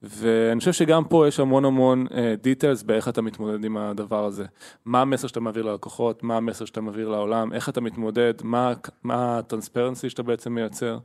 ואני 0.02 0.58
חושב 0.58 0.72
שגם 0.72 1.04
פה 1.04 1.28
יש 1.28 1.40
המון 1.40 1.64
המון 1.64 2.06
דיטיילס 2.42 2.82
uh, 2.82 2.86
באיך 2.86 3.08
אתה 3.08 3.22
מתמודד 3.22 3.64
עם 3.64 3.76
הדבר 3.76 4.24
הזה. 4.24 4.44
מה 4.84 5.00
המסר 5.00 5.28
שאתה 5.28 5.40
מעביר 5.40 5.62
ללקוחות, 5.62 6.22
מה 6.22 6.36
המסר 6.36 6.64
שאתה 6.64 6.80
מעביר 6.80 7.08
לעולם, 7.08 7.52
איך 7.52 7.68
אתה 7.68 7.80
מתמודד, 7.80 8.34
מה, 8.42 8.72
מה 9.02 9.38
הטרנספרנסי 9.38 10.10
שאתה 10.10 10.22
בעצם 10.22 10.54
מייצר. 10.54 10.98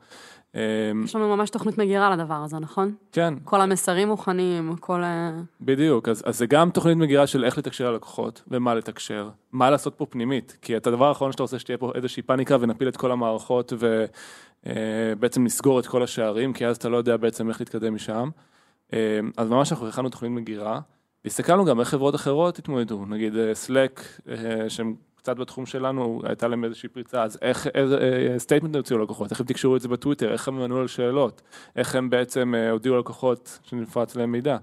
אמ, 0.55 1.03
יש 1.03 1.15
לנו 1.15 1.35
ממש 1.35 1.49
תוכנית 1.49 1.77
מגירה 1.77 2.09
לדבר 2.15 2.33
הזה, 2.33 2.59
נכון? 2.59 2.95
כן. 3.11 3.33
כל 3.43 3.61
המסרים 3.61 4.07
מוכנים, 4.07 4.75
כל... 4.79 5.03
בדיוק, 5.61 6.09
אז, 6.09 6.23
אז 6.25 6.37
זה 6.37 6.45
גם 6.45 6.69
תוכנית 6.69 6.97
מגירה 6.97 7.27
של 7.27 7.45
איך 7.45 7.57
לתקשר 7.57 7.91
ללקוחות, 7.91 8.43
ומה 8.47 8.75
לתקשר, 8.75 9.29
מה 9.51 9.69
לעשות 9.69 9.95
פה 9.95 10.05
פנימית, 10.05 10.57
כי 10.61 10.77
את 10.77 10.87
הדבר 10.87 11.05
האחרון 11.05 11.31
שאתה 11.31 11.43
רוצה 11.43 11.59
שתהיה 11.59 11.77
פה 11.77 11.91
איזושהי 11.95 12.23
פאניקה 12.23 12.57
ונפיל 12.59 12.87
את 12.87 12.97
כל 12.97 13.11
המערכות 13.11 13.73
ובעצם 13.73 15.41
אה, 15.41 15.45
נסגור 15.45 15.79
את 15.79 15.87
כל 15.87 16.03
השערים, 16.03 16.53
כי 16.53 16.67
אז 16.67 16.77
אתה 16.77 16.89
לא 16.89 16.97
יודע 16.97 17.17
בעצם 17.17 17.49
איך 17.49 17.61
להתקדם 17.61 17.95
משם. 17.95 18.29
אמ, 18.93 18.97
אז 19.37 19.49
ממש 19.49 19.71
אנחנו 19.71 19.87
הכנו 19.87 20.09
תוכנית 20.09 20.31
מגירה, 20.31 20.79
והסתכלנו 21.27 21.65
גם 21.65 21.79
איך 21.79 21.89
חברות 21.89 22.15
אחרות 22.15 22.59
התמודדו, 22.59 23.05
נגיד 23.05 23.33
Slack, 23.33 24.01
אה, 24.29 24.69
שהם 24.69 24.95
קצת 25.15 25.37
בתחום 25.37 25.65
שלנו, 25.65 26.21
הייתה 26.23 26.47
להם 26.47 26.63
איזושהי 26.63 26.89
פריצה, 26.89 27.23
אז 27.23 27.37
איך, 27.41 27.67
איזה 27.67 28.35
statement 28.37 28.75
אה, 28.75 28.79
הוציאו 28.79 28.99
ללקוחות, 28.99 29.31
איך 29.31 29.39
הם 29.39 29.45
תקשרו 29.45 29.75
את 29.75 29.81
זה 29.81 29.87
בטוויטר, 29.87 30.31
איך 30.31 30.47
הם 30.47 30.61
ענו 30.61 30.77
על 30.77 30.87
שאלות, 30.87 31.41
איך 31.75 31.95
הם 31.95 32.09
בעצם 32.09 32.55
אה, 32.55 32.71
הודיעו 32.71 32.95
ללקוחות 32.95 33.59
שנפרץ 33.63 34.15
להם 34.15 34.31
מידע. 34.31 34.57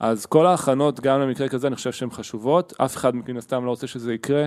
אז 0.00 0.26
כל 0.26 0.46
ההכנות, 0.46 1.00
גם 1.00 1.20
למקרה 1.20 1.48
כזה, 1.48 1.66
אני 1.66 1.76
חושב 1.76 1.92
שהן 1.92 2.10
חשובות, 2.10 2.72
אף 2.78 2.96
אחד 2.96 3.16
מן 3.16 3.36
הסתם 3.36 3.64
לא 3.64 3.70
רוצה 3.70 3.86
שזה 3.86 4.14
יקרה, 4.14 4.46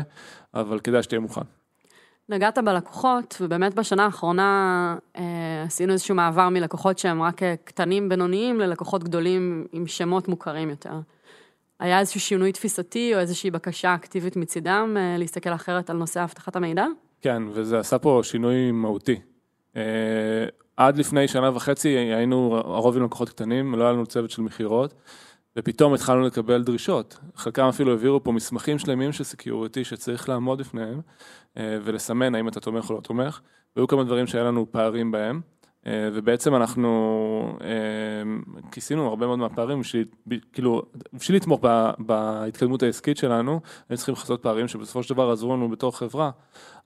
אבל 0.53 0.79
כדאי 0.79 1.03
שתהיה 1.03 1.19
מוכן. 1.19 1.41
נגעת 2.29 2.57
בלקוחות, 2.57 3.37
ובאמת 3.41 3.75
בשנה 3.75 4.05
האחרונה 4.05 4.95
אה, 5.17 5.63
עשינו 5.65 5.93
איזשהו 5.93 6.15
מעבר 6.15 6.49
מלקוחות 6.49 6.99
שהם 6.99 7.21
רק 7.21 7.43
אה, 7.43 7.55
קטנים, 7.63 8.09
בינוניים, 8.09 8.59
ללקוחות 8.59 9.03
גדולים 9.03 9.67
עם 9.71 9.87
שמות 9.87 10.27
מוכרים 10.27 10.69
יותר. 10.69 10.99
היה 11.79 11.99
איזשהו 11.99 12.19
שינוי 12.19 12.51
תפיסתי 12.51 13.15
או 13.15 13.19
איזושהי 13.19 13.51
בקשה 13.51 13.95
אקטיבית 13.95 14.35
מצידם 14.35 14.95
אה, 14.97 15.15
להסתכל 15.17 15.53
אחרת 15.53 15.89
על 15.89 15.97
נושא 15.97 16.23
אבטחת 16.23 16.55
המידע? 16.55 16.85
כן, 17.21 17.43
וזה 17.51 17.79
עשה 17.79 17.99
פה 17.99 18.19
שינוי 18.23 18.71
מהותי. 18.71 19.19
אה, 19.75 20.45
עד 20.77 20.97
לפני 20.97 21.27
שנה 21.27 21.55
וחצי 21.55 21.89
היינו 21.89 22.57
הרוב 22.57 22.97
עם 22.97 23.03
לקוחות 23.03 23.29
קטנים, 23.29 23.75
לא 23.75 23.83
היה 23.83 23.93
לנו 23.93 24.05
צוות 24.05 24.31
של 24.31 24.41
מכירות, 24.41 24.93
ופתאום 25.57 25.93
התחלנו 25.93 26.21
לקבל 26.21 26.63
דרישות. 26.63 27.19
חלקם 27.35 27.65
אפילו 27.65 27.91
העבירו 27.91 28.23
פה 28.23 28.31
מסמכים 28.31 28.79
שלמים 28.79 29.11
של 29.11 29.23
security 29.23 29.83
שצריך 29.83 30.29
לעמוד 30.29 30.59
בפניהם 30.59 31.01
אה, 31.57 31.77
ולסמן 31.83 32.35
האם 32.35 32.47
אתה 32.47 32.59
תומך 32.59 32.89
או 32.89 32.95
לא 32.95 33.01
תומך, 33.01 33.41
והיו 33.75 33.87
כמה 33.87 34.03
דברים 34.03 34.27
שהיה 34.27 34.43
לנו 34.43 34.71
פערים 34.71 35.11
בהם. 35.11 35.41
אה, 35.87 36.09
ובעצם 36.13 36.55
אנחנו 36.55 37.57
אה, 37.61 37.69
כיסינו 38.71 39.07
הרבה 39.07 39.27
מאוד 39.27 39.39
מהפערים 39.39 39.79
בשביל, 39.79 40.05
כאילו, 40.53 40.81
לתמוך 41.29 41.61
בהתקדמות 41.99 42.83
העסקית 42.83 43.17
שלנו, 43.17 43.51
היינו 43.89 43.97
צריכים 43.97 44.13
לכסות 44.13 44.43
פערים 44.43 44.67
שבסופו 44.67 45.03
של 45.03 45.13
דבר 45.13 45.31
עזרו 45.31 45.55
לנו 45.55 45.69
בתור 45.69 45.97
חברה, 45.97 46.31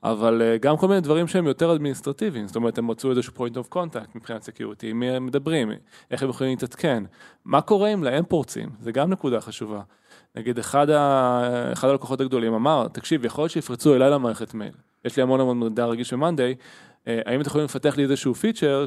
אבל 0.02 0.42
אה, 0.42 0.58
גם 0.58 0.76
כל 0.76 0.88
מיני 0.88 1.00
דברים 1.00 1.26
שהם 1.26 1.46
יותר 1.46 1.74
אדמיניסטרטיביים, 1.74 2.46
זאת 2.46 2.56
אומרת, 2.56 2.78
הם 2.78 2.86
מצאו 2.86 3.10
איזשהו 3.10 3.32
point 3.36 3.54
of 3.54 3.74
contact 3.74 4.08
מבחינת 4.14 4.42
security, 4.42 4.90
עם 4.90 5.00
מי 5.00 5.10
הם 5.10 5.26
מדברים, 5.26 5.70
איך 6.10 6.22
הם 6.22 6.28
יכולים 6.28 6.50
להתעדכן, 6.50 7.04
מה 7.44 7.60
קורה 7.60 7.88
אם 7.94 8.04
להם 8.04 8.24
פורצים, 8.24 8.68
זה 8.80 8.92
גם 8.92 9.10
נקודה 9.10 9.40
חשובה. 9.40 9.80
נגיד, 10.36 10.58
אחד, 10.58 10.90
ה... 10.90 11.72
אחד 11.72 11.88
הלקוחות 11.88 12.20
הגדולים 12.20 12.54
אמר, 12.54 12.88
תקשיב, 12.88 13.24
יכול 13.24 13.42
להיות 13.42 13.52
שיפרצו 13.52 13.94
אליי 13.94 14.10
למערכת 14.10 14.54
מייל. 14.54 14.72
יש 15.04 15.16
לי 15.16 15.22
המון 15.22 15.40
המון 15.40 15.60
מידע 15.60 15.86
רגיש 15.86 16.14
ב-Monday, 16.14 16.54
האם 17.06 17.40
אתם 17.40 17.48
יכולים 17.48 17.64
לפתח 17.64 17.96
לי 17.96 18.02
איזשהו 18.02 18.34
פיצ'ר 18.34 18.84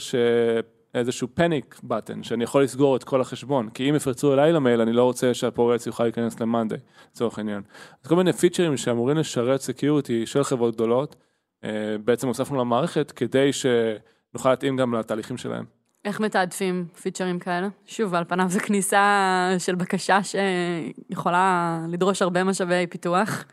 איזשהו 0.93 1.27
panic 1.33 1.79
button, 1.83 2.23
שאני 2.23 2.43
יכול 2.43 2.63
לסגור 2.63 2.95
את 2.95 3.03
כל 3.03 3.21
החשבון, 3.21 3.69
כי 3.69 3.89
אם 3.89 3.95
יפרצו 3.95 4.33
אליי 4.33 4.53
למייל, 4.53 4.81
אני 4.81 4.93
לא 4.93 5.03
רוצה 5.03 5.33
שהפורץ 5.33 5.87
יוכל 5.87 6.03
להיכנס 6.03 6.39
ל 6.39 6.44
Monday, 6.44 6.77
לצורך 7.11 7.37
העניין. 7.37 7.61
אז 8.03 8.07
כל 8.07 8.15
מיני 8.15 8.33
פיצ'רים 8.33 8.77
שאמורים 8.77 9.17
לשרת 9.17 9.61
security 9.61 10.25
של 10.25 10.43
חברות 10.43 10.75
גדולות, 10.75 11.15
אה, 11.63 11.69
בעצם 12.05 12.27
הוספנו 12.27 12.59
למערכת 12.59 13.11
כדי 13.11 13.49
שנוכל 13.53 14.49
להתאים 14.49 14.77
גם 14.77 14.95
לתהליכים 14.95 15.37
שלהם. 15.37 15.65
איך 16.05 16.19
מתעדפים 16.19 16.85
פיצ'רים 17.01 17.39
כאלה? 17.39 17.67
שוב, 17.85 18.15
על 18.15 18.23
פניו 18.23 18.45
זו 18.49 18.59
כניסה 18.59 19.55
של 19.59 19.75
בקשה 19.75 20.19
שיכולה 20.23 21.79
לדרוש 21.87 22.21
הרבה 22.21 22.43
משאבי 22.43 22.87
פיתוח, 22.89 23.45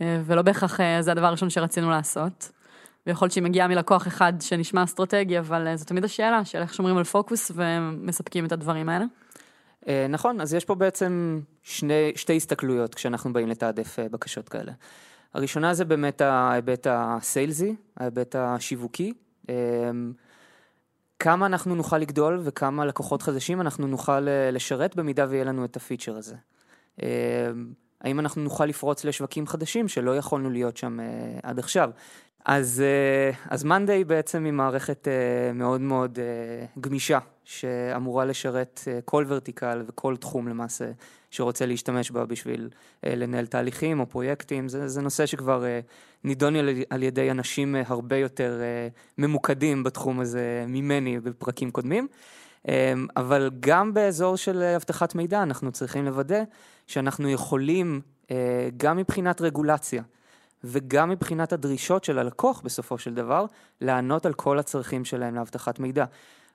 אה, 0.00 0.20
ולא 0.24 0.42
בהכרח 0.42 0.80
אה, 0.80 1.02
זה 1.02 1.12
הדבר 1.12 1.26
הראשון 1.26 1.50
שרצינו 1.50 1.90
לעשות. 1.90 2.55
ויכול 3.06 3.26
להיות 3.26 3.32
שהיא 3.32 3.44
מגיעה 3.44 3.68
מלקוח 3.68 4.06
אחד 4.06 4.32
שנשמע 4.40 4.84
אסטרטגי, 4.84 5.38
אבל 5.38 5.66
אה, 5.66 5.76
זו 5.76 5.84
תמיד 5.84 6.04
השאלה 6.04 6.44
של 6.44 6.58
איך 6.58 6.74
שומרים 6.74 6.96
על 6.96 7.04
פוקוס 7.04 7.50
ומספקים 7.54 8.44
את 8.44 8.52
הדברים 8.52 8.88
האלה. 8.88 9.04
נכון, 10.08 10.40
אז 10.40 10.54
יש 10.54 10.64
פה 10.64 10.74
בעצם 10.74 11.40
שני, 11.62 12.12
שתי 12.16 12.36
הסתכלויות 12.36 12.94
כשאנחנו 12.94 13.32
באים 13.32 13.48
לתעדף 13.48 13.98
בקשות 14.10 14.48
כאלה. 14.48 14.72
הראשונה 15.34 15.74
זה 15.74 15.84
באמת 15.84 16.20
ההיבט 16.20 16.86
הסיילזי, 16.90 17.74
ההיבט 17.96 18.36
השיווקי. 18.38 19.12
כמה 21.18 21.46
אנחנו 21.46 21.74
נוכל 21.74 21.98
לגדול 21.98 22.40
וכמה 22.44 22.84
לקוחות 22.84 23.22
חדשים 23.22 23.60
אנחנו 23.60 23.86
נוכל 23.86 24.28
אה, 24.28 24.50
לשרת 24.50 24.96
במידה 24.96 25.26
ויהיה 25.28 25.44
לנו 25.44 25.64
את 25.64 25.76
הפיצ'ר 25.76 26.16
הזה. 26.16 26.34
אה, 27.02 27.08
האם 28.00 28.20
אנחנו 28.20 28.42
נוכל 28.42 28.66
לפרוץ 28.66 29.04
לשווקים 29.04 29.46
חדשים 29.46 29.88
שלא 29.88 30.16
יכולנו 30.16 30.50
להיות 30.50 30.76
שם 30.76 31.00
אה, 31.00 31.06
עד 31.42 31.58
עכשיו. 31.58 31.90
אז, 32.46 32.82
אז 33.50 33.64
מאנדיי 33.64 34.04
בעצם 34.04 34.44
היא 34.44 34.52
מערכת 34.52 35.08
מאוד 35.54 35.80
מאוד 35.80 36.18
גמישה, 36.80 37.18
שאמורה 37.44 38.24
לשרת 38.24 38.80
כל 39.04 39.24
ורטיקל 39.28 39.82
וכל 39.86 40.16
תחום 40.16 40.48
למעשה 40.48 40.84
שרוצה 41.30 41.66
להשתמש 41.66 42.10
בה 42.10 42.26
בשביל 42.26 42.68
לנהל 43.06 43.46
תהליכים 43.46 44.00
או 44.00 44.06
פרויקטים. 44.06 44.68
זה, 44.68 44.88
זה 44.88 45.02
נושא 45.02 45.26
שכבר 45.26 45.64
נידון 46.24 46.54
על 46.90 47.02
ידי 47.02 47.30
אנשים 47.30 47.76
הרבה 47.86 48.16
יותר 48.16 48.60
ממוקדים 49.18 49.82
בתחום 49.84 50.20
הזה 50.20 50.64
ממני 50.68 51.20
בפרקים 51.20 51.70
קודמים. 51.70 52.08
אבל 53.16 53.50
גם 53.60 53.94
באזור 53.94 54.36
של 54.36 54.62
אבטחת 54.62 55.14
מידע 55.14 55.42
אנחנו 55.42 55.72
צריכים 55.72 56.04
לוודא 56.04 56.42
שאנחנו 56.86 57.30
יכולים, 57.30 58.00
גם 58.76 58.96
מבחינת 58.96 59.40
רגולציה, 59.40 60.02
וגם 60.64 61.10
מבחינת 61.10 61.52
הדרישות 61.52 62.04
של 62.04 62.18
הלקוח 62.18 62.60
בסופו 62.60 62.98
של 62.98 63.14
דבר, 63.14 63.46
לענות 63.80 64.26
על 64.26 64.34
כל 64.34 64.58
הצרכים 64.58 65.04
שלהם 65.04 65.34
לאבטחת 65.34 65.78
מידע. 65.78 66.04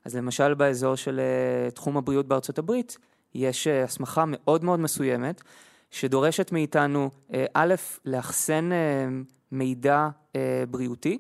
אז 0.06 0.16
למשל 0.16 0.54
באזור 0.54 0.96
של 0.96 1.20
uh, 1.20 1.72
תחום 1.72 1.98
הבריאות 1.98 2.28
בארצות 2.28 2.60
הברית, 2.60 2.98
יש 3.36 3.68
uh, 3.68 3.70
הסמכה 3.86 4.24
מאוד 4.28 4.64
מאוד 4.64 4.80
מסוימת, 4.80 5.42
שדורשת 5.92 6.52
מאיתנו, 6.52 7.10
uh, 7.30 7.34
א', 7.54 7.76
לאחסן 8.06 8.70
מידע 9.52 10.08
בריאותי, 10.70 11.18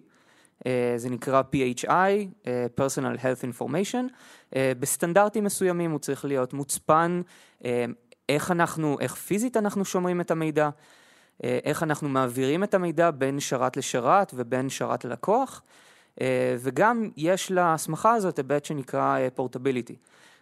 זה 0.96 1.10
נקרא 1.10 1.42
PHI, 1.42 2.48
Personal 2.80 3.18
Health 3.18 3.60
Information, 3.60 4.04
בסטנדרטים 4.80 5.44
מסוימים 5.44 5.92
הוא 5.92 6.00
צריך 6.00 6.26
להיות 6.26 6.54
מוצפן, 6.54 7.22
איך 8.30 8.52
אנחנו, 8.52 8.98
איך 9.00 9.16
פיזית 9.16 9.58
אנחנו 9.58 9.86
שומרים 9.86 10.22
את 10.22 10.32
המידע, 10.32 10.70
איך 11.44 11.84
אנחנו 11.84 12.10
מעבירים 12.10 12.64
את 12.64 12.74
המידע 12.74 13.12
בין 13.12 13.40
שרת 13.40 13.78
לשרת 13.78 14.32
ובין 14.36 14.70
שרת 14.70 15.06
ללקוח. 15.06 15.62
אה, 16.22 16.56
וגם 16.60 17.10
יש 17.18 17.52
להסמכה 17.52 18.14
הזאת 18.14 18.38
היבט 18.38 18.66
שנקרא 18.66 19.18
פורטביליטי. 19.36 19.94
אה, 19.94 20.00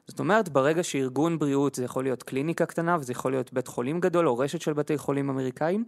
זאת 0.08 0.20
אומרת, 0.20 0.50
ברגע 0.50 0.84
שארגון 0.84 1.40
בריאות, 1.40 1.76
זה 1.76 1.84
יכול 1.84 2.04
להיות 2.04 2.24
קליניקה 2.24 2.66
קטנה 2.66 2.98
וזה 3.00 3.12
יכול 3.12 3.32
להיות 3.32 3.54
בית 3.54 3.68
חולים 3.68 4.00
גדול 4.00 4.28
או 4.28 4.38
רשת 4.38 4.62
של 4.62 4.74
בתי 4.74 4.98
חולים 4.98 5.30
אמריקאים, 5.30 5.86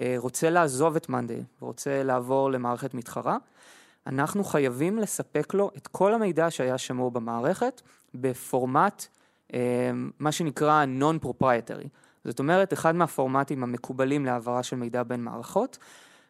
אה, 0.00 0.14
רוצה 0.18 0.50
לעזוב 0.50 0.96
את 0.96 1.08
מאנדיי 1.08 1.42
ורוצה 1.62 2.02
לעבור 2.02 2.50
למערכת 2.50 2.94
מתחרה, 2.94 3.36
אנחנו 4.06 4.44
חייבים 4.44 4.98
לספק 4.98 5.54
לו 5.54 5.70
את 5.76 5.86
כל 5.86 6.14
המידע 6.14 6.50
שהיה 6.50 6.78
שמור 6.78 7.10
במערכת 7.10 7.82
בפורמט, 8.14 9.06
מה 10.18 10.32
שנקרא 10.32 10.84
non-proprietary. 11.00 11.88
זאת 12.24 12.38
אומרת, 12.38 12.72
אחד 12.72 12.94
מהפורמטים 12.94 13.62
המקובלים 13.62 14.24
להעברה 14.24 14.62
של 14.62 14.76
מידע 14.76 15.02
בין 15.02 15.24
מערכות, 15.24 15.78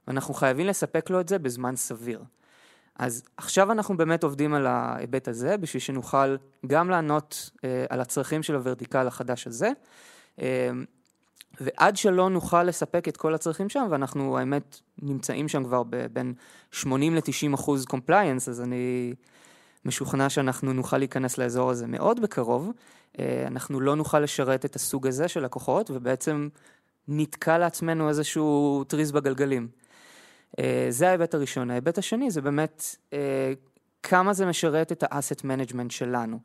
ואנחנו 0.08 0.34
חייבים 0.34 0.66
לספק 0.66 1.10
לו 1.10 1.20
את 1.20 1.28
זה 1.28 1.38
בזמן 1.38 1.76
סביר. 1.76 2.22
אז 2.98 3.22
עכשיו 3.36 3.72
אנחנו 3.72 3.96
באמת 3.96 4.22
עובדים 4.24 4.54
על 4.54 4.66
ההיבט 4.66 5.28
הזה, 5.28 5.56
בשביל 5.56 5.80
שנוכל 5.80 6.36
גם 6.66 6.90
לענות 6.90 7.50
אה, 7.64 7.84
על 7.88 8.00
הצרכים 8.00 8.42
של 8.42 8.54
ה 8.54 8.60
vertical 8.60 9.06
החדש 9.06 9.46
הזה, 9.46 9.70
אה, 10.40 10.70
ועד 11.60 11.96
שלא 11.96 12.30
נוכל 12.30 12.62
לספק 12.62 13.08
את 13.08 13.16
כל 13.16 13.34
הצרכים 13.34 13.68
שם, 13.68 13.86
ואנחנו 13.90 14.38
האמת 14.38 14.80
נמצאים 15.02 15.48
שם 15.48 15.64
כבר 15.64 15.82
בין 16.12 16.34
80 16.70 17.14
ל-90 17.14 17.54
אחוז 17.54 17.84
compliance, 17.84 18.48
אז 18.48 18.60
אני 18.60 19.14
משוכנע 19.84 20.28
שאנחנו 20.28 20.72
נוכל 20.72 20.98
להיכנס 20.98 21.38
לאזור 21.38 21.70
הזה 21.70 21.86
מאוד 21.86 22.22
בקרוב. 22.22 22.70
אה, 23.18 23.44
אנחנו 23.46 23.80
לא 23.80 23.96
נוכל 23.96 24.20
לשרת 24.20 24.64
את 24.64 24.76
הסוג 24.76 25.06
הזה 25.06 25.28
של 25.28 25.44
לקוחות, 25.44 25.90
ובעצם 25.90 26.48
נתקע 27.08 27.58
לעצמנו 27.58 28.08
איזשהו 28.08 28.84
טריז 28.88 29.12
בגלגלים. 29.12 29.68
אה, 30.58 30.86
זה 30.90 31.08
ההיבט 31.08 31.34
הראשון. 31.34 31.70
ההיבט 31.70 31.98
השני 31.98 32.30
זה 32.30 32.40
באמת 32.40 32.96
אה, 33.12 33.52
כמה 34.02 34.32
זה 34.32 34.46
משרת 34.46 34.92
את 34.92 35.02
ה-asset 35.02 35.40
management 35.40 35.90
שלנו. 35.90 36.38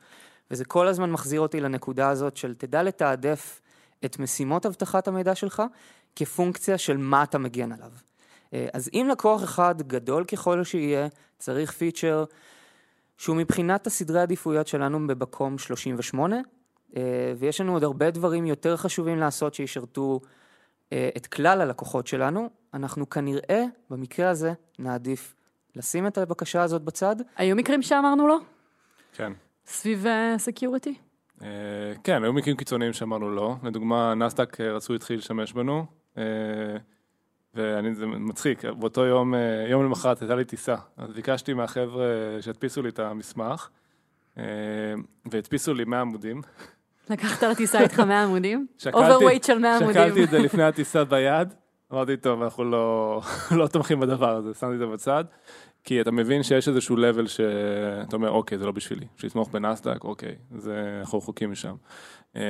וזה 0.52 0.66
כל 0.66 0.88
הזמן 0.88 1.12
מחזיר 1.12 1.42
אותי 1.42 1.62
לנקודה 1.62 2.10
הזאת 2.10 2.38
של 2.38 2.56
תדע 2.56 2.84
לתעדף 2.84 3.62
את 4.06 4.20
משימות 4.20 4.66
אבטחת 4.66 5.08
המידע 5.08 5.36
שלך 5.36 5.64
כפונקציה 6.16 6.78
של 6.78 6.98
מה 6.98 7.24
אתה 7.24 7.38
מגן 7.38 7.72
עליו. 7.72 7.92
אז 8.74 8.90
אם 8.94 9.08
לקוח 9.12 9.44
אחד 9.44 9.82
גדול 9.82 10.24
ככל 10.24 10.64
שיהיה, 10.64 11.08
צריך 11.40 11.72
פיצ'ר 11.72 12.26
שהוא 13.20 13.36
מבחינת 13.36 13.88
הסדרי 13.88 14.22
עדיפויות 14.22 14.68
שלנו 14.68 15.08
במקום 15.08 15.58
38, 15.58 16.38
ויש 17.38 17.62
לנו 17.62 17.74
עוד 17.74 17.84
הרבה 17.84 18.12
דברים 18.12 18.46
יותר 18.46 18.78
חשובים 18.78 19.18
לעשות 19.18 19.54
שישרתו 19.54 20.20
את 20.90 21.28
כלל 21.28 21.62
הלקוחות 21.62 22.08
שלנו, 22.08 22.50
אנחנו 22.74 23.10
כנראה, 23.10 23.64
במקרה 23.90 24.30
הזה, 24.30 24.54
נעדיף 24.80 25.36
לשים 25.76 26.08
את 26.08 26.18
הבקשה 26.18 26.62
הזאת 26.62 26.82
בצד. 26.82 27.16
היו 27.38 27.56
מקרים 27.56 27.82
שאמרנו 27.82 28.28
לא? 28.28 28.38
כן. 29.14 29.34
סביב 29.66 30.06
security? 30.38 30.96
אה, 31.40 31.42
אה, 31.42 31.44
כן, 32.04 32.24
היו 32.24 32.34
מקרים 32.34 32.58
קיצוניים 32.58 32.94
שאמרנו 32.94 33.36
לא. 33.36 33.56
לדוגמה, 33.64 34.16
נאסד"ק 34.16 34.62
אה, 34.62 34.72
רצו 34.72 34.94
להתחיל 34.94 35.16
להשתמש 35.16 35.54
בנו, 35.54 35.86
אה, 36.16 36.20
ואני, 37.54 37.96
זה 37.96 38.06
מצחיק, 38.06 38.66
באותו 38.66 39.06
יום, 39.06 39.34
אה, 39.34 39.38
יום 39.70 39.86
למחרת 39.86 40.22
הייתה 40.22 40.36
לי 40.36 40.46
טיסה, 40.46 40.76
אז 40.98 41.12
ביקשתי 41.12 41.54
מהחבר'ה 41.54 42.06
שידפיסו 42.42 42.82
לי 42.82 42.90
את 42.90 43.00
המסמך, 43.00 43.70
אה, 44.36 44.40
והדפיסו 45.32 45.74
לי 45.74 45.84
100 45.84 46.02
עמודים. 46.02 46.42
לקחת 47.10 47.44
לטיסה 47.44 47.82
איתך 47.82 48.00
100 48.00 48.24
עמודים? 48.24 48.68
overweight 48.94 49.44
של 49.44 49.60
100 49.60 49.78
עמודים. 49.78 49.94
שקלתי 49.94 50.24
את 50.24 50.30
זה 50.30 50.40
לפני 50.40 50.64
הטיסה 50.64 51.04
ביד, 51.04 51.54
אמרתי, 51.94 52.18
טוב, 52.18 52.42
אנחנו 52.42 52.64
לא, 52.64 53.22
לא 53.60 53.68
תומכים 53.68 54.00
בדבר 54.00 54.36
הזה, 54.36 54.54
שמתי 54.54 54.74
את 54.74 54.80
זה 54.80 54.86
בצד, 54.86 55.24
כי 55.84 56.02
אתה 56.02 56.12
מבין 56.12 56.44
שיש 56.44 56.68
איזשהו 56.68 56.96
level 56.98 57.28
שאתה 57.28 58.16
אומר, 58.16 58.30
אוקיי, 58.30 58.58
זה 58.58 58.66
לא 58.66 58.72
בשבילי, 58.72 59.06
בשביל 59.16 59.30
לתמוך 59.30 59.50
בנאסד"ק, 59.50 60.04
אוקיי, 60.04 60.36
זה, 60.58 60.98
אנחנו 61.00 61.18
רחוקים 61.18 61.52
משם. 61.52 61.76
אמ, 62.36 62.42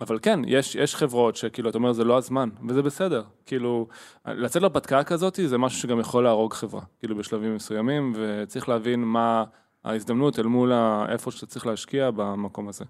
אבל 0.00 0.18
כן, 0.22 0.40
יש, 0.46 0.74
יש 0.74 0.96
חברות 0.96 1.36
שכאילו, 1.36 1.70
אתה 1.70 1.78
אומר, 1.78 1.92
זה 1.92 2.04
לא 2.04 2.16
הזמן, 2.16 2.48
וזה 2.68 2.82
בסדר. 2.82 3.22
כאילו, 3.46 3.88
לצאת 4.26 4.62
להרפתקה 4.62 5.04
כזאת 5.04 5.38
זה 5.46 5.58
משהו 5.58 5.80
שגם 5.80 6.00
יכול 6.00 6.24
להרוג 6.24 6.52
חברה, 6.52 6.82
כאילו, 6.98 7.16
בשלבים 7.16 7.54
מסוימים, 7.54 8.12
וצריך 8.16 8.68
להבין 8.68 9.04
מה 9.04 9.44
ההזדמנות 9.84 10.38
אל 10.38 10.46
מול 10.46 10.72
איפה 11.08 11.30
שאתה 11.30 11.46
צריך 11.46 11.66
להשקיע 11.66 12.10
במקום 12.10 12.68
הזה. 12.68 12.84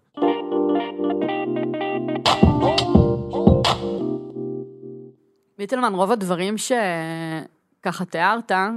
מיטלמן, 5.59 5.95
רוב 5.95 6.13
הדברים 6.13 6.55
שככה 6.59 8.05
תיארת, 8.05 8.53
אה, 8.53 8.69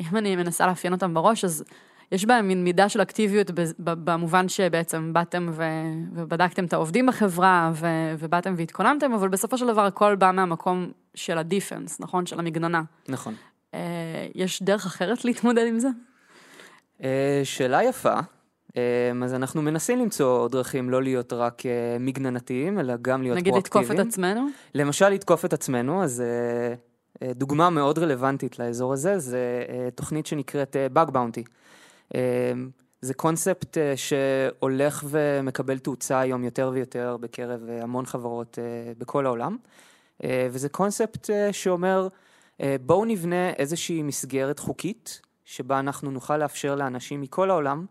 אם 0.00 0.16
אני 0.16 0.36
מנסה 0.36 0.66
לאפיין 0.66 0.92
אותם 0.92 1.14
בראש, 1.14 1.44
אז 1.44 1.64
יש 2.12 2.24
בהם 2.24 2.48
מין 2.48 2.64
מידה 2.64 2.88
של 2.88 3.02
אקטיביות 3.02 3.50
במובן 3.78 4.48
שבעצם 4.48 5.12
באתם 5.12 5.50
ובדקתם 6.12 6.64
את 6.64 6.72
העובדים 6.72 7.06
בחברה 7.06 7.72
ובאתם 8.18 8.54
והתכוננתם, 8.56 9.12
אבל 9.12 9.28
בסופו 9.28 9.58
של 9.58 9.66
דבר 9.66 9.86
הכל 9.86 10.16
בא 10.16 10.30
מהמקום 10.30 10.90
של 11.14 11.38
הדיפנס, 11.38 12.00
נכון? 12.00 12.26
של 12.26 12.38
המגננה. 12.38 12.82
נכון. 13.08 13.34
אה, 13.74 14.26
יש 14.34 14.62
דרך 14.62 14.86
אחרת 14.86 15.24
להתמודד 15.24 15.66
עם 15.66 15.78
זה? 15.78 15.88
אה, 17.02 17.40
שאלה 17.44 17.82
יפה. 17.82 18.20
אמ, 18.76 19.22
אז 19.22 19.34
אנחנו 19.34 19.62
מנסים 19.62 19.98
למצוא 19.98 20.48
דרכים 20.48 20.90
לא 20.90 21.02
להיות 21.02 21.32
רק 21.32 21.66
אה, 21.66 21.96
מגננתיים, 22.00 22.78
אלא 22.78 22.94
גם 23.02 23.22
להיות 23.22 23.36
נגיד 23.36 23.52
פרואקטיביים. 23.52 23.84
נגיד 23.84 24.00
לתקוף 24.00 24.06
את 24.06 24.12
עצמנו? 24.12 24.48
למשל 24.74 25.08
לתקוף 25.08 25.44
את 25.44 25.52
עצמנו, 25.52 26.02
אז 26.02 26.20
אה, 26.20 26.26
אה, 26.26 26.74
דוגמה 27.22 27.70
מאוד 27.70 27.98
רלוונטית 27.98 28.58
לאזור 28.58 28.92
הזה, 28.92 29.18
זה 29.18 29.64
תוכנית 29.94 30.26
שנקראת 30.26 30.76
Bug 30.94 31.10
Bounty. 31.10 31.44
זה 33.04 33.14
קונספט 33.14 33.78
אה, 33.78 33.94
שהולך 33.96 35.04
ומקבל 35.08 35.78
תאוצה 35.78 36.20
היום 36.20 36.44
יותר 36.44 36.70
ויותר 36.72 37.16
בקרב 37.20 37.68
אה, 37.68 37.82
המון 37.82 38.06
חברות 38.06 38.58
אה, 38.58 38.92
בכל 38.98 39.26
העולם, 39.26 39.56
אה, 40.24 40.48
וזה 40.50 40.68
קונספט 40.68 41.30
אה, 41.30 41.52
שאומר, 41.52 42.08
אה, 42.60 42.76
בואו 42.80 43.04
נבנה 43.04 43.50
איזושהי 43.50 44.02
מסגרת 44.02 44.58
חוקית, 44.58 45.20
שבה 45.44 45.78
אנחנו 45.78 46.10
נוכל 46.10 46.36
לאפשר 46.36 46.74
לאנשים 46.74 47.20
מכל 47.20 47.50
העולם, 47.50 47.86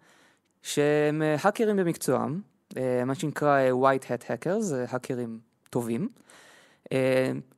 שהם 0.61 1.21
אה, 1.21 1.35
האקרים 1.43 1.77
במקצועם, 1.77 2.41
אה, 2.77 3.05
מה 3.05 3.15
שנקרא 3.15 3.57
אה, 3.57 3.71
white 3.71 4.03
hat 4.03 4.23
hackers, 4.23 4.75
האקרים 4.87 5.39
טובים, 5.69 6.01
אה, 6.01 6.07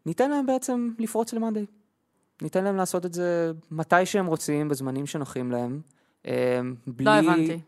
ניתן 0.05 0.31
להם 0.31 0.45
בעצם 0.45 0.89
לפרוץ 0.99 1.33
למאנדיי. 1.33 1.65
ניתן 2.41 2.63
להם 2.63 2.75
לעשות 2.75 3.05
את 3.05 3.13
זה 3.13 3.51
מתי 3.71 4.05
שהם 4.05 4.25
רוצים, 4.25 4.69
בזמנים 4.69 5.05
שנוחים 5.05 5.51
להם. 5.51 5.81
אה, 6.27 6.59
בלי... 6.87 7.05
לא 7.05 7.11
הבנתי. 7.11 7.59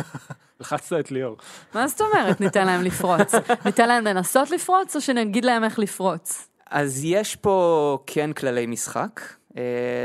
לחצת 0.60 0.92
את 1.00 1.10
ליאור. 1.10 1.36
מה 1.74 1.88
זאת 1.88 2.00
אומרת 2.00 2.40
ניתן 2.40 2.66
להם 2.66 2.82
לפרוץ? 2.82 3.34
ניתן 3.64 3.88
להם 3.88 4.04
לנסות 4.04 4.50
לפרוץ, 4.50 4.96
או 4.96 5.00
שנגיד 5.00 5.44
להם 5.44 5.64
איך 5.64 5.78
לפרוץ? 5.78 6.48
אז 6.70 7.00
יש 7.04 7.36
פה 7.36 7.98
כן 8.06 8.32
כללי 8.32 8.66
משחק. 8.66 9.20
אה, 9.56 9.62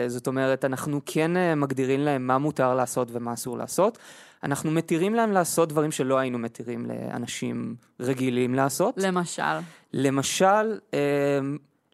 זאת 0.08 0.28
אומרת, 0.28 0.66
אנחנו 0.66 1.02
כן 1.06 1.38
אה, 1.38 1.56
מגדירים 1.56 2.00
להם 2.00 2.28
מה 2.28 2.38
מותר 2.38 2.76
לעשות 2.76 3.08
ומה 3.12 3.34
אסור 3.34 3.58
לעשות. 3.58 3.98
אנחנו 4.44 4.72
מתירים 4.72 5.16
להם 5.16 5.32
לעשות 5.32 5.70
דברים 5.70 5.92
שלא 5.92 6.18
היינו 6.18 6.40
מתירים 6.40 6.86
לאנשים 6.86 7.76
רגילים 8.00 8.56
לעשות. 8.56 8.98
למשל. 8.98 9.60
למשל, 9.94 10.80
אה, 10.94 11.40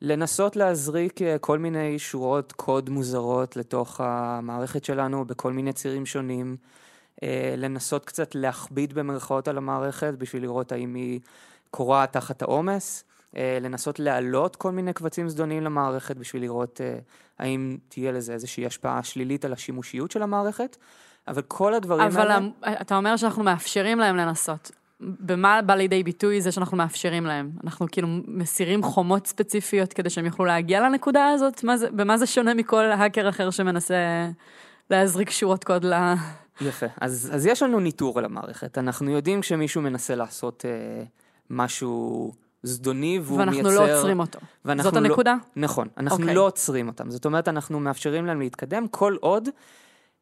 לנסות 0.02 0.56
להזריק 0.56 1.22
אה, 1.22 1.38
כל 1.40 1.60
מיני 1.60 2.00
שורות 2.00 2.52
קוד 2.52 2.90
מוזרות 2.90 3.56
לתוך 3.56 4.02
המערכת 4.04 4.86
שלנו 4.86 5.26
בכל 5.26 5.54
מיני 5.54 5.74
צירים 5.74 6.06
שונים. 6.06 6.58
אה, 7.24 7.54
לנסות 7.58 8.06
קצת 8.06 8.36
להכביד 8.36 8.94
במרכאות 8.94 9.48
על 9.48 9.58
המערכת 9.58 10.14
בשביל 10.18 10.42
לראות 10.42 10.72
האם 10.72 10.96
היא 10.96 11.20
קורעת 11.72 12.14
תחת 12.14 12.42
העומס. 12.42 13.04
אה, 13.36 13.58
לנסות 13.62 14.00
להעלות 14.00 14.56
כל 14.56 14.72
מיני 14.72 14.94
קבצים 14.94 15.30
זדוניים 15.30 15.64
למערכת 15.64 16.18
בשביל 16.18 16.42
לראות 16.42 16.82
האם 17.40 17.78
תהיה 17.90 18.12
לזה 18.12 18.34
איזושהי 18.34 18.66
השפעה 18.66 19.04
שלילית 19.04 19.46
על 19.46 19.54
השימושיות 19.54 20.12
של 20.12 20.24
המערכת. 20.24 20.78
אבל 21.32 21.42
כל 21.42 21.74
הדברים 21.74 22.02
אבל 22.08 22.22
האלה... 22.22 22.36
המ- 22.36 22.52
אתה 22.82 22.98
אומר 22.98 23.18
שאנחנו 23.18 23.44
מאפשרים 23.44 24.00
להם 24.00 24.16
לנסות. 24.16 24.72
במה 25.00 25.62
בא 25.62 25.76
לידי 25.76 26.04
ביטוי 26.04 26.42
זה 26.42 26.52
שאנחנו 26.52 26.78
מאפשרים 26.78 27.26
להם? 27.26 27.52
אנחנו 27.64 27.86
כאילו 27.92 28.08
מסירים 28.28 28.84
חומות 28.84 29.28
ספציפיות 29.28 29.94
כדי 29.94 30.10
שהם 30.10 30.26
יוכלו 30.26 30.46
להגיע 30.46 30.80
לנקודה 30.80 31.28
הזאת? 31.28 31.64
מה 31.64 31.78
זה, 31.78 31.92
במה 31.92 32.18
זה 32.18 32.26
שונה 32.26 32.54
מכל 32.54 32.84
האקר 32.84 33.30
אחר 33.30 33.50
שמנסה 33.50 33.96
להזריק 34.90 35.30
שורות 35.30 35.64
קוד 35.64 35.86
ל... 35.86 36.14
יפה. 36.62 36.86
אז, 37.02 37.30
אז 37.34 37.46
יש 37.46 37.64
לנו 37.64 37.80
ניטור 37.80 38.20
על 38.20 38.26
המערכת. 38.26 38.78
אנחנו 38.78 39.12
יודעים 39.12 39.42
כשמישהו 39.42 39.82
מנסה 39.82 40.16
לעשות 40.16 40.66
אה, 40.66 41.04
משהו 41.50 42.32
זדוני 42.64 43.20
והוא 43.24 43.40
ואנחנו 43.40 43.64
מייצר... 43.64 43.86
לא 43.86 43.98
עוצרים 43.98 44.20
אותו. 44.20 44.40
ואנחנו 44.66 44.92
זאת 44.92 45.02
לא- 45.02 45.08
הנקודה? 45.08 45.36
נכון. 45.56 45.88
אנחנו 45.98 46.20
אוקיי. 46.20 46.36
לא 46.36 46.46
עוצרים 46.46 46.88
אותם. 46.88 47.12
זאת 47.12 47.26
אומרת, 47.26 47.48
אנחנו 47.48 47.80
מאפשרים 47.80 48.26
להם 48.26 48.40
להתקדם 48.40 48.88
כל 48.88 49.16
עוד 49.20 49.50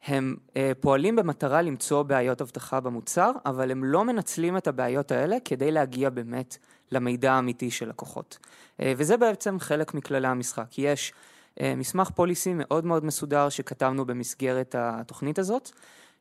הם 0.05 0.35
אה, 0.57 0.71
פועלים 0.79 1.15
במטרה 1.15 1.61
למצוא 1.61 2.03
בעיות 2.03 2.41
אבטחה 2.41 2.79
במוצר, 2.79 3.31
אבל 3.45 3.71
הם 3.71 3.83
לא 3.83 4.05
מנצלים 4.05 4.57
את 4.57 4.67
הבעיות 4.67 5.11
האלה 5.11 5.37
כדי 5.45 5.71
להגיע 5.71 6.09
באמת 6.09 6.57
למידע 6.91 7.33
האמיתי 7.33 7.71
של 7.71 7.89
לקוחות. 7.89 8.37
אה, 8.81 8.93
וזה 8.97 9.17
בעצם 9.17 9.59
חלק 9.59 9.93
מכללי 9.93 10.27
המשחק. 10.27 10.77
יש 10.77 11.13
אה, 11.61 11.73
מסמך 11.77 12.09
פוליסי 12.09 12.53
מאוד 12.53 12.85
מאוד 12.85 13.05
מסודר 13.05 13.49
שכתבנו 13.49 14.05
במסגרת 14.05 14.75
התוכנית 14.77 15.39
הזאת. 15.39 15.71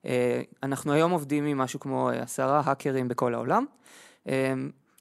אה, 0.06 0.40
אנחנו 0.62 0.92
היום 0.92 1.10
עובדים 1.10 1.46
עם 1.46 1.58
משהו 1.58 1.80
כמו 1.80 2.10
אה, 2.10 2.22
עשרה 2.22 2.62
האקרים 2.64 3.08
בכל 3.08 3.34
העולם, 3.34 3.64
אה, 4.28 4.52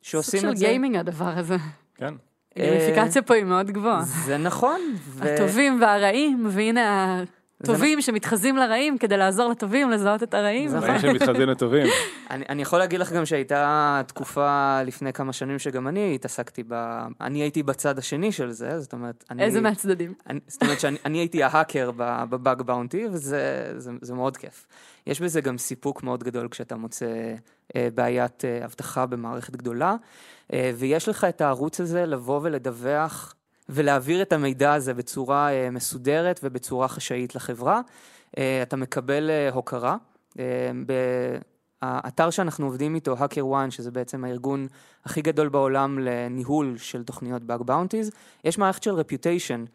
שעושים 0.01 0.39
סוג 0.39 0.49
את 0.49 0.55
של 0.55 0.59
זה. 0.59 0.65
גיימינג 0.65 0.95
הדבר 0.95 1.37
הזה. 1.37 1.55
כן. 1.95 2.13
הגמיפיקציה 2.55 3.21
פה 3.21 3.33
היא 3.33 3.43
מאוד 3.43 3.71
גבוהה. 3.71 4.01
זה 4.03 4.37
נכון. 4.37 4.81
ו- 4.99 5.33
הטובים 5.33 5.81
והרעים, 5.81 6.47
והנה 6.51 7.23
הטובים 7.61 8.01
שמתחזים 8.01 8.57
לרעים 8.57 8.97
כדי 8.97 9.17
לעזור 9.17 9.49
לטובים 9.49 9.89
לזהות 9.89 10.23
את 10.23 10.33
הרעים. 10.33 10.69
נכון. 10.69 10.79
רואים 10.79 10.99
שהם 10.99 11.15
מתחזים 11.15 11.49
לטובים. 11.49 11.87
אני, 12.31 12.45
אני 12.49 12.61
יכול 12.61 12.79
להגיד 12.79 12.99
לך 12.99 13.11
גם 13.11 13.25
שהייתה 13.25 14.01
תקופה 14.07 14.81
לפני 14.83 15.13
כמה 15.13 15.33
שנים 15.33 15.59
שגם 15.59 15.87
אני 15.87 16.15
התעסקתי 16.15 16.63
ב... 16.67 16.73
אני 17.21 17.39
הייתי 17.39 17.63
בצד 17.63 17.97
השני 17.97 18.31
של 18.31 18.51
זה, 18.51 18.79
זאת 18.79 18.93
אומרת... 18.93 19.23
אני, 19.31 19.43
איזה 19.43 19.61
מהצדדים? 19.61 20.13
אני, 20.29 20.39
זאת 20.47 20.63
אומרת 20.63 20.79
שאני 20.79 20.97
אני 21.05 21.17
הייתי 21.17 21.43
ההאקר 21.43 21.91
ב- 21.97 22.23
בבאג 22.29 22.61
באונטי, 22.61 23.05
וזה 23.11 23.73
זה, 23.77 23.91
זה 24.01 24.13
מאוד 24.13 24.37
כיף. 24.37 24.67
יש 25.07 25.21
בזה 25.21 25.41
גם 25.41 25.57
סיפוק 25.57 26.03
מאוד 26.03 26.23
גדול 26.23 26.47
כשאתה 26.51 26.75
מוצא 26.75 27.33
אה, 27.75 27.87
בעיית 27.95 28.45
אה, 28.45 28.65
אבטחה 28.65 29.05
במערכת 29.05 29.55
גדולה, 29.55 29.95
אה, 30.53 30.71
ויש 30.75 31.09
לך 31.09 31.23
את 31.23 31.41
הערוץ 31.41 31.81
הזה 31.81 32.05
לבוא 32.05 32.39
ולדווח 32.43 33.33
ולהעביר 33.69 34.21
את 34.21 34.33
המידע 34.33 34.73
הזה 34.73 34.93
בצורה 34.93 35.51
אה, 35.51 35.69
מסודרת 35.71 36.39
ובצורה 36.43 36.87
חשאית 36.87 37.35
לחברה. 37.35 37.81
אה, 38.37 38.61
אתה 38.61 38.75
מקבל 38.75 39.29
אה, 39.29 39.49
הוקרה. 39.49 39.97
האתר 41.81 42.29
שאנחנו 42.29 42.65
עובדים 42.65 42.95
איתו, 42.95 43.15
Hacker 43.15 43.43
One, 43.53 43.71
שזה 43.71 43.91
בעצם 43.91 44.23
הארגון 44.23 44.67
הכי 45.05 45.21
גדול 45.21 45.49
בעולם 45.49 45.99
לניהול 45.99 46.77
של 46.77 47.03
תוכניות 47.03 47.41
Bug 47.41 47.63
Bounties, 47.63 48.11
יש 48.43 48.57
מערכת 48.57 48.83
של 48.83 48.91
רפיוטיישן, 48.91 49.65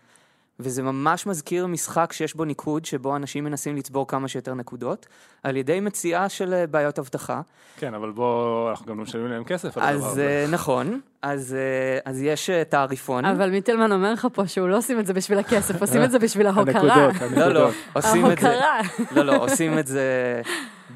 וזה 0.62 0.82
ממש 0.82 1.26
מזכיר 1.26 1.66
משחק 1.66 2.12
שיש 2.12 2.34
בו 2.34 2.44
ניקוד, 2.44 2.84
שבו 2.84 3.16
אנשים 3.16 3.44
מנסים 3.44 3.76
לצבור 3.76 4.08
כמה 4.08 4.28
שיותר 4.28 4.54
נקודות, 4.54 5.06
על 5.42 5.56
ידי 5.56 5.80
מציאה 5.80 6.28
של 6.28 6.54
אה, 6.54 6.66
בעיות 6.66 6.98
אבטחה. 6.98 7.40
כן, 7.76 7.94
אבל 7.94 8.10
בוא, 8.10 8.70
אנחנו 8.70 8.86
גם 8.86 8.98
לא 8.98 9.02
משלמים 9.02 9.30
להם 9.30 9.44
כסף 9.44 9.78
על 9.78 9.82
הדבר 9.82 10.06
אז 10.06 10.12
הזה. 10.12 10.44
אה, 10.46 10.46
נכון, 10.50 11.00
אז, 11.22 11.54
אה, 11.58 12.10
אז 12.10 12.22
יש 12.22 12.50
תעריפון. 12.68 13.24
אבל 13.24 13.50
מיטלמן 13.50 13.92
אומר 13.92 14.12
לך 14.12 14.26
פה 14.32 14.46
שהוא 14.46 14.68
לא 14.68 14.78
עושים 14.78 15.00
את 15.00 15.06
זה 15.06 15.12
בשביל 15.14 15.38
הכסף, 15.38 15.80
עושים 15.82 16.02
את 16.04 16.10
זה 16.10 16.18
בשביל 16.18 16.46
ההוקרה. 16.46 16.80
הנקודות, 16.80 17.22
לא, 17.38 17.48
לא, 17.48 17.66
הנקודות. 17.66 17.74
עושים 17.92 18.26
את 18.26 18.38
זה. 18.38 18.60
לא, 19.16 19.22
לא, 19.22 19.36
עושים 19.36 19.78
את 19.78 19.86
זה 19.86 20.42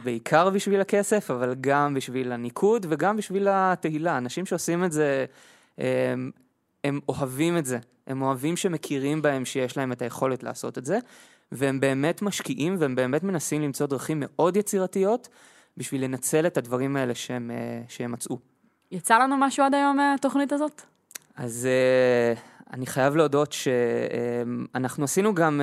בעיקר 0.04 0.50
בשביל 0.50 0.80
הכסף, 0.80 1.30
אבל 1.30 1.54
גם 1.60 1.94
בשביל 1.94 2.32
הניקוד 2.32 2.86
וגם 2.88 3.16
בשביל 3.16 3.48
התהילה. 3.50 4.18
אנשים 4.18 4.46
שעושים 4.46 4.84
את 4.84 4.92
זה, 4.92 5.24
הם, 5.78 6.30
הם 6.84 7.00
אוהבים 7.08 7.58
את 7.58 7.66
זה. 7.66 7.78
הם 8.06 8.22
אוהבים 8.22 8.56
שמכירים 8.56 9.22
בהם 9.22 9.44
שיש 9.44 9.76
להם 9.76 9.92
את 9.92 10.02
היכולת 10.02 10.42
לעשות 10.42 10.78
את 10.78 10.84
זה, 10.84 10.98
והם 11.52 11.80
באמת 11.80 12.22
משקיעים 12.22 12.76
והם 12.78 12.94
באמת 12.94 13.22
מנסים 13.22 13.62
למצוא 13.62 13.86
דרכים 13.86 14.22
מאוד 14.26 14.56
יצירתיות 14.56 15.28
בשביל 15.76 16.04
לנצל 16.04 16.46
את 16.46 16.56
הדברים 16.56 16.96
האלה 16.96 17.14
שהם, 17.14 17.50
אה, 17.50 17.82
שהם 17.88 18.12
מצאו. 18.12 18.38
יצא 18.90 19.18
לנו 19.18 19.36
משהו 19.36 19.64
עד 19.64 19.74
היום 19.74 19.96
מהתוכנית 19.96 20.52
הזאת? 20.52 20.82
אז 21.36 21.68
uh, 22.36 22.38
אני 22.72 22.86
חייב 22.86 23.16
להודות 23.16 23.52
שאנחנו 23.52 25.04
עשינו 25.04 25.34
גם 25.34 25.60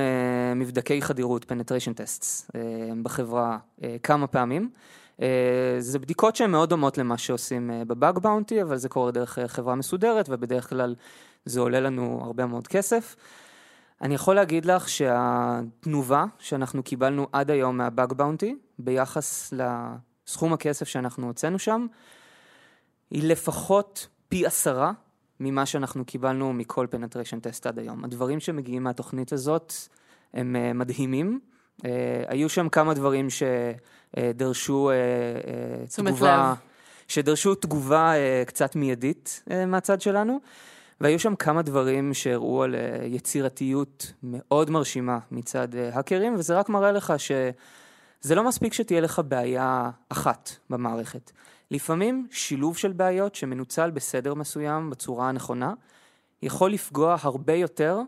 מבדקי 0.56 1.02
חדירות, 1.02 1.52
penetration 1.52 1.96
tests, 1.98 2.58
בחברה 3.04 3.58
כמה 4.04 4.28
פעמים. 4.28 4.70
זה 5.80 6.00
בדיקות 6.00 6.36
שהן 6.36 6.52
מאוד 6.52 6.70
דומות 6.70 6.98
למה 6.98 7.18
שעושים 7.18 7.72
בבאג 7.88 8.20
באונטי, 8.20 8.62
אבל 8.62 8.78
זה 8.78 8.90
קורה 8.90 9.12
דרך 9.12 9.40
חברה 9.48 9.76
מסודרת, 9.76 10.26
ובדרך 10.30 10.70
כלל 10.70 10.96
זה 11.46 11.60
עולה 11.60 11.80
לנו 11.80 12.22
הרבה 12.24 12.46
מאוד 12.46 12.68
כסף. 12.68 13.16
אני 14.02 14.16
יכול 14.16 14.36
להגיד 14.36 14.66
לך 14.66 14.90
שהתנובה 14.90 16.26
שאנחנו 16.40 16.84
קיבלנו 16.84 17.28
עד 17.32 17.52
היום 17.52 17.78
מהבאג 17.78 18.14
באונטי, 18.14 18.56
ביחס 18.80 19.54
לסכום 19.54 20.54
הכסף 20.54 20.88
שאנחנו 20.88 21.28
הוצאנו 21.28 21.60
שם, 21.60 21.86
היא 23.12 23.30
לפחות 23.30 24.08
פי 24.30 24.46
עשרה 24.46 24.92
ממה 25.40 25.66
שאנחנו 25.66 26.06
קיבלנו 26.06 26.54
מכל 26.54 26.88
penetration 26.90 27.40
test 27.40 27.66
עד 27.66 27.80
היום. 27.80 28.04
הדברים 28.04 28.40
שמגיעים 28.40 28.84
מהתוכנית 28.84 29.34
הזאת 29.34 29.74
הם 30.34 30.56
אה, 30.56 30.74
מדהימים. 30.74 31.40
אה, 31.78 31.86
היו 32.28 32.50
שם 32.50 32.70
כמה 32.70 32.94
דברים 32.94 33.28
שדרשו 33.30 34.92
אה, 34.92 34.94
אה, 35.90 35.96
תשומת 35.96 36.52
לב. 36.52 36.58
שדרשו 37.08 37.56
תגובה 37.56 38.14
אה, 38.14 38.48
קצת 38.48 38.76
מיידית 38.76 39.44
אה, 39.50 39.54
מהצד 39.68 40.02
שלנו, 40.02 40.40
והיו 41.02 41.20
שם 41.20 41.36
כמה 41.36 41.62
דברים 41.62 42.14
שהראו 42.14 42.64
על 42.64 42.76
אה, 42.76 43.04
יצירתיות 43.04 44.14
מאוד 44.24 44.70
מרשימה 44.70 45.20
מצד 45.32 45.74
אה, 45.74 45.78
האקרים, 45.96 46.36
וזה 46.36 46.58
רק 46.58 46.70
מראה 46.70 46.92
לך 46.92 47.14
שזה 47.18 48.36
לא 48.36 48.44
מספיק 48.48 48.74
שתהיה 48.74 49.02
לך 49.02 49.22
בעיה 49.28 49.90
אחת 50.10 50.50
במערכת. 50.70 51.32
לפעמים 51.72 52.28
שילוב 52.32 52.78
של 52.78 52.92
בעיות 52.92 53.36
שמנוצל 53.36 53.92
בסדר 53.92 54.34
מסוים, 54.34 54.90
בצורה 54.90 55.30
הנכונה, 55.30 55.74
יכול 56.42 56.72
לפגוע 56.72 57.16
הרבה 57.22 57.54
יותר 57.54 58.00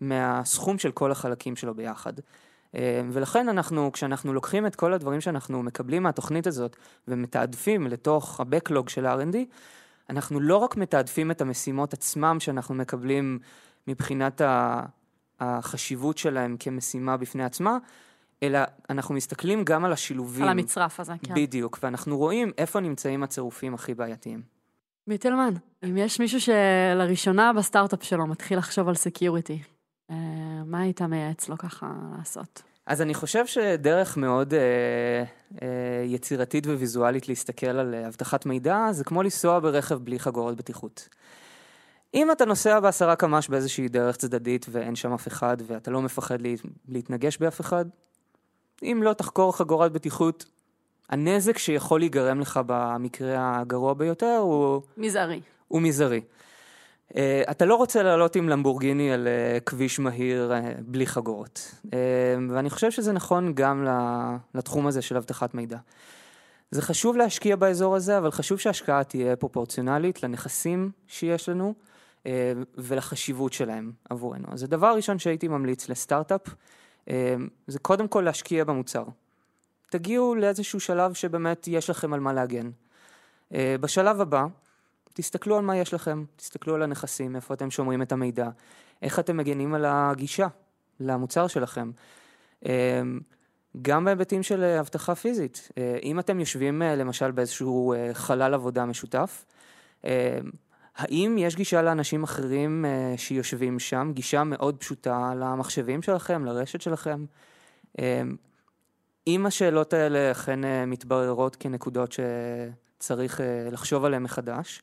מהסכום 0.00 0.78
של 0.78 0.92
כל 0.92 1.12
החלקים 1.12 1.56
שלו 1.56 1.74
ביחד. 1.74 2.12
אה, 2.74 3.02
ולכן 3.12 3.48
אנחנו, 3.48 3.92
כשאנחנו 3.92 4.32
לוקחים 4.32 4.66
את 4.66 4.76
כל 4.76 4.92
הדברים 4.92 5.20
שאנחנו 5.20 5.62
מקבלים 5.62 6.02
מהתוכנית 6.02 6.46
הזאת 6.46 6.76
ומתעדפים 7.08 7.86
לתוך 7.86 8.40
ה-Backlog 8.40 8.90
של 8.90 9.06
R&D, 9.06 9.36
אנחנו 10.10 10.40
לא 10.40 10.56
רק 10.56 10.76
מתעדפים 10.76 11.30
את 11.30 11.40
המשימות 11.40 11.92
עצמם 11.92 12.36
שאנחנו 12.40 12.74
מקבלים 12.74 13.38
מבחינת 13.86 14.40
החשיבות 15.40 16.18
שלהם 16.18 16.56
כמשימה 16.60 17.16
בפני 17.16 17.44
עצמה, 17.44 17.78
אלא 18.42 18.58
אנחנו 18.90 19.14
מסתכלים 19.14 19.64
גם 19.64 19.84
על 19.84 19.92
השילובים. 19.92 20.42
על 20.42 20.48
המצרף 20.48 21.00
הזה, 21.00 21.12
כן. 21.22 21.34
בדיוק, 21.34 21.78
ואנחנו 21.82 22.18
רואים 22.18 22.52
איפה 22.58 22.80
נמצאים 22.80 23.22
הצירופים 23.22 23.74
הכי 23.74 23.94
בעייתיים. 23.94 24.42
מיטלמן, 25.06 25.54
אם 25.84 25.96
יש 25.96 26.20
מישהו 26.20 26.40
שלראשונה 26.40 27.52
בסטארט-אפ 27.52 28.02
שלו 28.02 28.26
מתחיל 28.26 28.58
לחשוב 28.58 28.88
על 28.88 28.94
security, 28.94 29.62
אה, 30.10 30.16
מה 30.66 30.80
היית 30.80 31.02
מייעץ 31.02 31.48
לו 31.48 31.58
ככה 31.58 31.92
לעשות? 32.18 32.62
אז 32.86 33.02
אני 33.02 33.14
חושב 33.14 33.46
שדרך 33.46 34.16
מאוד 34.16 34.54
אה, 34.54 34.60
אה, 35.62 36.04
יצירתית 36.04 36.66
וויזואלית 36.66 37.28
להסתכל 37.28 37.66
על 37.66 37.94
אה, 37.94 38.06
אבטחת 38.06 38.46
מידע, 38.46 38.86
זה 38.90 39.04
כמו 39.04 39.22
לנסוע 39.22 39.60
ברכב 39.60 39.94
בלי 39.94 40.18
חגורות 40.18 40.56
בטיחות. 40.56 41.08
אם 42.14 42.32
אתה 42.32 42.44
נוסע 42.44 42.80
בעשרה 42.80 43.16
קמ"ש 43.16 43.48
באיזושהי 43.48 43.88
דרך 43.88 44.16
צדדית 44.16 44.66
ואין 44.70 44.96
שם 44.96 45.12
אף 45.12 45.28
אחד 45.28 45.56
ואתה 45.66 45.90
לא 45.90 46.02
מפחד 46.02 46.40
לה, 46.40 46.54
להתנגש 46.88 47.38
באף 47.38 47.60
אחד, 47.60 47.84
אם 48.82 49.00
לא 49.02 49.12
תחקור 49.12 49.56
חגורת 49.56 49.92
בטיחות, 49.92 50.44
הנזק 51.10 51.58
שיכול 51.58 52.00
להיגרם 52.00 52.40
לך 52.40 52.60
במקרה 52.66 53.60
הגרוע 53.60 53.94
ביותר 53.94 54.36
הוא... 54.36 54.82
מזערי. 54.96 55.40
הוא 55.68 55.82
מזערי. 55.82 56.20
Uh, 57.14 57.16
אתה 57.50 57.64
לא 57.64 57.74
רוצה 57.74 58.02
לעלות 58.02 58.36
עם 58.36 58.48
למבורגיני 58.48 59.12
על 59.12 59.26
uh, 59.26 59.60
כביש 59.64 59.98
מהיר 59.98 60.52
uh, 60.52 60.80
בלי 60.80 61.06
חגורות. 61.06 61.74
Uh, 61.86 61.90
ואני 62.50 62.70
חושב 62.70 62.90
שזה 62.90 63.12
נכון 63.12 63.54
גם 63.54 63.86
לתחום 64.54 64.86
הזה 64.86 65.02
של 65.02 65.16
אבטחת 65.16 65.54
מידע. 65.54 65.78
זה 66.70 66.82
חשוב 66.82 67.16
להשקיע 67.16 67.56
באזור 67.56 67.96
הזה, 67.96 68.18
אבל 68.18 68.30
חשוב 68.30 68.58
שההשקעה 68.58 69.04
תהיה 69.04 69.36
פרופורציונלית 69.36 70.22
לנכסים 70.22 70.90
שיש 71.08 71.48
לנו 71.48 71.74
uh, 72.22 72.26
ולחשיבות 72.74 73.52
שלהם 73.52 73.92
עבורנו. 74.10 74.46
אז 74.52 74.62
הדבר 74.62 74.86
הראשון 74.86 75.18
שהייתי 75.18 75.48
ממליץ 75.48 75.88
לסטארט-אפ, 75.88 76.46
uh, 76.48 77.10
זה 77.66 77.78
קודם 77.78 78.08
כל 78.08 78.20
להשקיע 78.20 78.64
במוצר. 78.64 79.04
תגיעו 79.90 80.34
לאיזשהו 80.34 80.80
שלב 80.80 81.14
שבאמת 81.14 81.68
יש 81.68 81.90
לכם 81.90 82.12
על 82.12 82.20
מה 82.20 82.32
להגן. 82.32 82.70
Uh, 83.52 83.56
בשלב 83.80 84.20
הבא, 84.20 84.46
תסתכלו 85.14 85.56
על 85.56 85.64
מה 85.64 85.76
יש 85.76 85.94
לכם, 85.94 86.24
תסתכלו 86.36 86.74
על 86.74 86.82
הנכסים, 86.82 87.36
איפה 87.36 87.54
אתם 87.54 87.70
שומרים 87.70 88.02
את 88.02 88.12
המידע, 88.12 88.48
איך 89.02 89.18
אתם 89.18 89.36
מגנים 89.36 89.74
על 89.74 89.84
הגישה 89.88 90.46
למוצר 91.00 91.46
שלכם. 91.46 91.90
אמ, 92.64 93.20
גם 93.82 94.04
בהיבטים 94.04 94.42
של 94.42 94.62
אה, 94.62 94.80
אבטחה 94.80 95.14
פיזית. 95.14 95.68
אה, 95.78 95.98
אם 96.02 96.18
אתם 96.18 96.40
יושבים 96.40 96.82
אה, 96.82 96.96
למשל 96.96 97.30
באיזשהו 97.30 97.94
חלל 98.12 98.54
עבודה 98.54 98.84
משותף, 98.84 99.44
האם 100.96 101.36
יש 101.38 101.56
גישה 101.56 101.82
לאנשים 101.82 102.22
אחרים 102.22 102.84
שיושבים 103.16 103.78
שם, 103.78 104.10
גישה 104.14 104.44
מאוד 104.44 104.76
פשוטה 104.76 105.32
למחשבים 105.36 106.02
שלכם, 106.02 106.44
לרשת 106.44 106.80
שלכם? 106.80 107.24
אם 109.26 109.46
השאלות 109.46 109.92
האלה 109.92 110.30
אכן 110.30 110.60
מתבררות 110.86 111.56
כנקודות 111.56 112.12
שצריך 113.04 113.40
לחשוב 113.72 114.04
עליהן 114.04 114.22
מחדש, 114.22 114.82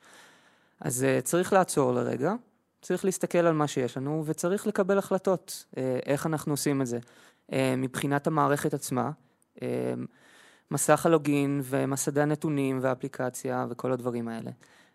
אז 0.80 1.05
uh, 1.05 1.22
צריך 1.22 1.53
לעצור 1.53 1.93
לרגע, 1.93 2.34
צריך 2.82 3.05
להסתכל 3.05 3.38
על 3.38 3.53
מה 3.53 3.67
שיש 3.67 3.97
לנו 3.97 4.24
וצריך 4.26 4.67
לקבל 4.67 4.97
החלטות 4.97 5.65
uh, 5.72 5.78
איך 6.05 6.26
אנחנו 6.26 6.53
עושים 6.53 6.82
את 6.82 6.88
זה. 6.88 6.99
Uh, 7.51 7.53
מבחינת 7.78 8.28
המערכת 8.28 8.74
עצמה, 8.74 9.11
uh, 9.55 9.61
מסך 10.72 11.05
הלוגין 11.05 11.61
ומסדי 11.63 12.22
הנתונים 12.22 12.80
והאפליקציה 12.82 13.65
וכל 13.69 13.91
הדברים 13.91 14.28
האלה. 14.28 14.51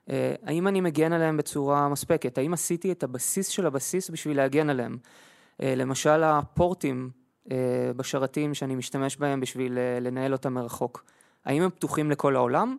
אה, 0.06 0.10
האם 0.42 0.68
אני 0.68 0.80
מגן 0.80 1.12
עליהם 1.12 1.36
בצורה 1.36 1.88
מספקת? 1.88 2.38
האם 2.38 2.52
עשיתי 2.52 2.92
את 2.92 3.02
הבסיס 3.02 3.48
של 3.48 3.66
הבסיס 3.66 4.10
בשביל 4.10 4.36
להגן 4.36 4.70
עליהם? 4.70 4.98
אה, 5.02 5.64
למשל 5.76 6.22
הפורטים 6.22 7.10
אה, 7.44 7.50
בשרתים 7.96 8.54
שאני 8.54 8.74
משתמש 8.74 9.16
בהם 9.16 9.40
בשביל 9.40 9.72
אה, 9.72 10.00
לנהל 10.00 10.32
אותם 10.32 10.54
מרחוק. 10.54 11.04
האם 11.44 11.62
הם 11.62 11.70
פתוחים 11.70 12.10
לכל 12.10 12.36
העולם? 12.36 12.76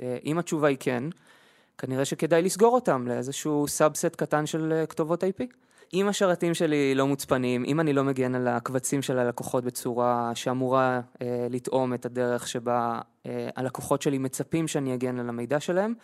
אה, 0.00 0.02
אם 0.24 0.38
התשובה 0.38 0.68
היא 0.68 0.76
כן, 0.80 1.04
כנראה 1.78 2.04
שכדאי 2.04 2.42
לסגור 2.42 2.74
אותם 2.74 3.08
לאיזשהו 3.08 3.68
subset 3.68 4.16
קטן 4.16 4.46
של 4.46 4.72
אה, 4.72 4.86
כתובות 4.86 5.24
IP. 5.24 5.44
אם 5.94 6.08
השרתים 6.08 6.54
שלי 6.54 6.94
לא 6.94 7.06
מוצפנים, 7.06 7.64
אם 7.64 7.80
אני 7.80 7.92
לא 7.92 8.04
מגן 8.04 8.34
על 8.34 8.48
הקבצים 8.48 9.02
של 9.02 9.18
הלקוחות 9.18 9.64
בצורה 9.64 10.32
שאמורה 10.34 11.00
אה, 11.22 11.46
לתאום 11.50 11.94
את 11.94 12.06
הדרך 12.06 12.48
שבה 12.48 13.00
אה, 13.26 13.48
הלקוחות 13.56 14.02
שלי 14.02 14.18
מצפים 14.18 14.68
שאני 14.68 14.94
אגן 14.94 15.18
על 15.18 15.28
המידע 15.28 15.60
שלהם, 15.60 15.94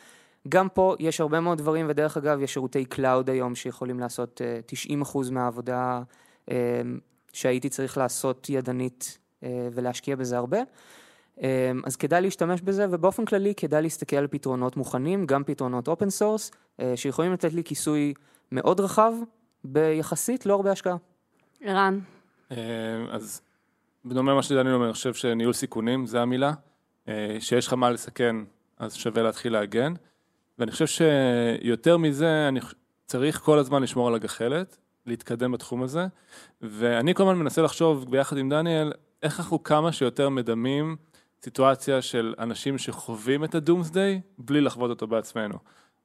גם 0.49 0.69
פה 0.69 0.97
יש 0.99 1.21
הרבה 1.21 1.41
מאוד 1.41 1.59
דברים, 1.59 1.87
ודרך 1.89 2.17
אגב, 2.17 2.41
יש 2.41 2.53
שירותי 2.53 2.85
cloud 2.85 3.31
היום 3.31 3.55
שיכולים 3.55 4.01
לעשות 4.01 4.41
אה, 4.45 4.61
90% 5.03 5.31
מהעבודה 5.31 6.03
אה, 6.51 6.57
שהייתי 7.33 7.69
צריך 7.69 7.99
לעשות 7.99 8.51
ידנית 8.51 9.19
אה, 9.43 9.69
ולהשקיע 9.73 10.17
בזה 10.17 10.37
הרבה. 10.37 10.59
אמ, 11.41 11.47
אז 11.85 11.97
כדאי 11.97 12.21
להשתמש 12.21 12.61
בזה, 12.61 12.87
ובאופן 12.91 13.25
כללי 13.25 13.55
כדאי 13.55 13.83
להסתכל 13.83 14.17
על 14.17 14.27
פתרונות 14.27 14.77
מוכנים, 14.77 15.27
גם 15.27 15.45
פתרונות 15.45 15.89
open 15.89 16.11
source, 16.11 16.51
אה, 16.81 16.93
שיכולים 16.97 17.33
לתת 17.33 17.53
לי 17.53 17.65
כיסוי 17.65 18.15
מאוד 18.53 18.81
רחב, 18.81 19.13
ביחסית 19.65 20.47
לא 20.47 20.55
הרבה 20.55 20.73
השקעה. 20.73 20.97
ערן. 21.61 21.99
אמ, 22.51 22.57
אז 23.11 23.41
בדומה 24.05 24.33
למה 24.33 24.43
שדניאל 24.43 24.75
אומר, 24.75 24.85
אני 24.85 24.93
חושב 24.93 25.15
שניהול 25.15 25.53
סיכונים 25.53 26.07
זה 26.07 26.21
המילה, 26.21 26.53
אה, 27.09 27.37
שיש 27.41 27.67
לך 27.67 27.73
מה 27.73 27.91
לסכן, 27.91 28.37
אז 28.79 28.95
שווה 28.95 29.23
להתחיל 29.23 29.53
להגן, 29.53 29.93
ואני 30.59 30.71
חושב 30.71 30.87
שיותר 30.87 31.97
מזה, 31.97 32.49
אני 32.49 32.61
צריך 33.07 33.41
כל 33.41 33.59
הזמן 33.59 33.83
לשמור 33.83 34.09
על 34.09 34.15
הגחלת, 34.15 34.77
להתקדם 35.07 35.53
בתחום 35.53 35.83
הזה, 35.83 36.07
ואני 36.61 37.15
כל 37.15 37.23
הזמן 37.23 37.39
מנסה 37.39 37.63
לחשוב 37.63 38.11
ביחד 38.11 38.37
עם 38.37 38.49
דניאל, 38.49 38.93
איך 39.23 39.41
אנחנו 39.41 39.63
כמה 39.63 39.93
שיותר 39.93 40.29
מדמים 40.29 40.97
סיטואציה 41.45 42.03
של 42.03 42.35
אנשים 42.39 42.79
שחווים 42.79 43.45
את 43.45 43.55
הדומסדיי 43.55 44.21
בלי 44.39 44.61
לחוות 44.61 44.91
אותו 44.91 45.07
בעצמנו. 45.07 45.55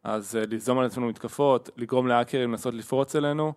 אז 0.03 0.35
uh, 0.35 0.49
ליזום 0.49 0.79
על 0.79 0.85
עצמנו 0.85 1.07
מתקפות, 1.07 1.69
לגרום 1.77 2.07
להאקרים 2.07 2.51
לנסות 2.51 2.73
לפרוץ 2.73 3.15
אלינו, 3.15 3.53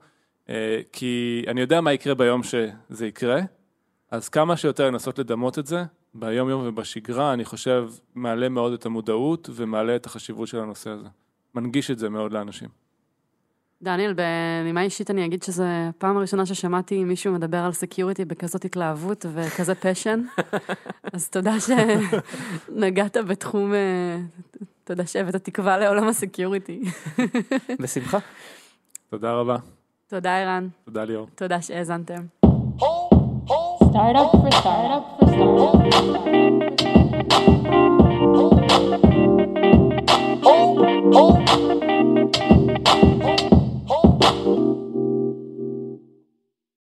אה, 0.46 0.50
כי 0.92 1.44
אני 1.48 1.60
יודע 1.60 1.80
מה 1.80 1.92
יקרה 1.92 2.14
ביום 2.14 2.42
שזה 2.42 3.06
יקרה, 3.06 3.40
אז 4.10 4.28
כמה 4.28 4.56
שיותר 4.56 4.86
לנסות 4.86 5.18
לדמות 5.18 5.58
את 5.58 5.66
זה, 5.66 5.84
ביום 6.14 6.48
יום 6.48 6.62
ובשגרה, 6.66 7.32
אני 7.32 7.44
חושב, 7.44 7.88
מעלה 8.14 8.48
מאוד 8.48 8.72
את 8.72 8.86
המודעות 8.86 9.50
ומעלה 9.52 9.96
את 9.96 10.06
החשיבות 10.06 10.48
של 10.48 10.58
הנושא 10.60 10.90
הזה. 10.90 11.08
מנגיש 11.54 11.90
את 11.90 11.98
זה 11.98 12.08
מאוד 12.08 12.32
לאנשים. 12.32 12.68
דניאל, 13.82 14.14
בנימה 14.14 14.82
אישית 14.82 15.10
אני 15.10 15.26
אגיד 15.26 15.42
שזו 15.42 15.64
הפעם 15.88 16.16
הראשונה 16.16 16.46
ששמעתי 16.46 17.04
מישהו 17.04 17.32
מדבר 17.32 17.58
על 17.58 17.72
security 17.72 18.24
בכזאת 18.24 18.64
התלהבות 18.64 19.26
וכזה 19.34 19.74
passion. 19.74 20.22
אז 21.14 21.28
תודה 21.28 21.54
שנגעת 21.60 23.16
בתחום, 23.16 23.74
אה, 23.74 24.16
תודה 24.84 25.06
שהבאת 25.06 25.36
תקווה 25.36 25.78
לעולם 25.78 26.08
ה 26.08 26.16
security. 26.16 26.80
בשמחה. 27.80 28.18
תודה 29.10 29.32
רבה. 29.32 29.56
תודה 30.06 30.38
ערן. 30.38 30.68
תודה 30.84 31.04
ליאור. 31.04 31.26
תודה 31.34 31.62
שהאזנתם. 31.62 32.22
Oh, 32.44 32.84
oh. 33.48 33.70
startup. 33.90 34.40